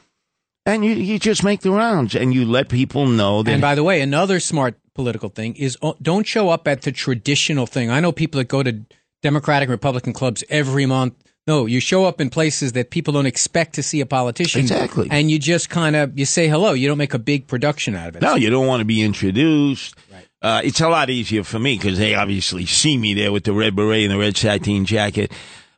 And 0.66 0.86
you, 0.86 0.94
you 0.94 1.18
just 1.18 1.44
make 1.44 1.62
the 1.62 1.72
rounds 1.72 2.16
and 2.16 2.34
you 2.34 2.46
let 2.46 2.70
people 2.70 3.08
know 3.08 3.42
that. 3.44 3.52
And 3.52 3.62
by 3.62 3.76
the 3.76 3.84
way, 3.84 4.02
another 4.02 4.40
smart 4.40 4.78
political 4.94 5.30
thing 5.30 5.56
is 5.56 5.78
oh, 5.82 5.96
don't 6.02 6.28
show 6.28 6.50
up 6.50 6.68
at 6.68 6.84
the 6.84 6.92
traditional 6.92 7.66
thing. 7.66 7.90
I 7.90 8.00
know 8.00 8.12
people 8.12 8.38
that 8.40 8.48
go 8.48 8.62
to 8.62 8.82
Democratic 9.22 9.70
Republican 9.70 10.14
clubs 10.14 10.44
every 10.50 10.86
month. 10.86 11.16
No, 11.48 11.66
you 11.66 11.80
show 11.80 12.06
up 12.06 12.22
in 12.22 12.30
places 12.30 12.74
that 12.74 12.92
people 12.92 13.14
don't 13.14 13.26
expect 13.26 13.74
to 13.76 13.84
see 13.84 14.00
a 14.00 14.06
politician. 14.06 14.62
Exactly. 14.62 15.08
And 15.10 15.32
you 15.32 15.40
just 15.40 15.70
kind 15.70 15.96
of 15.96 16.18
you 16.18 16.26
say 16.26 16.48
hello. 16.48 16.74
You 16.74 16.88
don't 16.88 16.98
make 17.00 17.14
a 17.14 17.20
big 17.20 17.48
production 17.48 17.96
out 17.96 18.10
of 18.10 18.16
it. 18.18 18.22
no, 18.22 18.36
you 18.36 18.50
don't 18.50 18.68
want 18.68 18.82
to 18.82 18.86
be 18.86 19.02
introduced. 19.02 19.96
Uh, 20.42 20.62
it's 20.64 20.82
a 20.82 20.90
lot 20.90 21.10
easier 21.10 21.44
for 21.44 21.60
me 21.60 21.78
because 21.78 22.00
they 22.00 22.16
obviously 22.16 22.66
see 22.66 22.98
me 22.98 23.14
there 23.14 23.32
with 23.32 23.44
the 23.44 23.54
red 23.54 23.76
beret 23.76 24.04
and 24.04 24.12
the 24.12 24.18
red 24.18 24.36
sateen 24.36 24.86
jacket. 24.86 25.32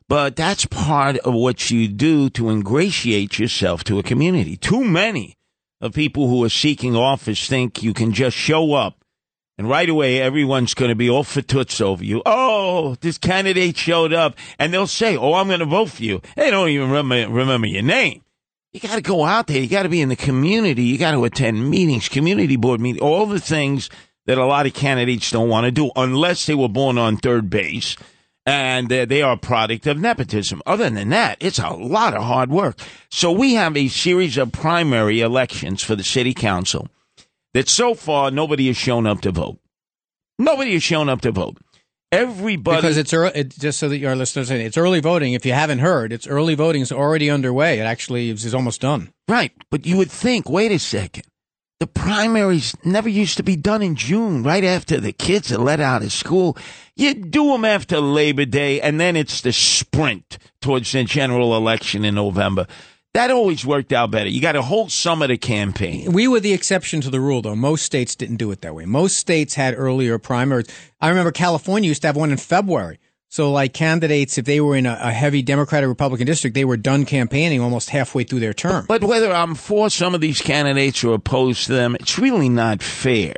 But 0.08 0.36
that's 0.36 0.64
part 0.66 1.16
of 1.18 1.34
what 1.34 1.70
you 1.70 1.88
do 1.88 2.30
to 2.30 2.48
ingratiate 2.50 3.38
yourself 3.38 3.84
to 3.84 3.98
a 3.98 4.02
community. 4.02 4.56
Too 4.56 4.84
many 4.84 5.36
of 5.80 5.92
people 5.92 6.28
who 6.28 6.42
are 6.44 6.50
seeking 6.50 6.96
office 6.96 7.46
think 7.46 7.82
you 7.82 7.92
can 7.92 8.12
just 8.12 8.36
show 8.36 8.72
up 8.74 9.03
and 9.56 9.68
right 9.68 9.88
away 9.88 10.20
everyone's 10.20 10.74
going 10.74 10.88
to 10.88 10.94
be 10.94 11.08
all 11.08 11.24
for 11.24 11.42
toots 11.42 11.80
over 11.80 12.04
you. 12.04 12.22
Oh, 12.26 12.96
this 13.00 13.18
candidate 13.18 13.76
showed 13.76 14.12
up 14.12 14.36
and 14.58 14.72
they'll 14.72 14.86
say, 14.86 15.16
oh, 15.16 15.34
I'm 15.34 15.48
going 15.48 15.60
to 15.60 15.66
vote 15.66 15.90
for 15.90 16.02
you. 16.02 16.20
They 16.36 16.50
don't 16.50 16.68
even 16.68 16.90
remember, 16.90 17.32
remember 17.32 17.66
your 17.66 17.82
name. 17.82 18.22
You 18.72 18.80
got 18.80 18.96
to 18.96 19.02
go 19.02 19.24
out 19.24 19.46
there. 19.46 19.60
You 19.60 19.68
got 19.68 19.84
to 19.84 19.88
be 19.88 20.00
in 20.00 20.08
the 20.08 20.16
community. 20.16 20.82
You 20.82 20.98
got 20.98 21.12
to 21.12 21.24
attend 21.24 21.70
meetings, 21.70 22.08
community 22.08 22.56
board 22.56 22.80
meetings, 22.80 23.02
all 23.02 23.26
the 23.26 23.40
things 23.40 23.88
that 24.26 24.38
a 24.38 24.44
lot 24.44 24.66
of 24.66 24.74
candidates 24.74 25.30
don't 25.30 25.48
want 25.48 25.66
to 25.66 25.70
do 25.70 25.92
unless 25.94 26.46
they 26.46 26.54
were 26.54 26.68
born 26.68 26.98
on 26.98 27.16
third 27.16 27.48
base 27.48 27.96
and 28.46 28.88
they 28.88 29.22
are 29.22 29.34
a 29.34 29.38
product 29.38 29.86
of 29.86 29.98
nepotism. 29.98 30.60
Other 30.66 30.90
than 30.90 31.10
that, 31.10 31.38
it's 31.40 31.58
a 31.58 31.70
lot 31.70 32.14
of 32.14 32.22
hard 32.22 32.50
work. 32.50 32.78
So 33.10 33.32
we 33.32 33.54
have 33.54 33.76
a 33.76 33.88
series 33.88 34.36
of 34.36 34.52
primary 34.52 35.20
elections 35.20 35.82
for 35.82 35.96
the 35.96 36.04
city 36.04 36.34
council 36.34 36.88
that 37.54 37.68
so 37.68 37.94
far 37.94 38.30
nobody 38.30 38.66
has 38.66 38.76
shown 38.76 39.06
up 39.06 39.22
to 39.22 39.32
vote. 39.32 39.58
Nobody 40.38 40.74
has 40.74 40.82
shown 40.82 41.08
up 41.08 41.22
to 41.22 41.32
vote. 41.32 41.58
Everybody. 42.12 42.76
Because 42.76 42.96
it's 42.96 43.12
early, 43.12 43.32
it, 43.34 43.48
just 43.58 43.78
so 43.80 43.88
that 43.88 43.98
your 43.98 44.14
listeners 44.14 44.50
know, 44.50 44.56
it's 44.56 44.76
early 44.76 45.00
voting. 45.00 45.32
If 45.32 45.44
you 45.44 45.52
haven't 45.52 45.80
heard, 45.80 46.12
it's 46.12 46.28
early 46.28 46.54
voting 46.54 46.82
is 46.82 46.92
already 46.92 47.30
underway. 47.30 47.80
It 47.80 47.84
actually 47.84 48.30
is, 48.30 48.44
is 48.44 48.54
almost 48.54 48.80
done. 48.80 49.12
Right. 49.28 49.52
But 49.70 49.86
you 49.86 49.96
would 49.96 50.10
think, 50.10 50.48
wait 50.48 50.70
a 50.70 50.78
second. 50.78 51.24
The 51.80 51.88
primaries 51.88 52.76
never 52.84 53.08
used 53.08 53.36
to 53.38 53.42
be 53.42 53.56
done 53.56 53.82
in 53.82 53.96
June, 53.96 54.44
right 54.44 54.62
after 54.62 55.00
the 55.00 55.12
kids 55.12 55.52
are 55.52 55.58
let 55.58 55.80
out 55.80 56.04
of 56.04 56.12
school. 56.12 56.56
You 56.94 57.14
do 57.14 57.48
them 57.48 57.64
after 57.64 58.00
Labor 58.00 58.44
Day, 58.44 58.80
and 58.80 59.00
then 59.00 59.16
it's 59.16 59.40
the 59.40 59.52
sprint 59.52 60.38
towards 60.60 60.92
the 60.92 61.02
general 61.02 61.56
election 61.56 62.04
in 62.04 62.14
November. 62.14 62.68
That 63.14 63.30
always 63.30 63.64
worked 63.64 63.92
out 63.92 64.10
better. 64.10 64.28
You 64.28 64.40
got 64.40 64.56
a 64.56 64.62
whole 64.62 64.88
summer 64.88 65.28
to 65.28 65.36
campaign. 65.38 66.10
We 66.10 66.26
were 66.26 66.40
the 66.40 66.52
exception 66.52 67.00
to 67.02 67.10
the 67.10 67.20
rule, 67.20 67.42
though. 67.42 67.54
Most 67.54 67.84
states 67.84 68.16
didn't 68.16 68.38
do 68.38 68.50
it 68.50 68.60
that 68.62 68.74
way. 68.74 68.86
Most 68.86 69.18
states 69.18 69.54
had 69.54 69.74
earlier 69.78 70.18
primaries. 70.18 70.66
I 71.00 71.10
remember 71.10 71.30
California 71.30 71.86
used 71.86 72.02
to 72.02 72.08
have 72.08 72.16
one 72.16 72.32
in 72.32 72.38
February. 72.38 72.98
So, 73.28 73.52
like 73.52 73.72
candidates, 73.72 74.36
if 74.36 74.46
they 74.46 74.60
were 74.60 74.74
in 74.74 74.84
a, 74.84 74.98
a 75.00 75.12
heavy 75.12 75.42
Democratic 75.42 75.86
Republican 75.86 76.26
district, 76.26 76.54
they 76.54 76.64
were 76.64 76.76
done 76.76 77.04
campaigning 77.04 77.60
almost 77.60 77.90
halfway 77.90 78.24
through 78.24 78.40
their 78.40 78.52
term. 78.52 78.86
But 78.88 79.04
whether 79.04 79.32
I'm 79.32 79.54
for 79.54 79.90
some 79.90 80.16
of 80.16 80.20
these 80.20 80.40
candidates 80.40 81.04
or 81.04 81.14
opposed 81.14 81.66
to 81.66 81.72
them, 81.72 81.94
it's 81.94 82.18
really 82.18 82.48
not 82.48 82.82
fair 82.82 83.34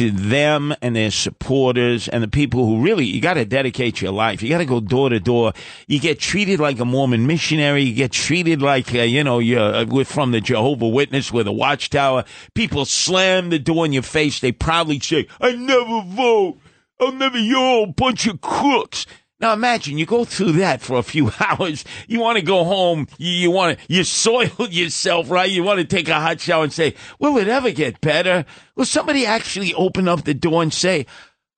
to 0.00 0.10
them 0.10 0.74
and 0.80 0.96
their 0.96 1.10
supporters 1.10 2.08
and 2.08 2.22
the 2.22 2.28
people 2.28 2.64
who 2.64 2.82
really, 2.82 3.04
you 3.04 3.20
got 3.20 3.34
to 3.34 3.44
dedicate 3.44 4.00
your 4.00 4.12
life. 4.12 4.42
You 4.42 4.48
got 4.48 4.58
to 4.58 4.64
go 4.64 4.80
door 4.80 5.10
to 5.10 5.20
door. 5.20 5.52
You 5.88 6.00
get 6.00 6.18
treated 6.18 6.58
like 6.58 6.78
a 6.80 6.86
Mormon 6.86 7.26
missionary. 7.26 7.82
You 7.82 7.94
get 7.94 8.10
treated 8.10 8.62
like, 8.62 8.94
uh, 8.94 9.02
you 9.02 9.22
know, 9.22 9.40
you're 9.40 9.60
uh, 9.60 10.04
from 10.04 10.30
the 10.30 10.40
Jehovah 10.40 10.88
Witness 10.88 11.30
with 11.30 11.46
a 11.46 11.52
watchtower. 11.52 12.24
People 12.54 12.86
slam 12.86 13.50
the 13.50 13.58
door 13.58 13.84
in 13.84 13.92
your 13.92 14.02
face. 14.02 14.40
They 14.40 14.52
proudly 14.52 15.00
say, 15.00 15.28
I 15.38 15.52
never 15.52 16.00
vote. 16.00 16.58
I'll 16.98 17.12
never, 17.12 17.38
you're 17.38 17.84
a 17.84 17.92
bunch 17.92 18.26
of 18.26 18.40
crooks. 18.40 19.04
Now 19.40 19.52
imagine 19.52 19.98
you 19.98 20.06
go 20.06 20.24
through 20.24 20.52
that 20.52 20.82
for 20.82 20.98
a 20.98 21.02
few 21.02 21.32
hours. 21.40 21.84
You 22.06 22.20
want 22.20 22.38
to 22.38 22.44
go 22.44 22.64
home. 22.64 23.08
You, 23.18 23.30
you 23.30 23.50
want 23.50 23.78
to, 23.78 23.84
you 23.88 24.04
soil 24.04 24.50
yourself, 24.70 25.30
right? 25.30 25.50
You 25.50 25.62
want 25.62 25.80
to 25.80 25.84
take 25.84 26.08
a 26.08 26.20
hot 26.20 26.40
shower 26.40 26.64
and 26.64 26.72
say, 26.72 26.94
will 27.18 27.38
it 27.38 27.48
ever 27.48 27.70
get 27.70 28.00
better? 28.00 28.44
Will 28.76 28.84
somebody 28.84 29.26
actually 29.26 29.74
open 29.74 30.08
up 30.08 30.24
the 30.24 30.34
door 30.34 30.62
and 30.62 30.72
say, 30.72 31.06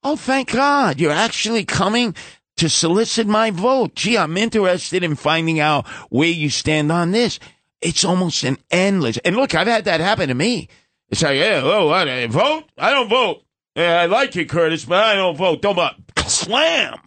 Oh, 0.04 0.16
thank 0.16 0.50
God 0.50 0.98
you're 0.98 1.12
actually 1.12 1.64
coming 1.64 2.16
to 2.56 2.68
solicit 2.68 3.26
my 3.26 3.50
vote. 3.50 3.94
Gee, 3.94 4.18
I'm 4.18 4.36
interested 4.36 5.04
in 5.04 5.14
finding 5.14 5.60
out 5.60 5.86
where 6.10 6.28
you 6.28 6.50
stand 6.50 6.90
on 6.90 7.12
this. 7.12 7.38
It's 7.80 8.04
almost 8.04 8.42
an 8.44 8.58
endless. 8.70 9.18
And 9.18 9.36
look, 9.36 9.54
I've 9.54 9.66
had 9.66 9.84
that 9.84 10.00
happen 10.00 10.28
to 10.28 10.34
me. 10.34 10.68
It's 11.08 11.22
like, 11.22 11.38
yeah, 11.38 11.60
oh, 11.62 11.90
I 11.90 12.26
vote? 12.26 12.64
I 12.76 12.90
don't 12.90 13.08
vote. 13.08 13.44
Yeah, 13.76 14.00
I 14.00 14.06
like 14.06 14.34
you, 14.34 14.44
Curtis, 14.44 14.84
but 14.84 15.02
I 15.02 15.14
don't 15.14 15.36
vote. 15.36 15.62
Don't 15.62 15.76
vote. 15.76 15.94
Slam. 16.26 16.98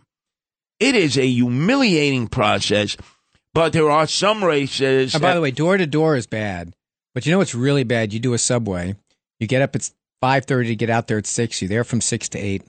It 0.80 0.96
is 0.96 1.18
a 1.18 1.26
humiliating 1.26 2.28
process, 2.28 2.98
but 3.54 3.74
there 3.74 3.90
are 3.90 4.08
some 4.08 4.44
races. 4.44 5.14
And 5.14 5.22
by 5.22 5.30
that- 5.30 5.36
the 5.36 5.42
way, 5.42 5.52
door 5.52 5.78
to 5.78 5.88
door 5.88 6.16
is 6.16 6.28
bad. 6.28 6.74
But 7.14 7.26
you 7.26 7.32
know 7.32 7.38
what's 7.38 7.56
really 7.56 7.84
bad? 7.86 8.12
You 8.12 8.20
do 8.20 8.34
a 8.34 8.38
subway. 8.38 8.96
You 9.40 9.48
get 9.48 9.62
up 9.62 9.76
at 9.76 9.90
five 10.22 10.46
thirty 10.46 10.70
to 10.70 10.76
get 10.76 10.90
out 10.90 11.08
there 11.08 11.18
at 11.18 11.28
six. 11.28 11.62
You're 11.62 11.70
there 11.70 11.84
from 11.86 12.02
six 12.02 12.28
to 12.30 12.38
eight, 12.38 12.64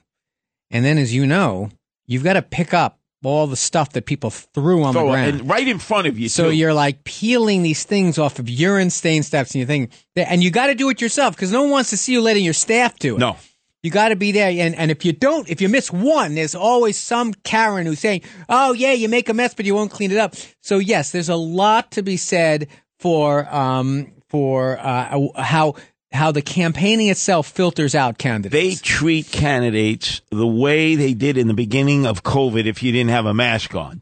and 0.71 0.85
then, 0.85 0.97
as 0.97 1.13
you 1.13 1.25
know, 1.25 1.69
you've 2.05 2.23
got 2.23 2.33
to 2.33 2.41
pick 2.41 2.73
up 2.73 2.97
all 3.23 3.47
the 3.47 3.57
stuff 3.57 3.91
that 3.91 4.05
people 4.05 4.29
threw 4.29 4.83
on 4.83 4.93
the 4.93 5.03
ground. 5.03 5.39
and 5.41 5.49
right 5.49 5.67
in 5.67 5.79
front 5.79 6.07
of 6.07 6.17
you. 6.17 6.29
So 6.29 6.45
too. 6.45 6.55
you're 6.55 6.73
like 6.73 7.03
peeling 7.03 7.61
these 7.61 7.83
things 7.83 8.17
off 8.17 8.39
of 8.39 8.49
urine 8.49 8.89
stain 8.89 9.23
steps 9.23 9.53
and 9.53 9.59
you 9.59 9.65
think, 9.65 9.91
and 10.15 10.41
you 10.41 10.49
got 10.49 10.67
to 10.67 10.75
do 10.75 10.87
it 10.89 11.01
yourself 11.01 11.35
because 11.35 11.51
no 11.51 11.63
one 11.63 11.71
wants 11.71 11.89
to 11.89 11.97
see 11.97 12.13
you 12.13 12.21
letting 12.21 12.45
your 12.45 12.53
staff 12.53 12.97
do 12.99 13.17
it. 13.17 13.19
no. 13.19 13.35
You 13.87 13.91
got 13.91 14.09
to 14.09 14.17
be 14.17 14.33
there. 14.33 14.49
And, 14.49 14.75
and 14.75 14.91
if 14.91 15.05
you 15.05 15.13
don't, 15.13 15.47
if 15.47 15.61
you 15.61 15.69
miss 15.69 15.93
one, 15.93 16.35
there's 16.35 16.55
always 16.55 16.97
some 16.97 17.33
Karen 17.33 17.85
who's 17.85 17.99
saying, 17.99 18.23
oh, 18.49 18.73
yeah, 18.73 18.91
you 18.91 19.07
make 19.07 19.29
a 19.29 19.33
mess, 19.33 19.53
but 19.53 19.65
you 19.65 19.73
won't 19.73 19.91
clean 19.91 20.11
it 20.11 20.17
up. 20.17 20.35
So, 20.59 20.79
yes, 20.79 21.11
there's 21.11 21.29
a 21.29 21.37
lot 21.37 21.91
to 21.91 22.03
be 22.03 22.17
said 22.17 22.67
for, 22.99 23.47
um, 23.47 24.11
for, 24.27 24.77
uh, 24.77 25.41
how, 25.41 25.75
how 26.11 26.33
the 26.33 26.41
campaigning 26.41 27.07
itself 27.07 27.47
filters 27.47 27.95
out 27.95 28.17
candidates. 28.17 28.51
They 28.51 28.75
treat 28.75 29.31
candidates 29.31 30.21
the 30.31 30.45
way 30.45 30.95
they 30.95 31.13
did 31.13 31.37
in 31.37 31.47
the 31.47 31.53
beginning 31.53 32.05
of 32.05 32.23
COVID 32.23 32.65
if 32.65 32.83
you 32.83 32.91
didn't 32.91 33.11
have 33.11 33.25
a 33.25 33.33
mask 33.33 33.73
on. 33.73 34.01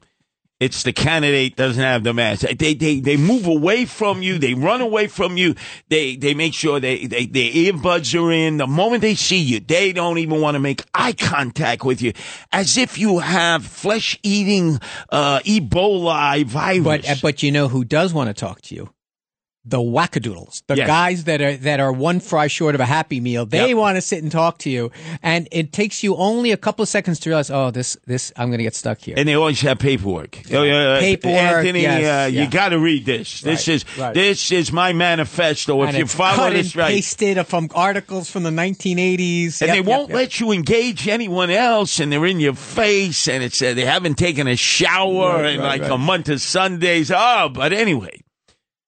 It's 0.58 0.84
the 0.84 0.94
candidate 0.94 1.58
doesn't 1.58 1.84
have 1.84 2.06
the 2.06 2.14
mask. 2.14 2.48
They, 2.58 2.74
they, 2.74 3.02
they 3.02 3.18
move 3.18 3.46
away 3.46 3.84
from 3.84 4.22
you. 4.22 4.38
They 4.40 4.54
run 4.54 4.80
away 4.80 5.08
from 5.08 5.36
you. 5.36 5.54
They, 5.90 6.16
they 6.16 6.34
make 6.34 6.54
sure 6.54 6.80
they, 6.80 7.08
they, 7.08 7.26
their 7.26 7.52
earbuds 7.52 8.18
are 8.18 8.32
in. 8.32 8.56
The 8.56 8.68
moment 8.68 9.02
they 9.02 9.16
see 9.16 9.40
you, 9.40 9.60
they 9.60 9.92
don't 9.92 10.18
even 10.18 10.40
want 10.40 10.56
to 10.56 10.60
make 10.60 10.86
eye 10.94 11.12
contact 11.12 11.84
with 11.84 12.02
you 12.02 12.14
as 12.54 12.78
if 12.78 12.98
you 12.98 13.20
have 13.20 13.66
flesh 13.66 14.18
eating, 14.24 14.80
uh, 15.10 15.40
Ebola 15.40 16.46
virus. 16.46 16.84
but, 16.84 17.10
uh, 17.10 17.16
but 17.22 17.44
you 17.44 17.52
know 17.52 17.68
who 17.68 17.84
does 17.84 18.14
want 18.14 18.30
to 18.30 18.34
talk 18.34 18.62
to 18.62 18.76
you? 18.76 18.90
The 19.68 19.80
wackadoodles, 19.80 20.62
the 20.68 20.76
Yes. 20.78 20.86
guys 20.88 21.24
that 21.24 21.42
are 21.42 21.58
that 21.58 21.80
are 21.80 21.92
one 21.92 22.20
fry 22.20 22.46
short 22.46 22.76
of 22.76 22.82
a 22.82 22.86
happy 22.86 23.20
meal. 23.20 23.48
They 23.48 23.70
Yep. 23.70 23.78
want 23.78 23.96
to 23.98 24.02
sit 24.02 24.22
and 24.22 24.32
talk 24.32 24.60
to 24.60 24.70
you, 24.70 24.92
and 25.24 25.48
it 25.52 25.74
takes 25.74 26.04
you 26.04 26.16
only 26.18 26.52
a 26.52 26.58
couple 26.58 26.84
of 26.84 26.90
seconds 26.90 27.20
to 27.22 27.30
realize, 27.30 27.50
oh, 27.50 27.72
this 27.72 27.98
this 28.06 28.32
I'm 28.38 28.50
going 28.50 28.60
to 28.60 28.64
get 28.64 28.76
stuck 28.76 29.02
here. 29.02 29.16
And 29.18 29.28
they 29.28 29.34
always 29.34 29.60
have 29.62 29.80
paperwork. 29.80 30.40
Oh, 30.54 30.62
yeah, 30.62 31.00
Paperwork, 31.00 31.36
Anthony, 31.36 31.82
yes, 31.82 31.98
uh, 31.98 32.30
yeah. 32.32 32.44
you 32.44 32.48
got 32.50 32.70
to 32.70 32.80
read 32.80 33.06
this. 33.06 33.42
This 33.42 33.68
Right, 33.68 33.76
is 33.76 33.86
right. 33.98 34.14
this 34.14 34.52
is 34.52 34.72
my 34.72 34.94
manifesto. 34.94 35.82
If 35.82 35.90
and 35.90 35.98
you 35.98 36.06
follow 36.06 36.52
this 36.52 36.68
and 36.74 36.76
right, 36.76 36.94
pasted 36.94 37.44
from 37.48 37.70
articles 37.74 38.30
from 38.30 38.44
the 38.44 38.52
1980s, 38.52 39.62
and 39.62 39.70
Yep, 39.70 39.76
they 39.76 39.82
won't 39.82 40.10
yep. 40.10 40.16
let 40.16 40.40
you 40.40 40.52
engage 40.52 41.08
anyone 41.08 41.50
else, 41.50 42.00
and 42.00 42.12
they're 42.12 42.26
in 42.26 42.40
your 42.40 42.54
face, 42.54 43.28
and 43.28 43.44
it's 43.44 43.62
uh, 43.62 43.74
they 43.74 43.86
haven't 43.86 44.16
taken 44.20 44.48
a 44.48 44.56
shower 44.56 45.42
Right, 45.42 45.56
in 45.56 45.62
like 45.62 45.82
a 45.84 45.98
month 45.98 46.30
of 46.30 46.40
Sundays. 46.42 47.12
Oh, 47.14 47.50
but 47.52 47.74
anyway, 47.74 48.22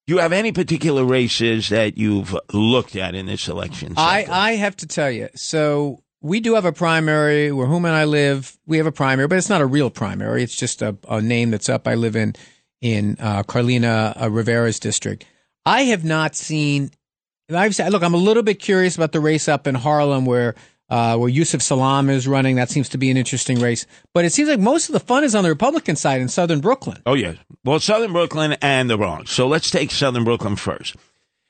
you 0.08 0.20
have 0.20 0.32
any 0.32 0.52
particular 0.52 1.04
races 1.04 1.70
that 1.70 1.98
you've 1.98 2.36
looked 2.54 2.96
at 2.96 3.14
in 3.14 3.26
this 3.26 3.48
election? 3.48 3.94
I, 3.98 4.22
cycle? 4.22 4.34
I 4.34 4.52
have 4.54 4.76
to 4.78 4.88
tell 4.88 5.12
you. 5.12 5.30
So 5.36 6.02
we 6.22 6.40
do 6.40 6.56
have 6.56 6.66
a 6.66 6.72
primary 6.72 7.52
where 7.52 7.68
whom 7.68 7.86
and 7.86 7.94
I 7.94 8.06
live. 8.06 8.58
We 8.66 8.78
have 8.78 8.88
a 8.88 8.92
primary, 8.92 9.28
but 9.28 9.38
it's 9.38 9.50
not 9.50 9.62
a 9.62 9.66
real 9.66 9.90
primary. 9.90 10.44
It's 10.44 10.56
just 10.56 10.82
a, 10.82 10.98
a 11.08 11.22
name 11.22 11.52
that's 11.52 11.70
up. 11.70 11.88
I 11.88 11.96
live 11.96 12.16
in 12.16 12.36
in 12.82 13.18
uh, 13.20 13.44
Carlina 13.44 14.14
uh, 14.22 14.30
Rivera's 14.30 14.80
district. 14.80 15.26
I 15.66 15.84
have 15.84 16.06
not 16.06 16.36
seen. 16.36 16.92
I've 17.50 17.76
said, 17.76 17.92
look, 17.92 18.04
I'm 18.04 18.14
a 18.14 18.18
little 18.18 18.44
bit 18.44 18.60
curious 18.60 18.96
about 18.96 19.12
the 19.14 19.20
race 19.20 19.48
up 19.48 19.68
in 19.68 19.76
Harlem 19.76 20.26
where 20.26 20.56
uh, 20.90 21.18
where 21.18 21.30
Yusef 21.30 21.62
Salaam 21.62 22.10
is 22.10 22.28
running. 22.28 22.56
That 22.56 22.70
seems 22.70 22.90
to 22.90 22.98
be 22.98 23.10
an 23.12 23.18
interesting 23.18 23.60
race. 23.60 23.86
But 24.14 24.26
it 24.26 24.34
seems 24.34 24.50
like 24.50 24.60
most 24.60 24.90
of 24.90 24.94
the 24.94 25.00
fun 25.00 25.24
is 25.24 25.36
on 25.36 25.44
the 25.44 25.50
Republican 25.50 25.96
side 25.96 26.22
in 26.22 26.30
Southern 26.30 26.62
Brooklyn. 26.62 27.02
Oh, 27.06 27.14
yeah. 27.14 27.34
Well, 27.64 27.80
Southern 27.80 28.14
Brooklyn 28.14 28.56
and 28.62 28.90
the 28.90 28.98
Bronx. 28.98 29.32
So 29.32 29.48
let's 29.48 29.70
take 29.70 29.92
Southern 29.92 30.24
Brooklyn 30.24 30.56
first. 30.56 30.96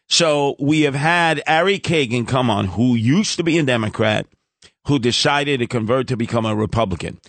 So 0.08 0.56
we 0.60 0.82
have 0.82 0.96
had 0.96 1.44
Ari 1.48 1.80
Kagan 1.80 2.28
come 2.28 2.50
on, 2.50 2.68
who 2.68 2.96
used 2.96 3.38
to 3.38 3.44
be 3.44 3.58
a 3.58 3.64
Democrat, 3.64 4.26
who 4.88 5.00
decided 5.00 5.60
to 5.60 5.68
convert 5.68 6.08
to 6.08 6.18
become 6.18 6.46
a 6.46 6.56
Republican. 6.56 7.20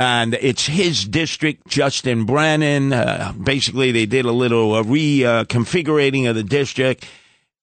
And 0.00 0.34
it's 0.34 0.66
his 0.66 1.04
district, 1.06 1.68
Justin 1.68 2.24
Brannan. 2.24 2.92
Uh, 2.92 3.32
basically, 3.40 3.92
they 3.92 4.06
did 4.06 4.24
a 4.24 4.32
little 4.32 4.74
uh, 4.74 4.82
reconfiguring 4.82 6.28
of 6.28 6.34
the 6.34 6.42
district. 6.42 7.06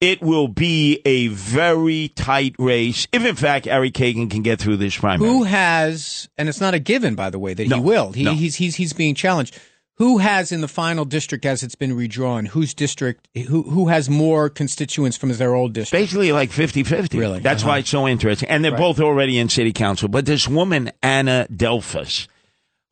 It 0.02 0.22
will 0.22 0.48
be 0.48 1.00
a 1.06 1.28
very 1.28 2.08
tight 2.10 2.56
race, 2.58 3.08
if 3.12 3.24
in 3.24 3.36
fact 3.36 3.68
Ari 3.68 3.92
Kagan 3.92 4.32
can 4.32 4.42
get 4.42 4.60
through 4.60 4.78
this 4.78 4.98
primary. 4.98 5.30
Who 5.30 5.44
has, 5.44 6.28
and 6.40 6.50
it's 6.50 6.60
not 6.60 6.74
a 6.74 6.80
given, 6.80 7.14
by 7.14 7.30
the 7.30 7.38
way, 7.38 7.54
that 7.54 7.68
No, 7.68 7.76
he 7.78 7.82
will. 7.84 8.12
He, 8.12 8.24
no. 8.24 8.34
He's 8.34 8.56
he's 8.56 8.76
he's 8.76 8.94
being 8.94 9.14
challenged. 9.14 9.60
Who 9.98 10.18
has 10.18 10.52
in 10.52 10.62
the 10.62 10.68
final 10.68 11.06
district 11.06 11.46
as 11.46 11.62
it's 11.62 11.76
been 11.76 11.96
redrawn? 11.96 12.48
Whose 12.48 12.74
district? 12.74 13.28
Who 13.48 13.62
who 13.62 13.90
has 13.90 14.10
more 14.10 14.50
constituents 14.50 15.18
from 15.18 15.32
their 15.34 15.54
old 15.54 15.74
district? 15.74 16.02
Basically, 16.02 16.32
like 16.32 16.50
50 16.50 16.84
50. 16.84 17.20
Really? 17.20 17.40
That's 17.40 17.62
Uh-huh. 17.62 17.70
why 17.74 17.78
it's 17.80 17.90
so 17.92 18.08
interesting. 18.08 18.50
And 18.50 18.66
they're 18.66 18.72
Right. 18.72 18.80
both 18.80 19.00
already 19.00 19.38
in 19.38 19.50
city 19.50 19.72
council. 19.72 20.08
But 20.08 20.26
this 20.26 20.48
woman, 20.48 20.92
Anna 21.04 21.46
Delphus, 21.56 22.28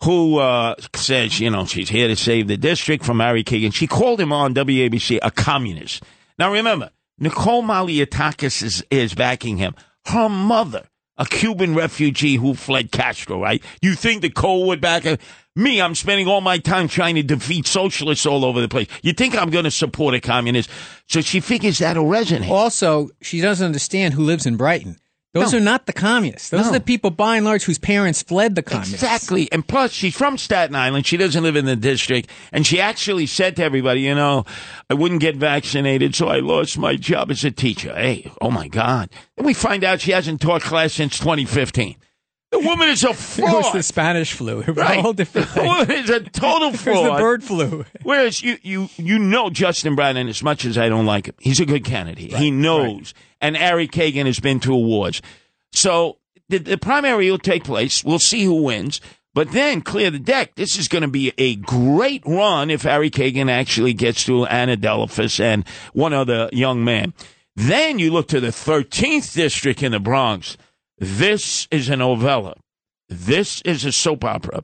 who 0.03 0.37
uh, 0.37 0.75
says, 0.95 1.39
you 1.39 1.49
know, 1.49 1.65
she's 1.65 1.89
here 1.89 2.07
to 2.07 2.15
save 2.15 2.47
the 2.47 2.57
district 2.57 3.03
from 3.03 3.19
Ari 3.19 3.43
Kagan, 3.43 3.73
she 3.73 3.87
called 3.87 4.21
him 4.21 4.31
on 4.31 4.53
WABC 4.53 5.17
a 5.23 5.31
communist. 5.31 6.03
Now, 6.37 6.51
remember, 6.53 6.91
Nicole 7.19 7.63
Malliotakis 7.63 8.63
is, 8.63 8.85
is 8.89 9.13
backing 9.13 9.57
him. 9.57 9.75
Her 10.05 10.29
mother, 10.29 10.87
a 11.17 11.25
Cuban 11.25 11.75
refugee 11.75 12.37
who 12.37 12.53
fled 12.53 12.91
Castro, 12.91 13.41
right? 13.41 13.61
You 13.81 13.95
think 13.95 14.21
the 14.21 14.29
Cole 14.29 14.67
would 14.67 14.79
back? 14.81 15.03
Me, 15.55 15.81
I'm 15.81 15.95
spending 15.95 16.27
all 16.27 16.39
my 16.39 16.57
time 16.57 16.87
trying 16.87 17.15
to 17.15 17.23
defeat 17.23 17.67
socialists 17.67 18.25
all 18.25 18.45
over 18.45 18.61
the 18.61 18.69
place. 18.69 18.87
You 19.01 19.11
think 19.11 19.35
I'm 19.35 19.49
going 19.49 19.65
to 19.65 19.71
support 19.71 20.13
a 20.13 20.21
communist? 20.21 20.69
So 21.07 21.19
she 21.19 21.41
figures 21.41 21.79
that'll 21.79 22.05
resonate. 22.05 22.49
Also, 22.49 23.09
she 23.21 23.41
doesn't 23.41 23.65
understand 23.65 24.13
who 24.13 24.23
lives 24.23 24.45
in 24.45 24.55
Brighton. 24.55 24.97
Those 25.33 25.51
No. 25.53 25.59
are 25.59 25.61
not 25.61 25.85
the 25.85 25.93
communists. 25.93 26.49
Those 26.49 26.61
No. 26.65 26.69
are 26.69 26.73
the 26.73 26.79
people, 26.79 27.11
by 27.11 27.35
and 27.37 27.45
large, 27.45 27.63
whose 27.63 27.77
parents 27.77 28.23
fled 28.23 28.55
the 28.55 28.63
communists. 28.63 28.95
Exactly. 29.03 29.47
And 29.51 29.67
plus, 29.67 29.91
she's 29.91 30.15
from 30.15 30.39
Staten 30.39 30.75
Island. 30.75 31.05
She 31.05 31.17
doesn't 31.17 31.43
live 31.43 31.55
in 31.55 31.65
the 31.65 31.75
district. 31.75 32.29
And 32.51 32.65
she 32.65 32.81
actually 32.81 33.27
said 33.27 33.55
to 33.57 33.63
everybody, 33.63 34.01
you 34.01 34.15
know, 34.15 34.45
I 34.89 34.95
wouldn't 34.95 35.21
get 35.21 35.35
vaccinated, 35.35 36.15
so 36.15 36.29
I 36.29 36.39
lost 36.39 36.79
my 36.79 36.95
job 36.95 37.29
as 37.29 37.43
a 37.45 37.51
teacher. 37.51 37.93
Hey, 37.95 38.31
oh 38.41 38.49
my 38.49 38.67
God. 38.67 39.09
And 39.37 39.45
we 39.45 39.53
find 39.53 39.83
out 39.83 40.01
she 40.01 40.11
hasn't 40.11 40.41
taught 40.41 40.63
class 40.63 40.93
since 40.93 41.19
2015. 41.19 41.95
The 42.51 42.57
woman 42.61 42.89
is 42.89 43.03
a 43.03 43.09
It 43.09 43.11
was 43.11 43.35
fraud. 43.35 43.75
the 43.75 43.83
Spanish 43.83 44.33
flu. 44.33 44.61
It 44.61 44.67
was 44.69 44.77
Right. 44.77 44.97
a 44.97 45.01
whole 45.03 45.13
different 45.13 45.53
The 45.53 45.61
woman 45.63 45.91
is 45.91 46.09
a 46.09 46.21
total 46.21 46.69
It 46.69 46.71
was 46.71 46.81
fraud. 46.81 47.05
the 47.05 47.21
bird 47.21 47.43
flu. 47.43 47.85
Whereas 48.01 48.41
you, 48.41 48.57
you, 48.63 48.89
you 48.97 49.19
know 49.19 49.51
Justin 49.51 49.93
Brown, 49.93 50.17
and 50.17 50.27
as 50.27 50.41
much 50.41 50.65
as 50.65 50.75
I 50.75 50.89
don't 50.89 51.05
like 51.05 51.27
him, 51.27 51.35
he's 51.39 51.59
a 51.59 51.67
good 51.67 51.85
candidate. 51.85 52.33
he 52.33 52.49
knows. 52.49 53.13
And 53.41 53.55
Ari 53.55 53.87
Kagan 53.87 54.25
has 54.25 54.39
been 54.39 54.59
to 54.61 54.73
awards. 54.73 55.21
So 55.71 56.17
the, 56.49 56.57
the 56.57 56.77
primary 56.77 57.29
will 57.29 57.37
take 57.37 57.63
place. 57.63 58.03
We'll 58.03 58.19
see 58.19 58.43
who 58.43 58.63
wins. 58.63 59.01
But 59.33 59.51
then 59.51 59.81
clear 59.81 60.09
the 60.09 60.19
deck. 60.19 60.55
This 60.55 60.77
is 60.77 60.87
going 60.87 61.03
to 61.03 61.07
be 61.07 61.33
a 61.37 61.55
great 61.55 62.23
run 62.25 62.69
if 62.69 62.85
Ari 62.85 63.11
Kagan 63.11 63.49
actually 63.49 63.93
gets 63.93 64.25
to 64.25 64.45
Anna 64.45 64.75
Delafice 64.75 65.39
and 65.39 65.67
one 65.93 66.13
other 66.13 66.49
young 66.51 66.83
man. 66.83 67.13
Then 67.55 67.99
you 67.99 68.11
look 68.11 68.27
to 68.29 68.39
the 68.39 68.47
13th 68.47 69.33
district 69.33 69.83
in 69.83 69.91
the 69.91 69.99
Bronx. 69.99 70.57
This 70.97 71.67
is 71.71 71.89
a 71.89 71.95
novella. 71.95 72.55
This 73.07 73.61
is 73.61 73.85
a 73.85 73.91
soap 73.91 74.23
opera. 74.23 74.63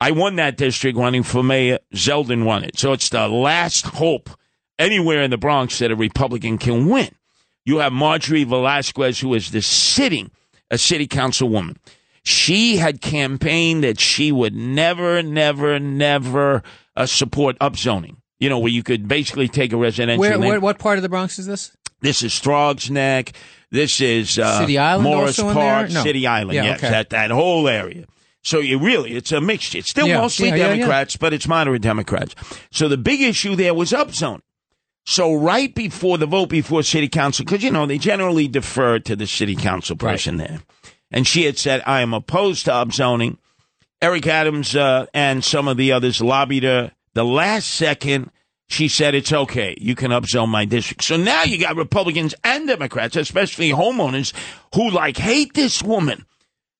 I 0.00 0.10
won 0.10 0.36
that 0.36 0.56
district 0.56 0.98
running 0.98 1.22
for 1.22 1.42
mayor. 1.42 1.78
Zeldin 1.94 2.44
won 2.44 2.64
it. 2.64 2.78
So 2.78 2.92
it's 2.92 3.08
the 3.08 3.28
last 3.28 3.86
hope 3.86 4.30
anywhere 4.78 5.22
in 5.22 5.30
the 5.30 5.38
Bronx 5.38 5.78
that 5.78 5.90
a 5.90 5.96
Republican 5.96 6.58
can 6.58 6.88
win. 6.88 7.14
You 7.64 7.78
have 7.78 7.92
Marjorie 7.92 8.44
Velasquez, 8.44 9.20
who 9.20 9.34
is 9.34 9.50
the 9.50 9.62
sitting 9.62 10.30
a 10.70 10.78
city 10.78 11.06
councilwoman. 11.06 11.76
She 12.24 12.76
had 12.76 13.00
campaigned 13.00 13.84
that 13.84 14.00
she 14.00 14.32
would 14.32 14.54
never, 14.54 15.22
never, 15.22 15.78
never 15.78 16.62
uh, 16.96 17.06
support 17.06 17.58
upzoning. 17.58 18.16
You 18.38 18.48
know, 18.48 18.58
where 18.58 18.72
you 18.72 18.82
could 18.82 19.06
basically 19.08 19.48
take 19.48 19.72
a 19.72 19.76
residential. 19.76 20.20
Where, 20.20 20.38
where, 20.38 20.60
what 20.60 20.78
part 20.78 20.98
of 20.98 21.02
the 21.02 21.08
Bronx 21.08 21.38
is 21.38 21.46
this? 21.46 21.76
this 22.04 22.22
is 22.22 22.38
Throgs 22.38 22.90
Neck. 22.90 23.32
This 23.70 24.00
is 24.00 24.38
uh, 24.38 24.60
City 24.60 24.78
Island 24.78 25.04
Morris 25.04 25.38
also 25.38 25.48
in 25.48 25.54
Park, 25.54 25.88
there? 25.88 25.94
No. 25.94 26.02
City 26.02 26.26
Island. 26.26 26.54
Yeah, 26.54 26.64
yes, 26.64 26.78
okay. 26.78 26.90
that 26.90 27.10
that 27.10 27.30
whole 27.30 27.66
area. 27.66 28.06
So 28.42 28.58
you 28.58 28.78
really, 28.78 29.16
it's 29.16 29.32
a 29.32 29.40
mixture. 29.40 29.78
It's 29.78 29.90
still 29.90 30.06
Yeah, 30.06 30.20
mostly 30.20 30.48
yeah, 30.48 30.54
yeah, 30.54 30.62
yeah. 30.68 30.74
Democrats, 30.76 31.16
but 31.16 31.32
it's 31.32 31.48
moderate 31.48 31.80
Democrats. 31.82 32.34
So 32.70 32.88
the 32.88 32.98
big 32.98 33.22
issue 33.22 33.56
there 33.56 33.72
was 33.72 33.92
upzoning. 33.92 34.42
So 35.04 35.34
right 35.34 35.74
before 35.74 36.16
the 36.16 36.26
vote 36.26 36.48
before 36.48 36.82
city 36.82 37.08
council, 37.08 37.44
because 37.44 37.62
you 37.62 37.70
know 37.70 37.86
they 37.86 37.98
generally 37.98 38.48
defer 38.48 38.98
to 39.00 39.14
the 39.14 39.26
city 39.26 39.54
council 39.54 39.96
person 39.96 40.38
there, 40.38 40.60
and 41.10 41.26
she 41.26 41.44
had 41.44 41.58
said, 41.58 41.82
"I 41.86 42.00
am 42.00 42.14
opposed 42.14 42.64
to 42.64 42.72
upzoning." 42.72 43.36
Eric 44.00 44.26
Adams 44.26 44.74
uh, 44.74 45.06
and 45.14 45.44
some 45.44 45.68
of 45.68 45.76
the 45.76 45.92
others 45.92 46.20
lobbied 46.20 46.62
her. 46.62 46.92
The 47.14 47.24
last 47.24 47.68
second, 47.68 48.30
she 48.68 48.88
said, 48.88 49.14
"It's 49.14 49.32
okay. 49.32 49.76
You 49.78 49.94
can 49.94 50.10
upzone 50.10 50.48
my 50.48 50.64
district." 50.64 51.04
So 51.04 51.18
now 51.18 51.42
you 51.42 51.58
got 51.58 51.76
Republicans 51.76 52.34
and 52.42 52.66
Democrats, 52.66 53.16
especially 53.16 53.70
homeowners, 53.70 54.32
who 54.74 54.90
like 54.90 55.18
hate 55.18 55.52
this 55.52 55.82
woman. 55.82 56.24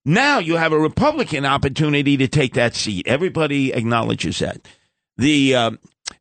Now 0.06 0.38
you 0.38 0.56
have 0.56 0.72
a 0.72 0.78
Republican 0.78 1.44
opportunity 1.44 2.16
to 2.16 2.28
take 2.28 2.54
that 2.54 2.74
seat. 2.74 3.06
Everybody 3.06 3.72
acknowledges 3.72 4.38
that. 4.38 4.66
The 5.16 5.54
uh, 5.54 5.70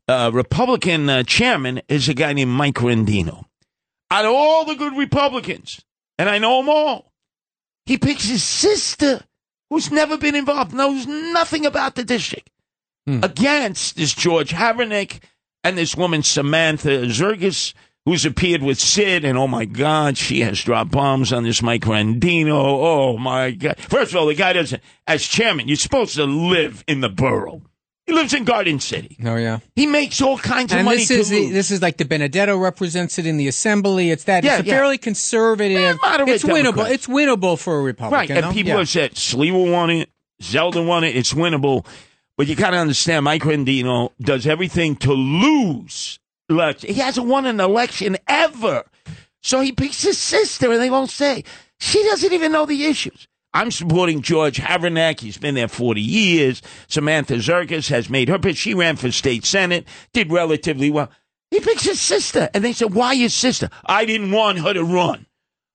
uh, 0.07 0.31
Republican 0.33 1.09
uh, 1.09 1.23
chairman 1.23 1.81
is 1.87 2.09
a 2.09 2.13
guy 2.13 2.33
named 2.33 2.51
Mike 2.51 2.75
Rendino. 2.75 3.45
Out 4.11 4.25
of 4.25 4.31
all 4.31 4.65
the 4.65 4.75
good 4.75 4.95
Republicans, 4.97 5.83
and 6.17 6.29
I 6.29 6.37
know 6.37 6.57
them 6.57 6.69
all, 6.69 7.11
he 7.85 7.97
picks 7.97 8.25
his 8.25 8.43
sister, 8.43 9.21
who's 9.69 9.91
never 9.91 10.17
been 10.17 10.35
involved, 10.35 10.73
knows 10.73 11.07
nothing 11.07 11.65
about 11.65 11.95
the 11.95 12.03
district, 12.03 12.49
against 13.23 13.97
this 13.97 14.13
George 14.13 14.51
Havranek 14.51 15.19
and 15.63 15.77
this 15.77 15.95
woman 15.95 16.23
Samantha 16.23 17.07
Zergis, 17.07 17.73
who's 18.05 18.25
appeared 18.25 18.61
with 18.61 18.79
Sid, 18.79 19.25
and 19.25 19.37
oh 19.37 19.47
my 19.47 19.65
God, 19.65 20.17
she 20.17 20.41
has 20.41 20.61
dropped 20.61 20.91
bombs 20.91 21.33
on 21.33 21.43
this 21.43 21.61
Mike 21.61 21.83
Rendino. 21.83 22.51
Oh 22.53 23.17
my 23.17 23.51
God! 23.51 23.77
First 23.79 24.11
of 24.11 24.17
all, 24.17 24.27
the 24.27 24.35
guy 24.35 24.53
doesn't. 24.53 24.81
As 25.07 25.23
chairman, 25.23 25.67
you're 25.67 25.77
supposed 25.77 26.15
to 26.15 26.25
live 26.25 26.83
in 26.87 27.01
the 27.01 27.09
borough. 27.09 27.61
He 28.05 28.11
lives 28.13 28.33
in 28.33 28.43
Garden 28.43 28.79
City. 28.81 29.17
Oh 29.23 29.35
yeah. 29.37 29.59
He 29.75 29.87
makes 29.87 30.21
all 30.21 30.37
kinds 30.37 30.73
of 30.73 30.79
And 30.79 30.85
money 30.85 30.97
this 30.97 31.09
is 31.11 31.29
the, 31.29 31.51
this 31.51 31.71
is 31.71 31.81
like 31.81 31.95
the 31.97 32.03
Benedetto 32.05 32.57
represents 32.57 33.17
it 33.17 33.25
in 33.25 33.37
the 33.37 33.47
assembly. 33.47 34.09
It's 34.11 34.25
that 34.25 34.43
Yeah, 34.43 34.57
it's 34.57 34.63
a 34.63 34.65
yeah. 34.67 34.73
fairly 34.73 34.97
conservative. 34.97 35.79
Yeah, 35.79 35.95
moderate 36.01 36.29
it's 36.29 36.43
winnable. 36.43 36.63
Democrat. 36.75 36.91
It's 36.91 37.07
winnable 37.07 37.57
for 37.57 37.79
a 37.79 37.81
Republican. 37.81 38.35
Right, 38.35 38.43
and 38.43 38.53
people 38.53 38.71
Yeah. 38.73 38.77
have 38.79 38.89
said 38.89 39.11
Sliwa 39.13 39.71
won 39.71 39.89
it, 39.89 40.09
Zeldin 40.41 40.85
won 40.85 41.03
it, 41.05 41.15
it's 41.15 41.33
winnable. 41.33 41.85
But 42.37 42.47
you 42.47 42.55
got 42.55 42.71
to 42.71 42.77
understand, 42.77 43.23
Mike 43.25 43.43
Rendino 43.43 44.11
does 44.19 44.47
everything 44.47 44.95
to 44.97 45.13
lose. 45.13 46.19
He 46.79 46.93
hasn't 46.95 47.27
won 47.27 47.45
an 47.45 47.59
election 47.59 48.17
ever. 48.27 48.83
So 49.41 49.61
he 49.61 49.71
picks 49.71 50.01
his 50.03 50.17
sister, 50.17 50.71
and 50.71 50.81
they 50.81 50.89
won't 50.89 51.09
say. 51.09 51.43
She 51.79 52.01
doesn't 52.03 52.31
even 52.33 52.51
know 52.51 52.65
the 52.65 52.85
issues. 52.85 53.27
I'm 53.53 53.71
supporting 53.71 54.21
George 54.21 54.57
Havranek. 54.57 55.19
He's 55.19 55.37
been 55.37 55.55
there 55.55 55.67
40 55.67 56.01
years. 56.01 56.61
Samantha 56.87 57.35
Zerkis 57.35 57.89
has 57.89 58.09
made 58.09 58.29
her 58.29 58.39
pitch. 58.39 58.57
She 58.57 58.73
ran 58.73 58.95
for 58.95 59.11
state 59.11 59.45
senate, 59.45 59.87
did 60.11 60.31
relatively 60.31 60.89
well. 60.89 61.11
He 61.51 61.59
picks 61.59 61.83
his 61.83 62.01
sister. 62.01 62.49
And 62.53 62.63
they 62.63 62.73
said, 62.73 62.95
why 62.95 63.15
his 63.15 63.33
sister? 63.33 63.69
I 63.85 64.05
didn't 64.05 64.31
want 64.31 64.59
her 64.59 64.73
to 64.73 64.83
run. 64.83 65.27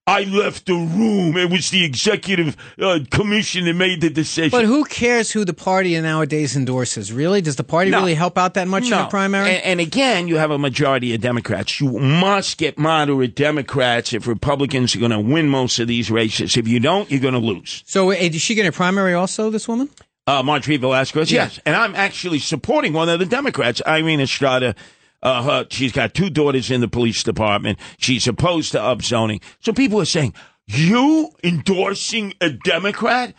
I 0.09 0.23
left 0.25 0.65
the 0.67 0.73
room. 0.73 1.37
It 1.37 1.51
was 1.51 1.69
the 1.71 1.85
executive 1.85 2.57
uh, 2.81 3.01
commission 3.11 3.67
that 3.67 3.75
made 3.75 4.01
the 4.01 4.09
decision. 4.09 4.51
But 4.51 4.65
who 4.65 4.85
cares 4.85 5.31
who 5.31 5.45
the 5.45 5.53
party 5.53 6.01
nowadays 6.01 6.57
endorses? 6.57 7.13
Really, 7.13 7.43
does 7.43 7.57
the 7.57 7.63
party 7.65 7.91
No. 7.91 7.99
really 7.99 8.15
help 8.15 8.39
out 8.39 8.55
that 8.55 8.69
much 8.69 8.85
in 8.85 8.91
No. 8.91 9.05
a 9.07 9.11
primary? 9.11 9.51
And, 9.57 9.65
and 9.65 9.81
again, 9.81 10.27
you 10.27 10.37
have 10.39 10.51
a 10.51 10.57
majority 10.59 11.15
of 11.15 11.21
Democrats. 11.21 11.79
You 11.79 11.91
must 11.99 12.57
get 12.57 12.79
moderate 12.79 13.35
Democrats 13.35 14.15
if 14.15 14.27
Republicans 14.27 14.97
are 14.97 14.99
going 14.99 15.11
to 15.11 15.21
win 15.21 15.49
most 15.51 15.79
of 15.79 15.89
these 15.89 16.11
races. 16.11 16.57
If 16.57 16.67
you 16.67 16.81
don't, 16.81 17.11
you're 17.11 17.21
going 17.21 17.35
to 17.35 17.41
lose. 17.41 17.83
so, 17.87 18.11
uh, 18.11 18.15
is 18.15 18.41
she 18.41 18.55
getting 18.55 18.71
a 18.71 18.73
primary 18.73 19.13
also? 19.13 19.51
This 19.51 19.69
woman? 19.69 19.91
Uh, 20.27 20.43
Marjorie 20.43 20.77
Velasquez, 20.79 21.31
yes. 21.33 21.59
And 21.65 21.75
I'm 21.77 21.95
actually 21.95 22.39
supporting 22.39 22.93
one 22.93 23.09
of 23.09 23.19
the 23.19 23.25
Democrats, 23.27 23.81
Irene 23.87 24.21
Estrada. 24.21 24.75
Uh, 25.23 25.43
her, 25.43 25.67
she's 25.71 25.93
got 25.93 26.15
two 26.15 26.31
daughters 26.31 26.71
in 26.71 26.81
the 26.81 26.89
police 26.89 27.23
department. 27.23 27.79
She's 27.99 28.27
opposed 28.29 28.73
to 28.73 28.79
upzoning. 28.79 29.43
So 29.61 29.73
people 29.73 30.01
are 30.01 30.05
saying, 30.05 30.35
you 30.67 31.31
endorsing 31.43 32.35
a 32.41 32.51
Democrat? 32.51 33.35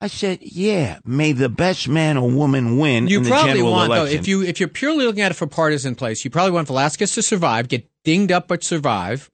I 0.00 0.06
said, 0.06 0.38
yeah, 0.42 1.00
may 1.04 1.32
the 1.32 1.48
best 1.48 1.88
man 1.88 2.16
or 2.16 2.30
woman 2.30 2.78
win 2.78 3.08
You 3.08 3.18
in 3.18 3.24
the 3.24 3.30
probably 3.30 3.52
general 3.54 3.72
want 3.72 3.90
though, 3.90 3.96
election. 4.02 4.20
if 4.20 4.28
you 4.28 4.42
if 4.44 4.60
you're 4.60 4.68
purely 4.68 5.04
looking 5.04 5.22
at 5.22 5.32
it 5.32 5.34
for 5.34 5.46
partisan 5.48 5.96
place, 5.96 6.24
you 6.24 6.30
probably 6.30 6.52
want 6.52 6.68
Velasquez 6.68 7.12
to 7.14 7.22
survive, 7.22 7.66
get 7.68 7.88
dinged 8.04 8.30
up 8.30 8.46
but 8.46 8.62
survive, 8.62 9.28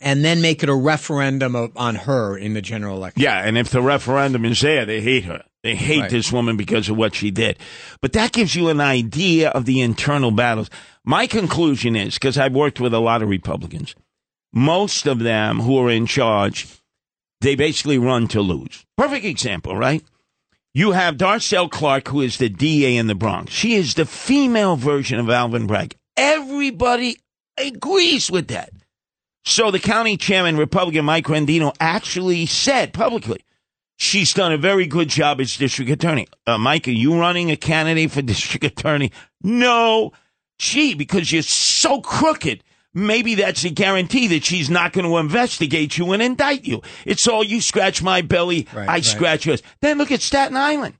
and 0.00 0.24
then 0.24 0.42
make 0.42 0.64
it 0.64 0.68
a 0.68 0.74
referendum 0.74 1.54
of, 1.54 1.70
on 1.76 1.94
her 1.94 2.36
in 2.36 2.52
the 2.54 2.60
general 2.62 2.96
election. 2.96 3.22
Yeah, 3.22 3.40
and 3.46 3.56
if 3.56 3.70
the 3.70 3.80
referendum 3.80 4.44
is 4.44 4.60
there, 4.60 4.84
they 4.84 5.00
hate 5.00 5.24
her. 5.24 5.44
They 5.62 5.76
hate 5.76 6.00
Right. 6.00 6.10
this 6.10 6.32
woman 6.32 6.56
because 6.56 6.88
of 6.88 6.96
what 6.96 7.14
she 7.14 7.30
did. 7.30 7.56
But 8.00 8.12
that 8.14 8.32
gives 8.32 8.54
you 8.56 8.68
an 8.68 8.80
idea 8.80 9.50
of 9.50 9.64
the 9.66 9.80
internal 9.80 10.30
battles. 10.32 10.68
My 11.06 11.28
conclusion 11.28 11.94
is 11.94 12.14
because 12.14 12.36
I've 12.36 12.52
worked 12.52 12.80
with 12.80 12.92
a 12.92 12.98
lot 12.98 13.22
of 13.22 13.28
Republicans, 13.28 13.94
most 14.52 15.06
of 15.06 15.20
them 15.20 15.60
who 15.60 15.78
are 15.78 15.88
in 15.88 16.06
charge, 16.06 16.66
they 17.40 17.54
basically 17.54 17.96
run 17.96 18.26
to 18.28 18.40
lose. 18.40 18.84
Perfect 18.96 19.24
example, 19.24 19.76
right? 19.76 20.02
You 20.74 20.92
have 20.92 21.16
Darcel 21.16 21.70
Clark, 21.70 22.08
who 22.08 22.20
is 22.20 22.38
the 22.38 22.48
DA 22.48 22.96
in 22.96 23.06
the 23.06 23.14
Bronx. 23.14 23.52
She 23.52 23.74
is 23.74 23.94
the 23.94 24.04
female 24.04 24.74
version 24.74 25.20
of 25.20 25.30
Alvin 25.30 25.68
Bragg. 25.68 25.94
Everybody 26.16 27.18
agrees 27.56 28.30
with 28.30 28.48
that. 28.48 28.70
So 29.44 29.70
the 29.70 29.78
county 29.78 30.16
chairman, 30.16 30.56
Republican 30.56 31.04
Mike 31.04 31.26
Rendino, 31.26 31.72
actually 31.78 32.46
said 32.46 32.92
publicly, 32.92 33.44
she's 33.96 34.34
done 34.34 34.52
a 34.52 34.58
very 34.58 34.86
good 34.86 35.08
job 35.08 35.40
as 35.40 35.56
district 35.56 35.90
attorney. 35.90 36.26
Uh, 36.46 36.58
Mike, 36.58 36.88
are 36.88 36.90
you 36.90 37.16
running 37.18 37.52
a 37.52 37.56
candidate 37.56 38.10
for 38.10 38.22
district 38.22 38.64
attorney? 38.64 39.12
No. 39.40 40.12
Gee, 40.58 40.94
because 40.94 41.30
you're 41.32 41.42
so 41.42 42.00
crooked. 42.00 42.62
Maybe 42.94 43.34
that's 43.34 43.62
a 43.64 43.70
guarantee 43.70 44.26
that 44.28 44.44
she's 44.44 44.70
not 44.70 44.92
going 44.94 45.04
to 45.06 45.18
investigate 45.18 45.98
you 45.98 46.12
and 46.12 46.22
indict 46.22 46.64
you. 46.64 46.80
It's 47.04 47.28
all 47.28 47.44
you 47.44 47.60
scratch 47.60 48.02
my 48.02 48.22
belly, 48.22 48.66
Right, 48.72 48.88
I 48.88 48.92
right. 48.94 49.04
scratch 49.04 49.44
yours. 49.44 49.62
Then 49.82 49.98
look 49.98 50.10
at 50.10 50.22
Staten 50.22 50.56
Island. 50.56 50.94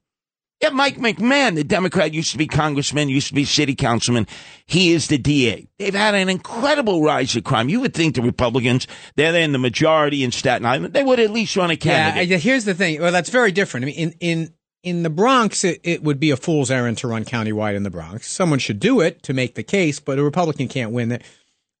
Yeah, 0.61 0.69
Mike 0.69 0.97
McMahon, 0.97 1.53
the 1.55 1.63
Democrat, 1.63 2.15
used 2.15 2.31
to 2.31 2.37
be 2.37 2.47
congressman, 2.47 3.09
used 3.09 3.27
to 3.27 3.35
be 3.35 3.45
city 3.45 3.75
councilman. 3.75 4.25
He 4.65 4.91
is 4.91 5.07
the 5.07 5.19
DA. 5.19 5.67
They've 5.77 5.93
had 5.93 6.15
an 6.15 6.29
incredible 6.29 7.03
rise 7.03 7.35
of 7.35 7.43
crime. 7.43 7.69
You 7.69 7.79
would 7.81 7.93
think 7.93 8.15
the 8.15 8.23
Republicans, 8.23 8.87
they're 9.15 9.35
in 9.35 9.51
the 9.51 9.59
majority 9.59 10.23
in 10.23 10.31
Staten 10.31 10.65
Island, 10.65 10.93
they 10.95 11.03
would 11.03 11.19
at 11.19 11.29
least 11.29 11.55
run 11.55 11.69
a 11.69 11.73
Yeah, 11.73 11.77
candidate. 11.77 12.35
I- 12.37 12.39
here's 12.39 12.65
the 12.65 12.73
thing. 12.73 12.99
Well, 13.01 13.11
that's 13.11 13.29
very 13.29 13.51
different. 13.51 13.85
I 13.85 13.87
mean, 13.87 13.95
in 13.95 14.13
in 14.19 14.53
in 14.83 15.03
the 15.03 15.09
Bronx, 15.09 15.63
it, 15.63 15.81
it 15.83 16.03
would 16.03 16.19
be 16.19 16.31
a 16.31 16.37
fool's 16.37 16.71
errand 16.71 16.97
to 16.99 17.07
run 17.07 17.25
countywide 17.25 17.75
in 17.75 17.83
the 17.83 17.89
Bronx. 17.89 18.27
Someone 18.31 18.59
should 18.59 18.79
do 18.79 19.01
it 19.01 19.23
to 19.23 19.33
make 19.33 19.55
the 19.55 19.63
case, 19.63 19.99
but 19.99 20.19
a 20.19 20.23
Republican 20.23 20.67
can't 20.67 20.91
win 20.91 21.09
that. 21.09 21.23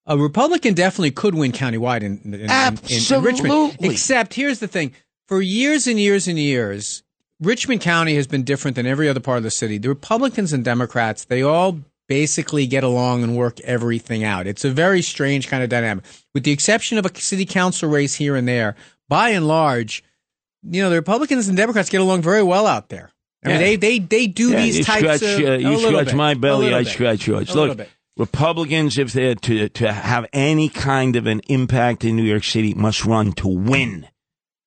A 0.05 0.17
Republican 0.17 0.73
definitely 0.73 1.11
could 1.11 1.35
win 1.35 1.51
countywide 1.51 2.01
in, 2.01 2.19
in, 2.23 2.33
in- 2.33 2.41
in, 2.41 2.47
in 2.47 3.23
Richmond. 3.23 3.53
Absolutely. 3.53 3.89
Except 3.89 4.33
here's 4.33 4.59
the 4.59 4.67
thing: 4.67 4.93
for 5.27 5.41
years 5.41 5.85
and 5.87 5.99
years 5.99 6.27
and 6.27 6.39
years, 6.39 7.03
Richmond 7.41 7.81
County 7.81 8.15
has 8.15 8.25
been 8.27 8.43
different 8.43 8.75
than 8.75 8.85
every 8.85 9.09
other 9.09 9.19
part 9.19 9.37
of 9.37 9.43
the 9.43 9.51
city. 9.51 9.77
The 9.77 9.89
Republicans 9.89 10.53
and 10.53 10.63
Democrats, 10.63 11.25
they 11.25 11.41
all 11.43 11.79
basically 12.07 12.65
get 12.67 12.85
along 12.85 13.21
and 13.23 13.35
work 13.35 13.59
everything 13.61 14.23
out. 14.23 14.47
It's 14.47 14.63
a 14.63 14.71
very 14.71 15.01
strange 15.01 15.49
kind 15.49 15.61
of 15.61 15.69
dynamic. 15.69 16.05
With 16.33 16.45
the 16.45 16.51
exception 16.51 16.97
of 16.97 17.05
a 17.05 17.13
city 17.19 17.45
council 17.45 17.89
race 17.89 18.15
here 18.15 18.37
and 18.37 18.47
there, 18.47 18.75
by 19.09 19.29
and 19.31 19.45
large, 19.45 20.05
you 20.69 20.81
know, 20.83 20.89
the 20.89 20.95
Republicans 20.95 21.47
and 21.47 21.57
Democrats 21.57 21.89
get 21.89 22.01
along 22.01 22.21
very 22.21 22.43
well 22.43 22.67
out 22.67 22.89
there. 22.89 23.11
I 23.43 23.49
mean, 23.49 23.55
Yeah. 23.55 23.61
they 23.65 23.75
they 23.75 23.99
they 23.99 24.27
do 24.27 24.51
Yeah, 24.51 24.61
these 24.61 24.85
types 24.85 24.99
scratch, 24.99 25.21
of. 25.21 25.45
uh, 25.47 25.53
you 25.53 25.79
scratch 25.79 26.05
bit, 26.07 26.15
my 26.15 26.33
belly, 26.33 26.73
I 26.73 26.83
bit, 26.83 26.87
scratch 26.93 27.27
yours. 27.27 27.49
a 27.51 27.55
Look. 27.55 27.87
Republicans, 28.17 28.97
if 28.97 29.13
they're 29.13 29.35
to 29.35 29.69
to 29.69 29.91
have 29.91 30.25
any 30.33 30.69
kind 30.69 31.15
of 31.15 31.27
an 31.27 31.39
impact 31.47 32.03
in 32.03 32.15
New 32.15 32.23
York 32.23 32.43
City, 32.43 32.73
must 32.73 33.05
run 33.05 33.31
to 33.33 33.47
win. 33.47 34.07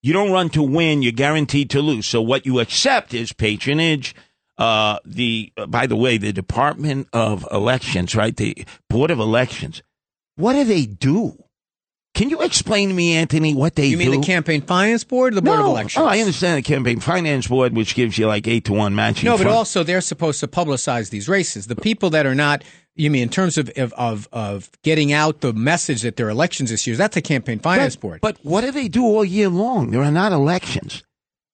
You 0.03 0.13
don't 0.13 0.31
run 0.31 0.49
to 0.51 0.63
win; 0.63 1.03
you're 1.03 1.13
guaranteed 1.13 1.69
to 1.71 1.83
lose. 1.83 2.07
So 2.07 2.23
what 2.23 2.47
you 2.47 2.61
accept 2.61 3.13
is 3.13 3.33
patronage. 3.33 4.15
Uh, 4.57 4.99
the 5.05 5.53
uh, 5.57 5.67
by 5.67 5.87
the 5.87 5.97
way, 5.97 6.17
the 6.17 6.33
Department 6.33 7.09
of 7.13 7.47
Elections, 7.51 8.15
right? 8.15 8.37
The 8.37 8.65
Board 8.89 9.11
of 9.11 9.19
Elections. 9.19 9.83
What 10.37 10.53
do 10.53 10.65
they 10.65 10.87
do? 10.87 11.43
Can 12.21 12.29
you 12.29 12.43
explain 12.43 12.91
to 12.91 12.95
me, 12.95 13.17
Anthony, 13.17 13.55
what 13.55 13.77
they 13.77 13.85
do? 13.85 13.89
You 13.89 13.97
mean 13.97 14.11
do? 14.11 14.21
the 14.21 14.27
campaign 14.27 14.61
finance 14.61 15.05
board, 15.05 15.33
or 15.33 15.37
the 15.37 15.41
board 15.41 15.59
of 15.59 15.65
elections? 15.65 16.03
Oh, 16.03 16.07
I 16.07 16.19
understand 16.19 16.59
the 16.59 16.63
campaign 16.63 17.01
finance 17.01 17.47
board, 17.47 17.75
which 17.75 17.95
gives 17.95 18.19
you 18.19 18.27
like 18.27 18.47
eight 18.47 18.67
to 18.67 18.75
one 18.75 18.95
matching. 18.95 19.25
No, 19.25 19.39
but 19.39 19.45
funds. 19.45 19.57
also 19.57 19.83
they're 19.85 20.03
supposed 20.03 20.39
to 20.41 20.47
publicize 20.47 21.09
these 21.09 21.31
races. 21.31 21.67
The 21.67 21.77
people 21.77 22.11
that 22.11 22.27
are 22.27 22.35
not, 22.35 22.63
you 22.95 23.11
mean 23.11 23.23
in 23.23 23.31
terms 23.31 23.57
of 23.57 23.71
of 23.71 23.95
of, 23.95 24.29
of 24.33 24.71
getting 24.83 25.15
out 25.15 25.41
the 25.41 25.55
message 25.55 26.03
that 26.03 26.17
there 26.17 26.27
are 26.27 26.31
elections 26.31 26.69
this 26.69 26.87
year? 26.87 26.95
That's 26.95 27.17
a 27.17 27.23
campaign 27.23 27.59
finance 27.59 27.97
but, 27.97 28.03
board. 28.03 28.21
But 28.21 28.37
what 28.43 28.61
do 28.61 28.71
they 28.71 28.89
do 28.89 29.03
all 29.03 29.25
year 29.25 29.49
long? 29.49 29.91
There 29.91 30.03
are 30.03 30.13
not 30.13 30.31
elections. 30.31 31.03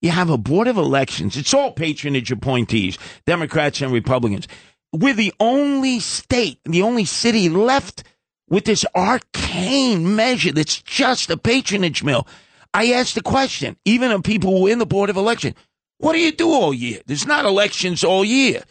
You 0.02 0.10
have 0.10 0.30
a 0.30 0.36
board 0.36 0.66
of 0.66 0.78
elections. 0.78 1.36
It's 1.36 1.54
all 1.54 1.70
patronage 1.70 2.32
appointees, 2.32 2.98
Democrats 3.24 3.82
and 3.82 3.92
Republicans. 3.92 4.48
We're 4.92 5.14
the 5.14 5.32
only 5.38 6.00
state, 6.00 6.58
the 6.64 6.82
only 6.82 7.04
city 7.04 7.48
left 7.48 8.02
with 8.48 8.64
this 8.64 8.84
arcane 8.94 10.16
measure 10.16 10.52
that's 10.52 10.80
just 10.82 11.30
a 11.30 11.36
patronage 11.36 12.02
mill. 12.02 12.26
I 12.72 12.92
asked 12.92 13.14
the 13.14 13.22
question, 13.22 13.76
even 13.84 14.10
of 14.10 14.22
people 14.22 14.56
who 14.56 14.66
are 14.66 14.70
in 14.70 14.78
the 14.78 14.86
board 14.86 15.10
of 15.10 15.16
election, 15.16 15.54
what 15.98 16.12
do 16.12 16.18
you 16.18 16.32
do 16.32 16.50
all 16.50 16.74
year? 16.74 17.00
There's 17.06 17.26
not 17.26 17.44
elections 17.44 18.04
all 18.04 18.24
year. 18.24 18.62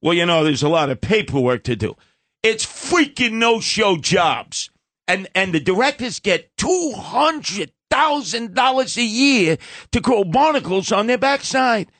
Well, 0.00 0.14
you 0.14 0.26
know, 0.26 0.42
there's 0.42 0.64
a 0.64 0.68
lot 0.68 0.90
of 0.90 1.00
paperwork 1.00 1.62
to 1.64 1.76
do. 1.76 1.96
It's 2.42 2.66
freaking 2.66 3.34
no-show 3.34 3.98
jobs. 3.98 4.68
And 5.06 5.28
and 5.34 5.52
the 5.52 5.60
directors 5.60 6.20
get 6.20 6.50
two 6.56 6.92
hundred 6.96 7.72
thousand 7.90 8.54
dollars 8.54 8.96
a 8.96 9.02
year 9.02 9.58
to 9.90 10.00
grow 10.00 10.24
barnacles 10.24 10.90
on 10.90 11.06
their 11.06 11.18
backside. 11.18 11.90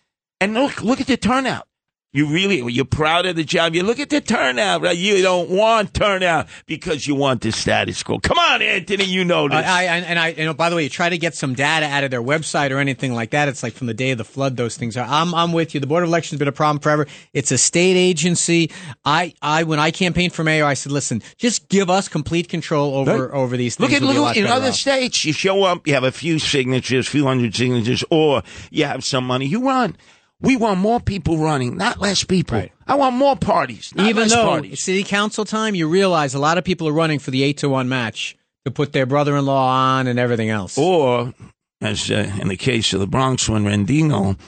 And 0.41 0.55
look, 0.55 0.83
look 0.83 1.01
at 1.01 1.07
the 1.07 1.16
turnout. 1.16 1.68
You 2.14 2.26
really, 2.26 2.70
you're 2.70 2.84
proud 2.84 3.24
of 3.24 3.36
the 3.36 3.42
job. 3.44 3.74
You 3.74 3.84
look 3.84 3.98
at 3.98 4.10
the 4.10 4.20
turnout, 4.20 4.82
right? 4.82 4.94
You 4.94 5.22
don't 5.22 5.48
want 5.48 5.94
turnout 5.94 6.46
because 6.66 7.06
you 7.06 7.14
want 7.14 7.40
the 7.40 7.52
status 7.52 8.02
quo. 8.02 8.18
Come 8.18 8.38
on, 8.38 8.60
Anthony, 8.60 9.04
you 9.04 9.24
know 9.24 9.48
this. 9.48 9.56
I, 9.66 9.84
I 9.84 9.96
and 9.96 10.18
I, 10.18 10.28
you 10.28 10.44
know, 10.44 10.52
by 10.52 10.68
the 10.68 10.76
way, 10.76 10.82
you 10.82 10.90
try 10.90 11.08
to 11.08 11.16
get 11.16 11.34
some 11.34 11.54
data 11.54 11.86
out 11.86 12.04
of 12.04 12.10
their 12.10 12.20
website 12.20 12.70
or 12.70 12.76
anything 12.76 13.14
like 13.14 13.30
that. 13.30 13.48
It's 13.48 13.62
like 13.62 13.72
from 13.72 13.86
the 13.86 13.94
day 13.94 14.10
of 14.10 14.18
the 14.18 14.24
flood, 14.24 14.58
those 14.58 14.76
things 14.76 14.94
are. 14.98 15.06
I'm, 15.08 15.34
I'm 15.34 15.54
with 15.54 15.72
you. 15.72 15.80
The 15.80 15.86
board 15.86 16.02
of 16.02 16.10
elections 16.10 16.32
has 16.32 16.38
been 16.38 16.48
a 16.48 16.52
problem 16.52 16.80
forever. 16.80 17.06
It's 17.32 17.50
a 17.50 17.56
state 17.56 17.96
agency. 17.96 18.70
I, 19.06 19.32
I, 19.40 19.62
when 19.62 19.78
I 19.78 19.90
campaigned 19.90 20.34
for 20.34 20.44
mayor, 20.44 20.66
I 20.66 20.74
said, 20.74 20.92
listen, 20.92 21.22
just 21.38 21.70
give 21.70 21.88
us 21.88 22.08
complete 22.08 22.50
control 22.50 22.94
over, 22.94 23.28
Right. 23.28 23.34
over 23.34 23.56
these 23.56 23.76
things. 23.76 23.90
Look 23.90 24.02
at 24.02 24.06
We'll 24.06 24.24
look, 24.24 24.36
in 24.36 24.46
other 24.46 24.68
off. 24.68 24.74
states. 24.74 25.24
You 25.24 25.32
show 25.32 25.62
up, 25.64 25.86
you 25.86 25.94
have 25.94 26.04
a 26.04 26.12
few 26.12 26.38
signatures, 26.38 27.08
few 27.08 27.24
hundred 27.24 27.54
signatures, 27.54 28.04
or 28.10 28.42
you 28.70 28.84
have 28.84 29.02
some 29.02 29.24
money. 29.26 29.46
You 29.46 29.66
run. 29.66 29.96
We 30.43 30.57
want 30.57 30.80
more 30.80 31.01
people 31.01 31.38
running, 31.38 31.76
not 31.76 32.01
less 32.01 32.24
people. 32.24 32.59
Right. 32.59 32.72
I 32.86 32.97
want 32.97 33.16
more 33.16 33.36
parties, 33.36 33.95
not 33.95 34.09
Even 34.09 34.24
less 34.24 34.32
though 34.32 34.45
parties. 34.45 34.72
it's 34.72 34.82
city 34.82 35.05
council 35.05 35.45
time, 35.45 35.74
you 35.74 35.88
realize 35.88 36.34
a 36.34 36.38
lot 36.40 36.59
of 36.59 36.64
people 36.64 36.88
are 36.88 36.93
running 36.93 37.20
for 37.20 37.30
the 37.30 37.43
eight 37.45 37.59
to 37.59 37.68
one 37.68 37.88
match 37.88 38.36
to 38.64 38.70
put 38.70 38.93
their 38.93 39.07
brother-in-law 39.07 39.68
on 39.99 40.07
and 40.09 40.18
everything 40.18 40.51
else. 40.51 40.76
Or, 40.76 41.32
as 41.80 42.11
uh, 42.11 42.30
in 42.40 42.49
the 42.49 42.57
case 42.57 42.93
of 42.93 43.01
the 43.01 43.07
Bronx 43.07 43.49
one, 43.49 43.64
Rendino, 43.64 44.38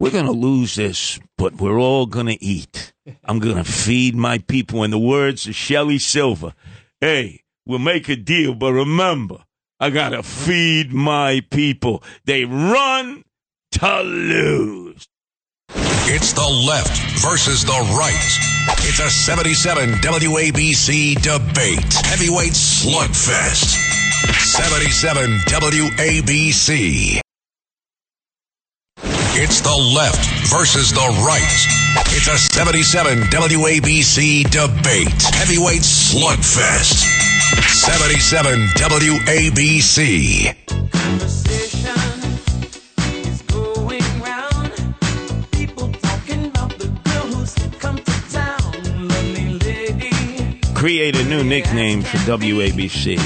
we're 0.00 0.10
going 0.10 0.26
to 0.26 0.32
lose 0.32 0.74
this, 0.74 1.18
but 1.38 1.54
we're 1.54 1.78
all 1.78 2.06
going 2.06 2.26
to 2.26 2.44
eat. 2.44 2.92
I'm 3.24 3.38
going 3.38 3.56
to 3.56 3.64
feed 3.64 4.14
my 4.16 4.38
people. 4.38 4.82
In 4.82 4.90
the 4.90 4.98
words 4.98 5.46
of 5.46 5.54
Shelley 5.54 5.98
Silver, 5.98 6.54
hey, 7.00 7.42
we'll 7.64 7.78
make 7.78 8.08
a 8.08 8.16
deal, 8.16 8.54
but 8.54 8.72
remember, 8.72 9.44
I 9.78 9.90
got 9.90 10.10
to 10.10 10.22
feed 10.22 10.92
my 10.92 11.42
people. 11.50 12.02
They 12.24 12.44
run 12.44 13.24
to 13.72 14.00
lose. 14.02 15.06
It's 16.08 16.32
the 16.32 16.46
left 16.46 16.96
versus 17.20 17.64
the 17.64 17.72
right. 17.98 18.14
It's 18.86 19.00
a 19.00 19.10
77 19.10 19.94
WABC 19.94 21.20
debate. 21.20 21.92
Heavyweight 22.06 22.52
slugfest. 22.52 23.74
77 24.38 25.40
WABC. 25.50 27.18
It's 29.34 29.60
the 29.60 29.76
left 29.76 30.24
versus 30.48 30.92
the 30.92 31.08
right. 31.26 31.66
It's 32.14 32.28
a 32.28 32.38
77 32.38 33.22
WABC 33.24 34.48
debate. 34.48 35.22
Heavyweight 35.34 35.82
slugfest. 35.82 37.02
77 37.82 38.68
WABC. 38.76 40.54
Create 50.86 51.16
a 51.16 51.24
new 51.24 51.42
nickname 51.42 52.00
for 52.00 52.16
WABC. 52.18 53.18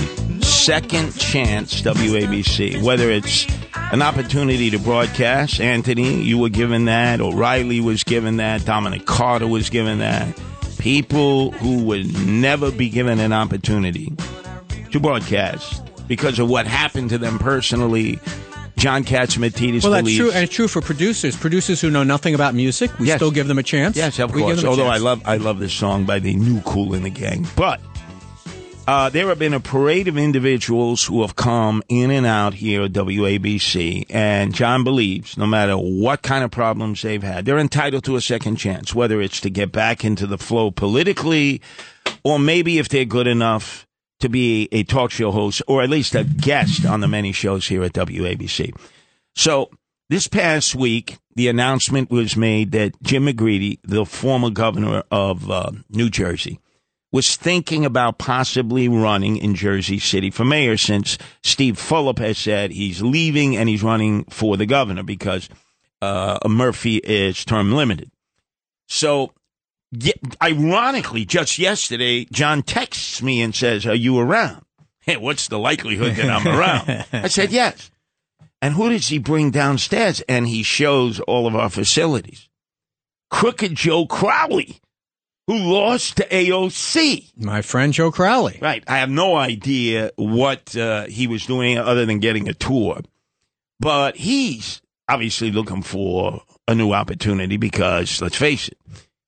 Second 0.42 1.14
Chance 1.18 1.82
WABC. 1.82 2.82
Whether 2.82 3.10
it's 3.10 3.46
an 3.92 4.00
opportunity 4.00 4.70
to 4.70 4.78
broadcast, 4.78 5.60
Anthony, 5.60 6.22
you 6.22 6.38
were 6.38 6.48
given 6.48 6.86
that, 6.86 7.20
O'Reilly 7.20 7.78
was 7.78 8.02
given 8.02 8.38
that, 8.38 8.64
Dominic 8.64 9.04
Carter 9.04 9.46
was 9.46 9.68
given 9.68 9.98
that. 9.98 10.40
People 10.78 11.50
who 11.50 11.84
would 11.84 12.26
never 12.26 12.70
be 12.70 12.88
given 12.88 13.20
an 13.20 13.34
opportunity 13.34 14.10
to 14.90 14.98
broadcast 14.98 15.82
because 16.08 16.38
of 16.38 16.48
what 16.48 16.66
happened 16.66 17.10
to 17.10 17.18
them 17.18 17.38
personally. 17.38 18.18
John 18.76 19.04
Catsimatidis 19.04 19.82
well, 19.82 19.92
that's 19.92 20.02
believes. 20.02 20.18
true, 20.18 20.30
and 20.30 20.44
it's 20.44 20.54
true 20.54 20.68
for 20.68 20.80
producers. 20.80 21.36
Producers 21.36 21.80
who 21.80 21.90
know 21.90 22.02
nothing 22.02 22.34
about 22.34 22.54
music, 22.54 22.90
we 22.98 23.06
Yes. 23.08 23.16
still 23.16 23.30
give 23.30 23.46
them 23.48 23.58
a 23.58 23.62
chance. 23.62 23.96
Yes, 23.96 24.18
of 24.18 24.34
We 24.34 24.40
course. 24.42 24.64
Although 24.64 24.86
I 24.86 24.92
chance. 24.92 25.02
love 25.02 25.22
I 25.26 25.36
love 25.36 25.58
this 25.58 25.72
song 25.72 26.04
by 26.04 26.18
the 26.18 26.34
New 26.34 26.60
Cool 26.62 26.94
in 26.94 27.02
the 27.02 27.10
Gang, 27.10 27.46
but 27.56 27.80
uh, 28.88 29.08
there 29.08 29.28
have 29.28 29.38
been 29.38 29.54
a 29.54 29.60
parade 29.60 30.08
of 30.08 30.18
individuals 30.18 31.04
who 31.04 31.20
have 31.20 31.36
come 31.36 31.82
in 31.88 32.10
and 32.10 32.26
out 32.26 32.54
here 32.54 32.82
at 32.84 32.92
WABC, 32.92 34.06
and 34.10 34.52
John 34.54 34.82
believes 34.82 35.36
no 35.36 35.46
matter 35.46 35.74
what 35.76 36.22
kind 36.22 36.42
of 36.42 36.50
problems 36.50 37.02
they've 37.02 37.22
had, 37.22 37.44
they're 37.44 37.58
entitled 37.58 38.04
to 38.04 38.16
a 38.16 38.20
second 38.20 38.56
chance, 38.56 38.94
whether 38.94 39.20
it's 39.20 39.40
to 39.42 39.50
get 39.50 39.70
back 39.70 40.04
into 40.04 40.26
the 40.26 40.38
flow 40.38 40.70
politically, 40.72 41.60
or 42.24 42.38
maybe 42.38 42.78
if 42.78 42.88
they're 42.88 43.04
good 43.04 43.26
enough 43.28 43.86
to 44.20 44.28
be 44.28 44.68
a 44.72 44.82
talk 44.84 45.10
show 45.10 45.30
host 45.30 45.62
or 45.66 45.82
at 45.82 45.90
least 45.90 46.14
a 46.14 46.24
guest 46.24 46.86
on 46.86 47.00
the 47.00 47.08
many 47.08 47.32
shows 47.32 47.66
here 47.66 47.82
at 47.82 47.92
WABC. 47.92 48.74
So 49.34 49.70
this 50.08 50.26
past 50.28 50.74
week, 50.74 51.18
the 51.34 51.48
announcement 51.48 52.10
was 52.10 52.36
made 52.36 52.72
that 52.72 53.00
Jim 53.02 53.26
McGreevey, 53.26 53.78
the 53.82 54.04
former 54.04 54.50
governor 54.50 55.04
of 55.10 55.50
uh, 55.50 55.70
New 55.88 56.10
Jersey, 56.10 56.58
was 57.12 57.36
thinking 57.36 57.84
about 57.84 58.18
possibly 58.18 58.88
running 58.88 59.36
in 59.36 59.54
Jersey 59.54 59.98
City 59.98 60.30
for 60.30 60.44
mayor 60.44 60.76
since 60.76 61.18
Steve 61.42 61.76
Fulop 61.76 62.18
has 62.18 62.38
said 62.38 62.70
he's 62.70 63.02
leaving 63.02 63.56
and 63.56 63.68
he's 63.68 63.82
running 63.82 64.24
for 64.24 64.56
the 64.56 64.66
governor 64.66 65.02
because 65.02 65.48
uh, 66.02 66.38
Murphy 66.48 66.96
is 66.96 67.44
term 67.44 67.72
limited. 67.72 68.10
So, 68.86 69.32
ironically, 70.42 71.24
just 71.24 71.58
yesterday, 71.58 72.24
John 72.26 72.62
texts 72.62 73.22
me 73.22 73.42
and 73.42 73.54
says, 73.54 73.86
Are 73.86 73.94
you 73.94 74.18
around? 74.18 74.64
Hey, 75.00 75.16
what's 75.16 75.48
the 75.48 75.58
likelihood 75.58 76.16
that 76.16 76.30
I'm 76.30 76.46
around? 76.46 77.06
I 77.12 77.28
said, 77.28 77.50
Yes. 77.52 77.90
And 78.62 78.74
who 78.74 78.90
does 78.90 79.08
he 79.08 79.18
bring 79.18 79.50
downstairs? 79.50 80.20
And 80.28 80.46
he 80.46 80.62
shows 80.62 81.18
all 81.20 81.46
of 81.46 81.56
our 81.56 81.70
facilities. 81.70 82.48
Crooked 83.30 83.74
Joe 83.74 84.06
Crowley, 84.06 84.80
who 85.46 85.56
lost 85.56 86.18
to 86.18 86.28
AOC. 86.28 87.32
My 87.36 87.62
friend 87.62 87.92
Joe 87.92 88.12
Crowley. 88.12 88.58
Right. 88.60 88.84
I 88.86 88.98
have 88.98 89.08
no 89.08 89.36
idea 89.36 90.10
what 90.16 90.76
uh, 90.76 91.06
he 91.06 91.26
was 91.26 91.46
doing 91.46 91.78
other 91.78 92.04
than 92.04 92.18
getting 92.18 92.48
a 92.48 92.54
tour. 92.54 93.00
But 93.78 94.16
he's 94.16 94.82
obviously 95.08 95.50
looking 95.50 95.82
for 95.82 96.42
a 96.68 96.74
new 96.74 96.92
opportunity 96.92 97.56
because, 97.56 98.20
let's 98.20 98.36
face 98.36 98.68
it, 98.68 98.78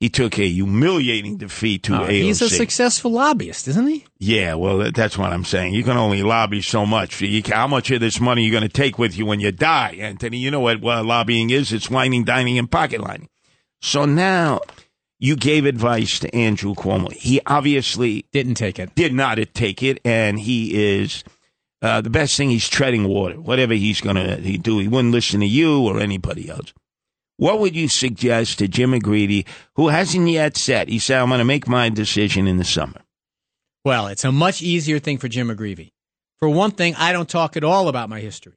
he 0.02 0.08
took 0.08 0.36
a 0.36 0.48
humiliating 0.48 1.36
defeat 1.36 1.84
to 1.84 1.94
Uh, 1.94 2.08
AOC. 2.08 2.22
he's 2.22 2.42
a 2.42 2.48
successful 2.50 3.12
lobbyist, 3.12 3.68
isn't 3.68 3.86
he? 3.86 4.04
Yeah, 4.18 4.54
well, 4.54 4.90
that's 4.92 5.16
what 5.16 5.32
I'm 5.32 5.44
saying. 5.44 5.74
You 5.74 5.84
can 5.84 5.96
only 5.96 6.24
lobby 6.24 6.60
so 6.60 6.84
much. 6.84 7.20
You 7.20 7.40
can, 7.40 7.54
how 7.54 7.68
much 7.68 7.88
of 7.92 8.00
this 8.00 8.18
money 8.20 8.42
are 8.42 8.44
you 8.46 8.50
going 8.50 8.64
to 8.64 8.68
take 8.68 8.98
with 8.98 9.16
you 9.16 9.26
when 9.26 9.38
you 9.38 9.52
die, 9.52 9.96
Anthony? 10.00 10.38
You 10.38 10.50
know 10.50 10.58
what, 10.58 10.80
what 10.80 11.06
lobbying 11.06 11.50
is? 11.50 11.72
It's 11.72 11.88
whining, 11.88 12.24
dining, 12.24 12.58
and 12.58 12.68
pocket 12.68 13.00
lining. 13.00 13.28
So 13.80 14.04
now 14.04 14.60
you 15.20 15.36
gave 15.36 15.66
advice 15.66 16.18
to 16.18 16.34
Andrew 16.34 16.74
Cuomo. 16.74 17.12
He 17.12 17.40
obviously 17.46 18.26
Didn't 18.32 18.54
take 18.54 18.80
it. 18.80 18.94
did 18.96 19.12
not 19.14 19.38
take 19.54 19.84
it, 19.84 20.00
and 20.04 20.40
he 20.40 20.74
is 20.98 21.22
Uh, 21.80 22.00
the 22.00 22.10
best 22.10 22.36
thing 22.36 22.48
he's 22.50 22.68
treading 22.68 23.04
water. 23.08 23.40
Whatever 23.40 23.74
he's 23.74 24.00
going 24.00 24.14
to 24.14 24.36
he 24.40 24.56
do, 24.56 24.78
he 24.78 24.86
wouldn't 24.86 25.12
listen 25.12 25.40
to 25.40 25.46
you 25.46 25.80
or 25.80 25.98
anybody 26.00 26.48
else. 26.48 26.72
What 27.42 27.58
would 27.58 27.74
you 27.74 27.88
suggest 27.88 28.60
to 28.60 28.68
Jim 28.68 28.92
McGreevey, 28.92 29.44
who 29.74 29.88
hasn't 29.88 30.28
yet 30.28 30.56
said? 30.56 30.88
He 30.88 31.00
said, 31.00 31.20
"I'm 31.20 31.26
going 31.28 31.40
to 31.40 31.44
make 31.44 31.66
my 31.66 31.88
decision 31.88 32.46
in 32.46 32.56
the 32.56 32.64
summer." 32.64 33.00
Well, 33.84 34.06
it's 34.06 34.24
a 34.24 34.30
much 34.30 34.62
easier 34.62 35.00
thing 35.00 35.18
for 35.18 35.26
Jim 35.26 35.48
McGreevey. 35.48 35.90
For 36.38 36.48
one 36.48 36.70
thing, 36.70 36.94
I 36.94 37.12
don't 37.12 37.28
talk 37.28 37.56
at 37.56 37.64
all 37.64 37.88
about 37.88 38.08
my 38.08 38.20
history 38.20 38.52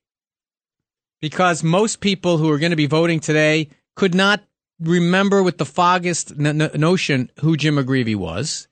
because 1.20 1.64
most 1.64 2.00
people 2.00 2.38
who 2.38 2.52
are 2.52 2.60
going 2.60 2.70
to 2.70 2.76
be 2.76 2.86
voting 2.86 3.20
today 3.20 3.70
could 3.96 4.14
not 4.14 4.44
remember 4.80 5.42
with 5.42 5.58
the 5.58 5.66
foggiest 5.66 6.34
n- 6.38 6.62
n- 6.62 6.70
notion 6.76 7.32
who 7.40 7.58
Jim 7.58 7.78
McGreevey 7.78 8.16
was. 8.16 8.68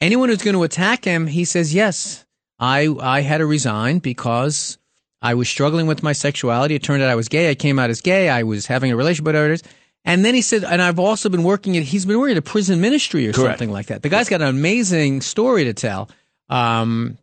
Anyone 0.00 0.30
who's 0.30 0.42
going 0.42 0.56
to 0.56 0.64
attack 0.64 1.04
him, 1.04 1.28
he 1.28 1.44
says, 1.44 1.72
yes, 1.72 2.24
I, 2.58 2.88
I 3.00 3.20
had 3.20 3.38
to 3.38 3.46
resign 3.46 4.00
because 4.00 4.78
I 5.24 5.32
was 5.32 5.48
struggling 5.48 5.86
with 5.86 6.02
my 6.02 6.12
sexuality. 6.12 6.74
It 6.74 6.82
turned 6.82 7.02
out 7.02 7.08
I 7.08 7.14
was 7.14 7.30
gay. 7.30 7.48
I 7.50 7.54
came 7.54 7.78
out 7.78 7.88
as 7.88 8.02
gay. 8.02 8.28
I 8.28 8.42
was 8.42 8.66
having 8.66 8.92
a 8.92 8.96
relationship 8.96 9.24
with 9.24 9.36
others. 9.36 9.62
And 10.04 10.22
then 10.22 10.34
he 10.34 10.42
said, 10.42 10.64
and 10.64 10.82
I've 10.82 10.98
also 10.98 11.30
been 11.30 11.42
working 11.42 11.78
at, 11.78 11.82
he's 11.82 12.04
been 12.04 12.18
working 12.20 12.36
at 12.36 12.38
a 12.38 12.42
prison 12.42 12.82
ministry 12.82 13.26
or 13.26 13.32
Correct. 13.32 13.52
something 13.58 13.72
like 13.72 13.86
that. 13.86 14.02
The 14.02 14.10
guy's 14.10 14.28
got 14.28 14.42
an 14.42 14.48
amazing 14.48 15.22
story 15.22 15.64
to 15.64 15.72
tell. 15.72 16.10
Um, 16.50 17.16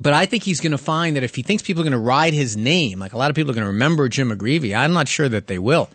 but 0.00 0.14
I 0.14 0.26
think 0.26 0.42
he's 0.42 0.60
going 0.60 0.72
to 0.72 0.78
find 0.78 1.14
that 1.14 1.22
if 1.22 1.36
he 1.36 1.42
thinks 1.42 1.62
people 1.62 1.82
are 1.82 1.84
going 1.84 1.92
to 1.92 1.98
ride 1.98 2.34
his 2.34 2.56
name, 2.56 2.98
like 2.98 3.12
a 3.12 3.18
lot 3.18 3.30
of 3.30 3.36
people 3.36 3.52
are 3.52 3.54
going 3.54 3.66
to 3.66 3.72
remember 3.72 4.08
Jim 4.08 4.30
McGreevey, 4.30 4.76
I'm 4.76 4.92
not 4.92 5.06
sure 5.06 5.28
that 5.28 5.46
they 5.46 5.60
will. 5.60 5.88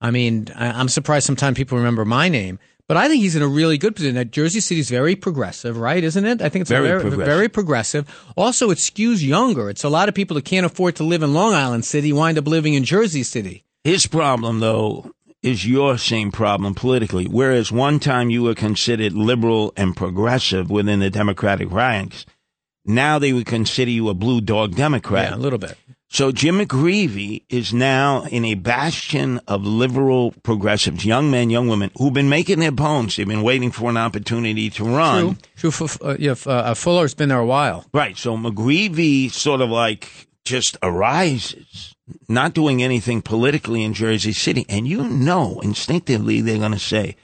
I 0.00 0.12
mean, 0.12 0.46
I'm 0.54 0.88
surprised 0.88 1.26
sometimes 1.26 1.56
people 1.56 1.78
remember 1.78 2.04
my 2.04 2.28
name, 2.28 2.60
but 2.88 2.96
I 2.96 3.08
think 3.08 3.22
he's 3.22 3.36
in 3.36 3.42
a 3.42 3.48
really 3.48 3.78
good 3.78 3.94
position. 3.96 4.14
That 4.16 4.30
Jersey 4.30 4.60
City's 4.60 4.90
very 4.90 5.16
progressive, 5.16 5.76
right? 5.78 6.02
Isn't 6.02 6.24
it? 6.26 6.42
I 6.42 6.48
think 6.48 6.62
it's 6.62 6.70
Very 6.70 6.88
very, 6.88 7.00
progressive. 7.00 7.26
very 7.26 7.48
progressive. 7.48 8.32
Also, 8.36 8.70
it 8.70 8.78
skews 8.78 9.26
younger. 9.26 9.70
It's 9.70 9.84
a 9.84 9.88
lot 9.88 10.08
of 10.08 10.14
people 10.14 10.34
that 10.36 10.44
can't 10.44 10.66
afford 10.66 10.96
to 10.96 11.04
live 11.04 11.22
in 11.22 11.32
Long 11.34 11.54
Island 11.54 11.84
City 11.84 12.12
wind 12.12 12.38
up 12.38 12.46
living 12.46 12.74
in 12.74 12.84
Jersey 12.84 13.22
City. 13.22 13.64
His 13.84 14.06
problem, 14.06 14.60
though, 14.60 15.10
is 15.42 15.66
your 15.66 15.98
same 15.98 16.32
problem 16.32 16.74
politically. 16.74 17.26
Whereas 17.26 17.70
one 17.70 18.00
time 18.00 18.30
you 18.30 18.42
were 18.42 18.54
considered 18.54 19.12
liberal 19.12 19.72
and 19.76 19.94
progressive 19.96 20.70
within 20.70 21.00
the 21.00 21.10
Democratic 21.10 21.70
ranks, 21.70 22.24
now 22.86 23.18
they 23.18 23.32
would 23.32 23.46
consider 23.46 23.90
you 23.90 24.08
a 24.08 24.14
blue 24.14 24.40
dog 24.40 24.74
Democrat. 24.74 25.30
Yeah, 25.30 25.36
a 25.36 25.38
little 25.38 25.58
bit. 25.58 25.76
So 26.14 26.30
Jim 26.30 26.60
McGreevey 26.60 27.42
is 27.48 27.74
now 27.74 28.22
in 28.26 28.44
a 28.44 28.54
bastion 28.54 29.40
of 29.48 29.66
liberal 29.66 30.32
progressives, 30.44 31.04
young 31.04 31.28
men, 31.28 31.50
young 31.50 31.66
women 31.66 31.90
who've 31.96 32.12
been 32.12 32.28
making 32.28 32.60
their 32.60 32.70
bones. 32.70 33.16
They've 33.16 33.26
been 33.26 33.42
waiting 33.42 33.72
for 33.72 33.90
an 33.90 33.96
opportunity 33.96 34.70
to 34.70 34.84
run. 34.84 35.38
True. 35.56 35.72
True. 35.72 35.88
Uh, 36.00 36.16
yeah, 36.20 36.36
uh, 36.46 36.72
Fuller's 36.74 37.14
been 37.14 37.30
there 37.30 37.40
a 37.40 37.44
while. 37.44 37.84
Right. 37.92 38.16
So 38.16 38.36
McGreevey 38.36 39.32
sort 39.32 39.60
of 39.60 39.70
like 39.70 40.28
just 40.44 40.76
arises, 40.84 41.96
not 42.28 42.54
doing 42.54 42.80
anything 42.80 43.20
politically 43.20 43.82
in 43.82 43.92
Jersey 43.92 44.32
City. 44.32 44.66
And 44.68 44.86
you 44.86 45.08
know 45.08 45.58
instinctively 45.64 46.40
they're 46.40 46.58
going 46.58 46.70
to 46.70 46.78
say, 46.78 47.16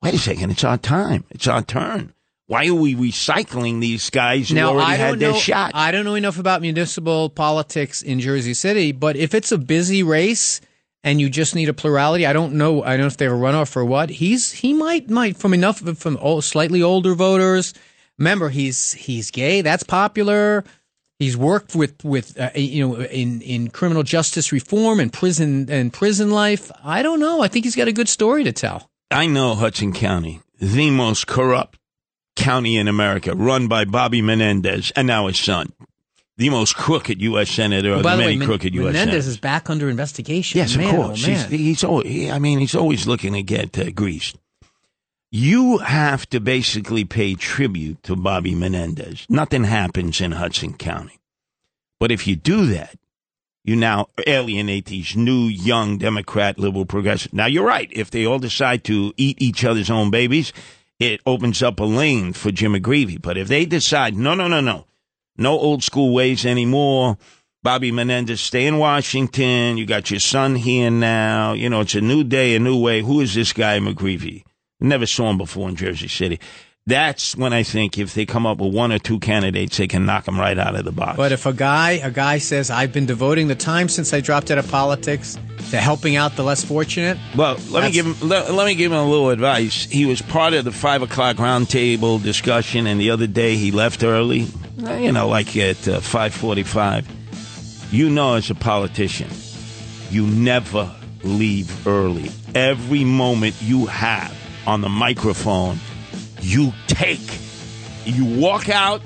wait 0.00 0.14
a 0.14 0.18
second, 0.18 0.52
it's 0.52 0.64
our 0.64 0.78
time. 0.78 1.24
It's 1.28 1.46
our 1.46 1.60
turn. 1.60 2.14
Why 2.48 2.66
are 2.68 2.74
we 2.74 2.94
recycling 2.94 3.82
these 3.82 4.08
guys 4.08 4.48
who 4.48 4.54
Now 4.54 4.70
already 4.70 4.92
I 4.92 4.94
had 4.96 5.18
their 5.18 5.32
know. 5.32 5.38
shot? 5.38 5.72
I 5.74 5.90
don't 5.90 6.06
know 6.06 6.14
enough 6.14 6.38
about 6.38 6.62
municipal 6.62 7.28
politics 7.28 8.00
in 8.00 8.20
Jersey 8.20 8.54
City, 8.54 8.90
but 8.92 9.16
if 9.16 9.34
it's 9.34 9.52
a 9.52 9.58
busy 9.58 10.02
race 10.02 10.62
and 11.04 11.20
you 11.20 11.28
just 11.28 11.54
need 11.54 11.68
a 11.68 11.74
plurality, 11.74 12.24
I 12.24 12.32
don't 12.32 12.54
know. 12.54 12.82
I 12.82 12.92
don't 12.92 13.00
know 13.00 13.06
if 13.06 13.18
they 13.18 13.26
have 13.26 13.34
a 13.34 13.36
runoff 13.36 13.76
or 13.76 13.84
what. 13.84 14.08
He's 14.08 14.50
he 14.50 14.72
might 14.72 15.10
might 15.10 15.36
from 15.36 15.52
enough 15.52 15.80
from 15.98 16.16
old, 16.16 16.42
slightly 16.42 16.82
older 16.82 17.14
voters. 17.14 17.74
Remember, 18.16 18.48
he's 18.48 18.94
he's 18.94 19.30
gay. 19.30 19.60
That's 19.60 19.82
popular. 19.82 20.64
He's 21.18 21.36
worked 21.36 21.74
with 21.74 22.02
with 22.02 22.40
uh, 22.40 22.48
you 22.54 22.88
know 22.88 23.02
in 23.02 23.42
in 23.42 23.68
criminal 23.68 24.02
justice 24.04 24.52
reform 24.52 25.00
and 25.00 25.12
prison 25.12 25.70
and 25.70 25.92
prison 25.92 26.30
life. 26.30 26.70
I 26.82 27.02
don't 27.02 27.20
know. 27.20 27.42
I 27.42 27.48
think 27.48 27.66
he's 27.66 27.76
got 27.76 27.88
a 27.88 27.92
good 27.92 28.08
story 28.08 28.42
to 28.44 28.52
tell. 28.52 28.88
I 29.10 29.26
know 29.26 29.54
Hudson 29.54 29.92
County, 29.92 30.40
the 30.58 30.90
most 30.90 31.26
corrupt 31.26 31.77
county 32.38 32.76
in 32.76 32.88
America, 32.88 33.34
run 33.34 33.68
by 33.68 33.84
Bobby 33.84 34.22
Menendez 34.22 34.92
and 34.96 35.06
now 35.06 35.26
his 35.26 35.38
son. 35.38 35.72
The 36.36 36.50
most 36.50 36.76
crooked 36.76 37.20
U.S. 37.20 37.50
senator 37.50 37.90
of 37.94 38.02
the 38.04 38.10
the 38.10 38.16
way, 38.16 38.24
many 38.24 38.36
Men- 38.36 38.46
crooked 38.46 38.72
U.S. 38.74 38.84
Menendez 38.92 39.02
senators. 39.10 39.26
is 39.26 39.38
back 39.38 39.68
under 39.68 39.90
investigation. 39.90 40.58
Yes, 40.58 40.76
Man, 40.76 40.94
of 40.94 41.00
oh, 41.00 41.06
course. 41.08 41.26
man. 41.26 41.50
he's, 41.50 41.60
he's 41.60 41.84
always, 41.84 42.06
he- 42.06 42.30
I 42.30 42.38
mean, 42.38 42.60
he's 42.60 42.76
always 42.76 43.06
looking 43.08 43.32
to 43.32 43.42
get 43.42 43.76
uh, 43.78 43.90
greased. 43.90 44.36
You 45.30 45.78
have 45.78 46.28
to 46.30 46.40
basically 46.40 47.04
pay 47.04 47.34
tribute 47.34 48.02
to 48.04 48.16
Bobby 48.16 48.54
Menendez. 48.54 49.26
Nothing 49.28 49.64
happens 49.64 50.20
in 50.20 50.32
Hudson 50.32 50.74
County. 50.74 51.18
But 52.00 52.10
if 52.12 52.26
you 52.26 52.36
do 52.36 52.66
that, 52.66 52.94
you 53.64 53.76
now 53.76 54.08
alienate 54.26 54.86
these 54.86 55.14
new, 55.16 55.42
young 55.48 55.98
Democrat, 55.98 56.58
liberal, 56.58 56.86
progressive. 56.86 57.34
Now, 57.34 57.46
you're 57.46 57.66
right. 57.66 57.88
If 57.92 58.10
they 58.10 58.24
all 58.24 58.38
decide 58.38 58.84
to 58.84 59.12
eat 59.18 59.42
each 59.42 59.64
other's 59.64 59.90
own 59.90 60.10
babies, 60.10 60.52
it 60.98 61.20
opens 61.26 61.62
up 61.62 61.80
a 61.80 61.84
lane 61.84 62.32
for 62.32 62.50
Jim 62.50 62.74
McGreevey. 62.74 63.20
But 63.20 63.38
if 63.38 63.48
they 63.48 63.64
decide, 63.64 64.16
no, 64.16 64.34
no, 64.34 64.48
no, 64.48 64.60
no, 64.60 64.86
no 65.36 65.58
old 65.58 65.82
school 65.82 66.12
ways 66.12 66.44
anymore. 66.44 67.18
Bobby 67.62 67.90
Menendez, 67.90 68.40
stay 68.40 68.66
in 68.66 68.78
Washington. 68.78 69.78
You 69.78 69.86
got 69.86 70.10
your 70.10 70.20
son 70.20 70.54
here 70.54 70.90
now. 70.90 71.54
You 71.54 71.68
know, 71.68 71.80
it's 71.80 71.94
a 71.94 72.00
new 72.00 72.22
day, 72.22 72.54
a 72.54 72.60
new 72.60 72.80
way. 72.80 73.02
Who 73.02 73.20
is 73.20 73.34
this 73.34 73.52
guy, 73.52 73.78
McGreevey? 73.78 74.44
Never 74.80 75.06
saw 75.06 75.30
him 75.30 75.38
before 75.38 75.68
in 75.68 75.74
Jersey 75.74 76.06
City. 76.06 76.38
That's 76.88 77.36
when 77.36 77.52
I 77.52 77.64
think 77.64 77.98
if 77.98 78.14
they 78.14 78.24
come 78.24 78.46
up 78.46 78.58
with 78.58 78.72
one 78.74 78.92
or 78.92 78.98
two 78.98 79.18
candidates, 79.18 79.76
they 79.76 79.86
can 79.86 80.06
knock 80.06 80.24
them 80.24 80.40
right 80.40 80.58
out 80.58 80.74
of 80.74 80.84
the 80.86 80.92
box. 80.92 81.18
But 81.18 81.32
if 81.32 81.44
a 81.44 81.52
guy 81.52 82.00
a 82.02 82.10
guy 82.10 82.38
says 82.38 82.70
I've 82.70 82.92
been 82.94 83.04
devoting 83.06 83.48
the 83.48 83.54
time 83.54 83.88
since 83.90 84.14
I 84.14 84.20
dropped 84.20 84.50
out 84.50 84.56
of 84.56 84.70
politics 84.70 85.36
to 85.70 85.76
helping 85.76 86.16
out 86.16 86.36
the 86.36 86.42
less 86.44 86.64
fortunate, 86.64 87.18
Well, 87.36 87.58
let 87.70 87.84
me 87.84 87.90
give 87.92 88.06
him 88.06 88.28
let, 88.28 88.50
let 88.54 88.66
me 88.66 88.74
give 88.74 88.90
him 88.90 88.98
a 88.98 89.04
little 89.06 89.28
advice. 89.28 89.84
He 89.84 90.06
was 90.06 90.22
part 90.22 90.54
of 90.54 90.64
the 90.64 90.72
five 90.72 91.02
o'clock 91.02 91.36
roundtable 91.36 92.22
discussion, 92.22 92.86
and 92.86 92.98
the 92.98 93.10
other 93.10 93.26
day 93.26 93.56
he 93.56 93.70
left 93.70 94.02
early. 94.02 94.46
uh, 94.82 94.94
You 94.94 95.12
know, 95.12 95.28
like 95.28 95.54
at 95.58 95.86
uh, 95.86 96.00
five 96.00 96.32
forty-five. 96.32 97.06
You 97.92 98.08
know, 98.08 98.34
as 98.36 98.48
a 98.50 98.54
politician, 98.54 99.28
you 100.10 100.26
never 100.26 100.90
leave 101.22 101.86
early. 101.86 102.30
Every 102.54 103.04
moment 103.04 103.56
you 103.60 103.84
have 103.86 104.34
on 104.66 104.80
the 104.80 104.88
microphone, 104.88 105.78
you 106.40 106.72
take. 106.86 107.40
You 108.04 108.24
walk 108.40 108.68
out, 108.68 109.02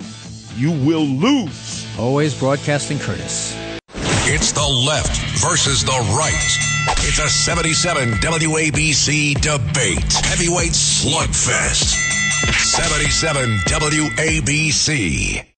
you 0.56 0.70
will 0.70 1.04
lose. 1.04 1.86
always 1.98 2.38
broadcasting 2.38 2.98
Curtis. 2.98 3.56
It's 4.24 4.52
the 4.52 4.66
left 4.66 5.16
versus 5.40 5.84
the 5.84 5.98
right. 6.16 6.32
It's 7.04 7.18
a 7.18 7.28
77 7.28 8.12
WABC 8.12 9.40
debate. 9.40 10.12
Heavyweight 10.24 10.72
slugfest. 10.72 11.96
77 12.64 13.58
WABC. 13.66 15.51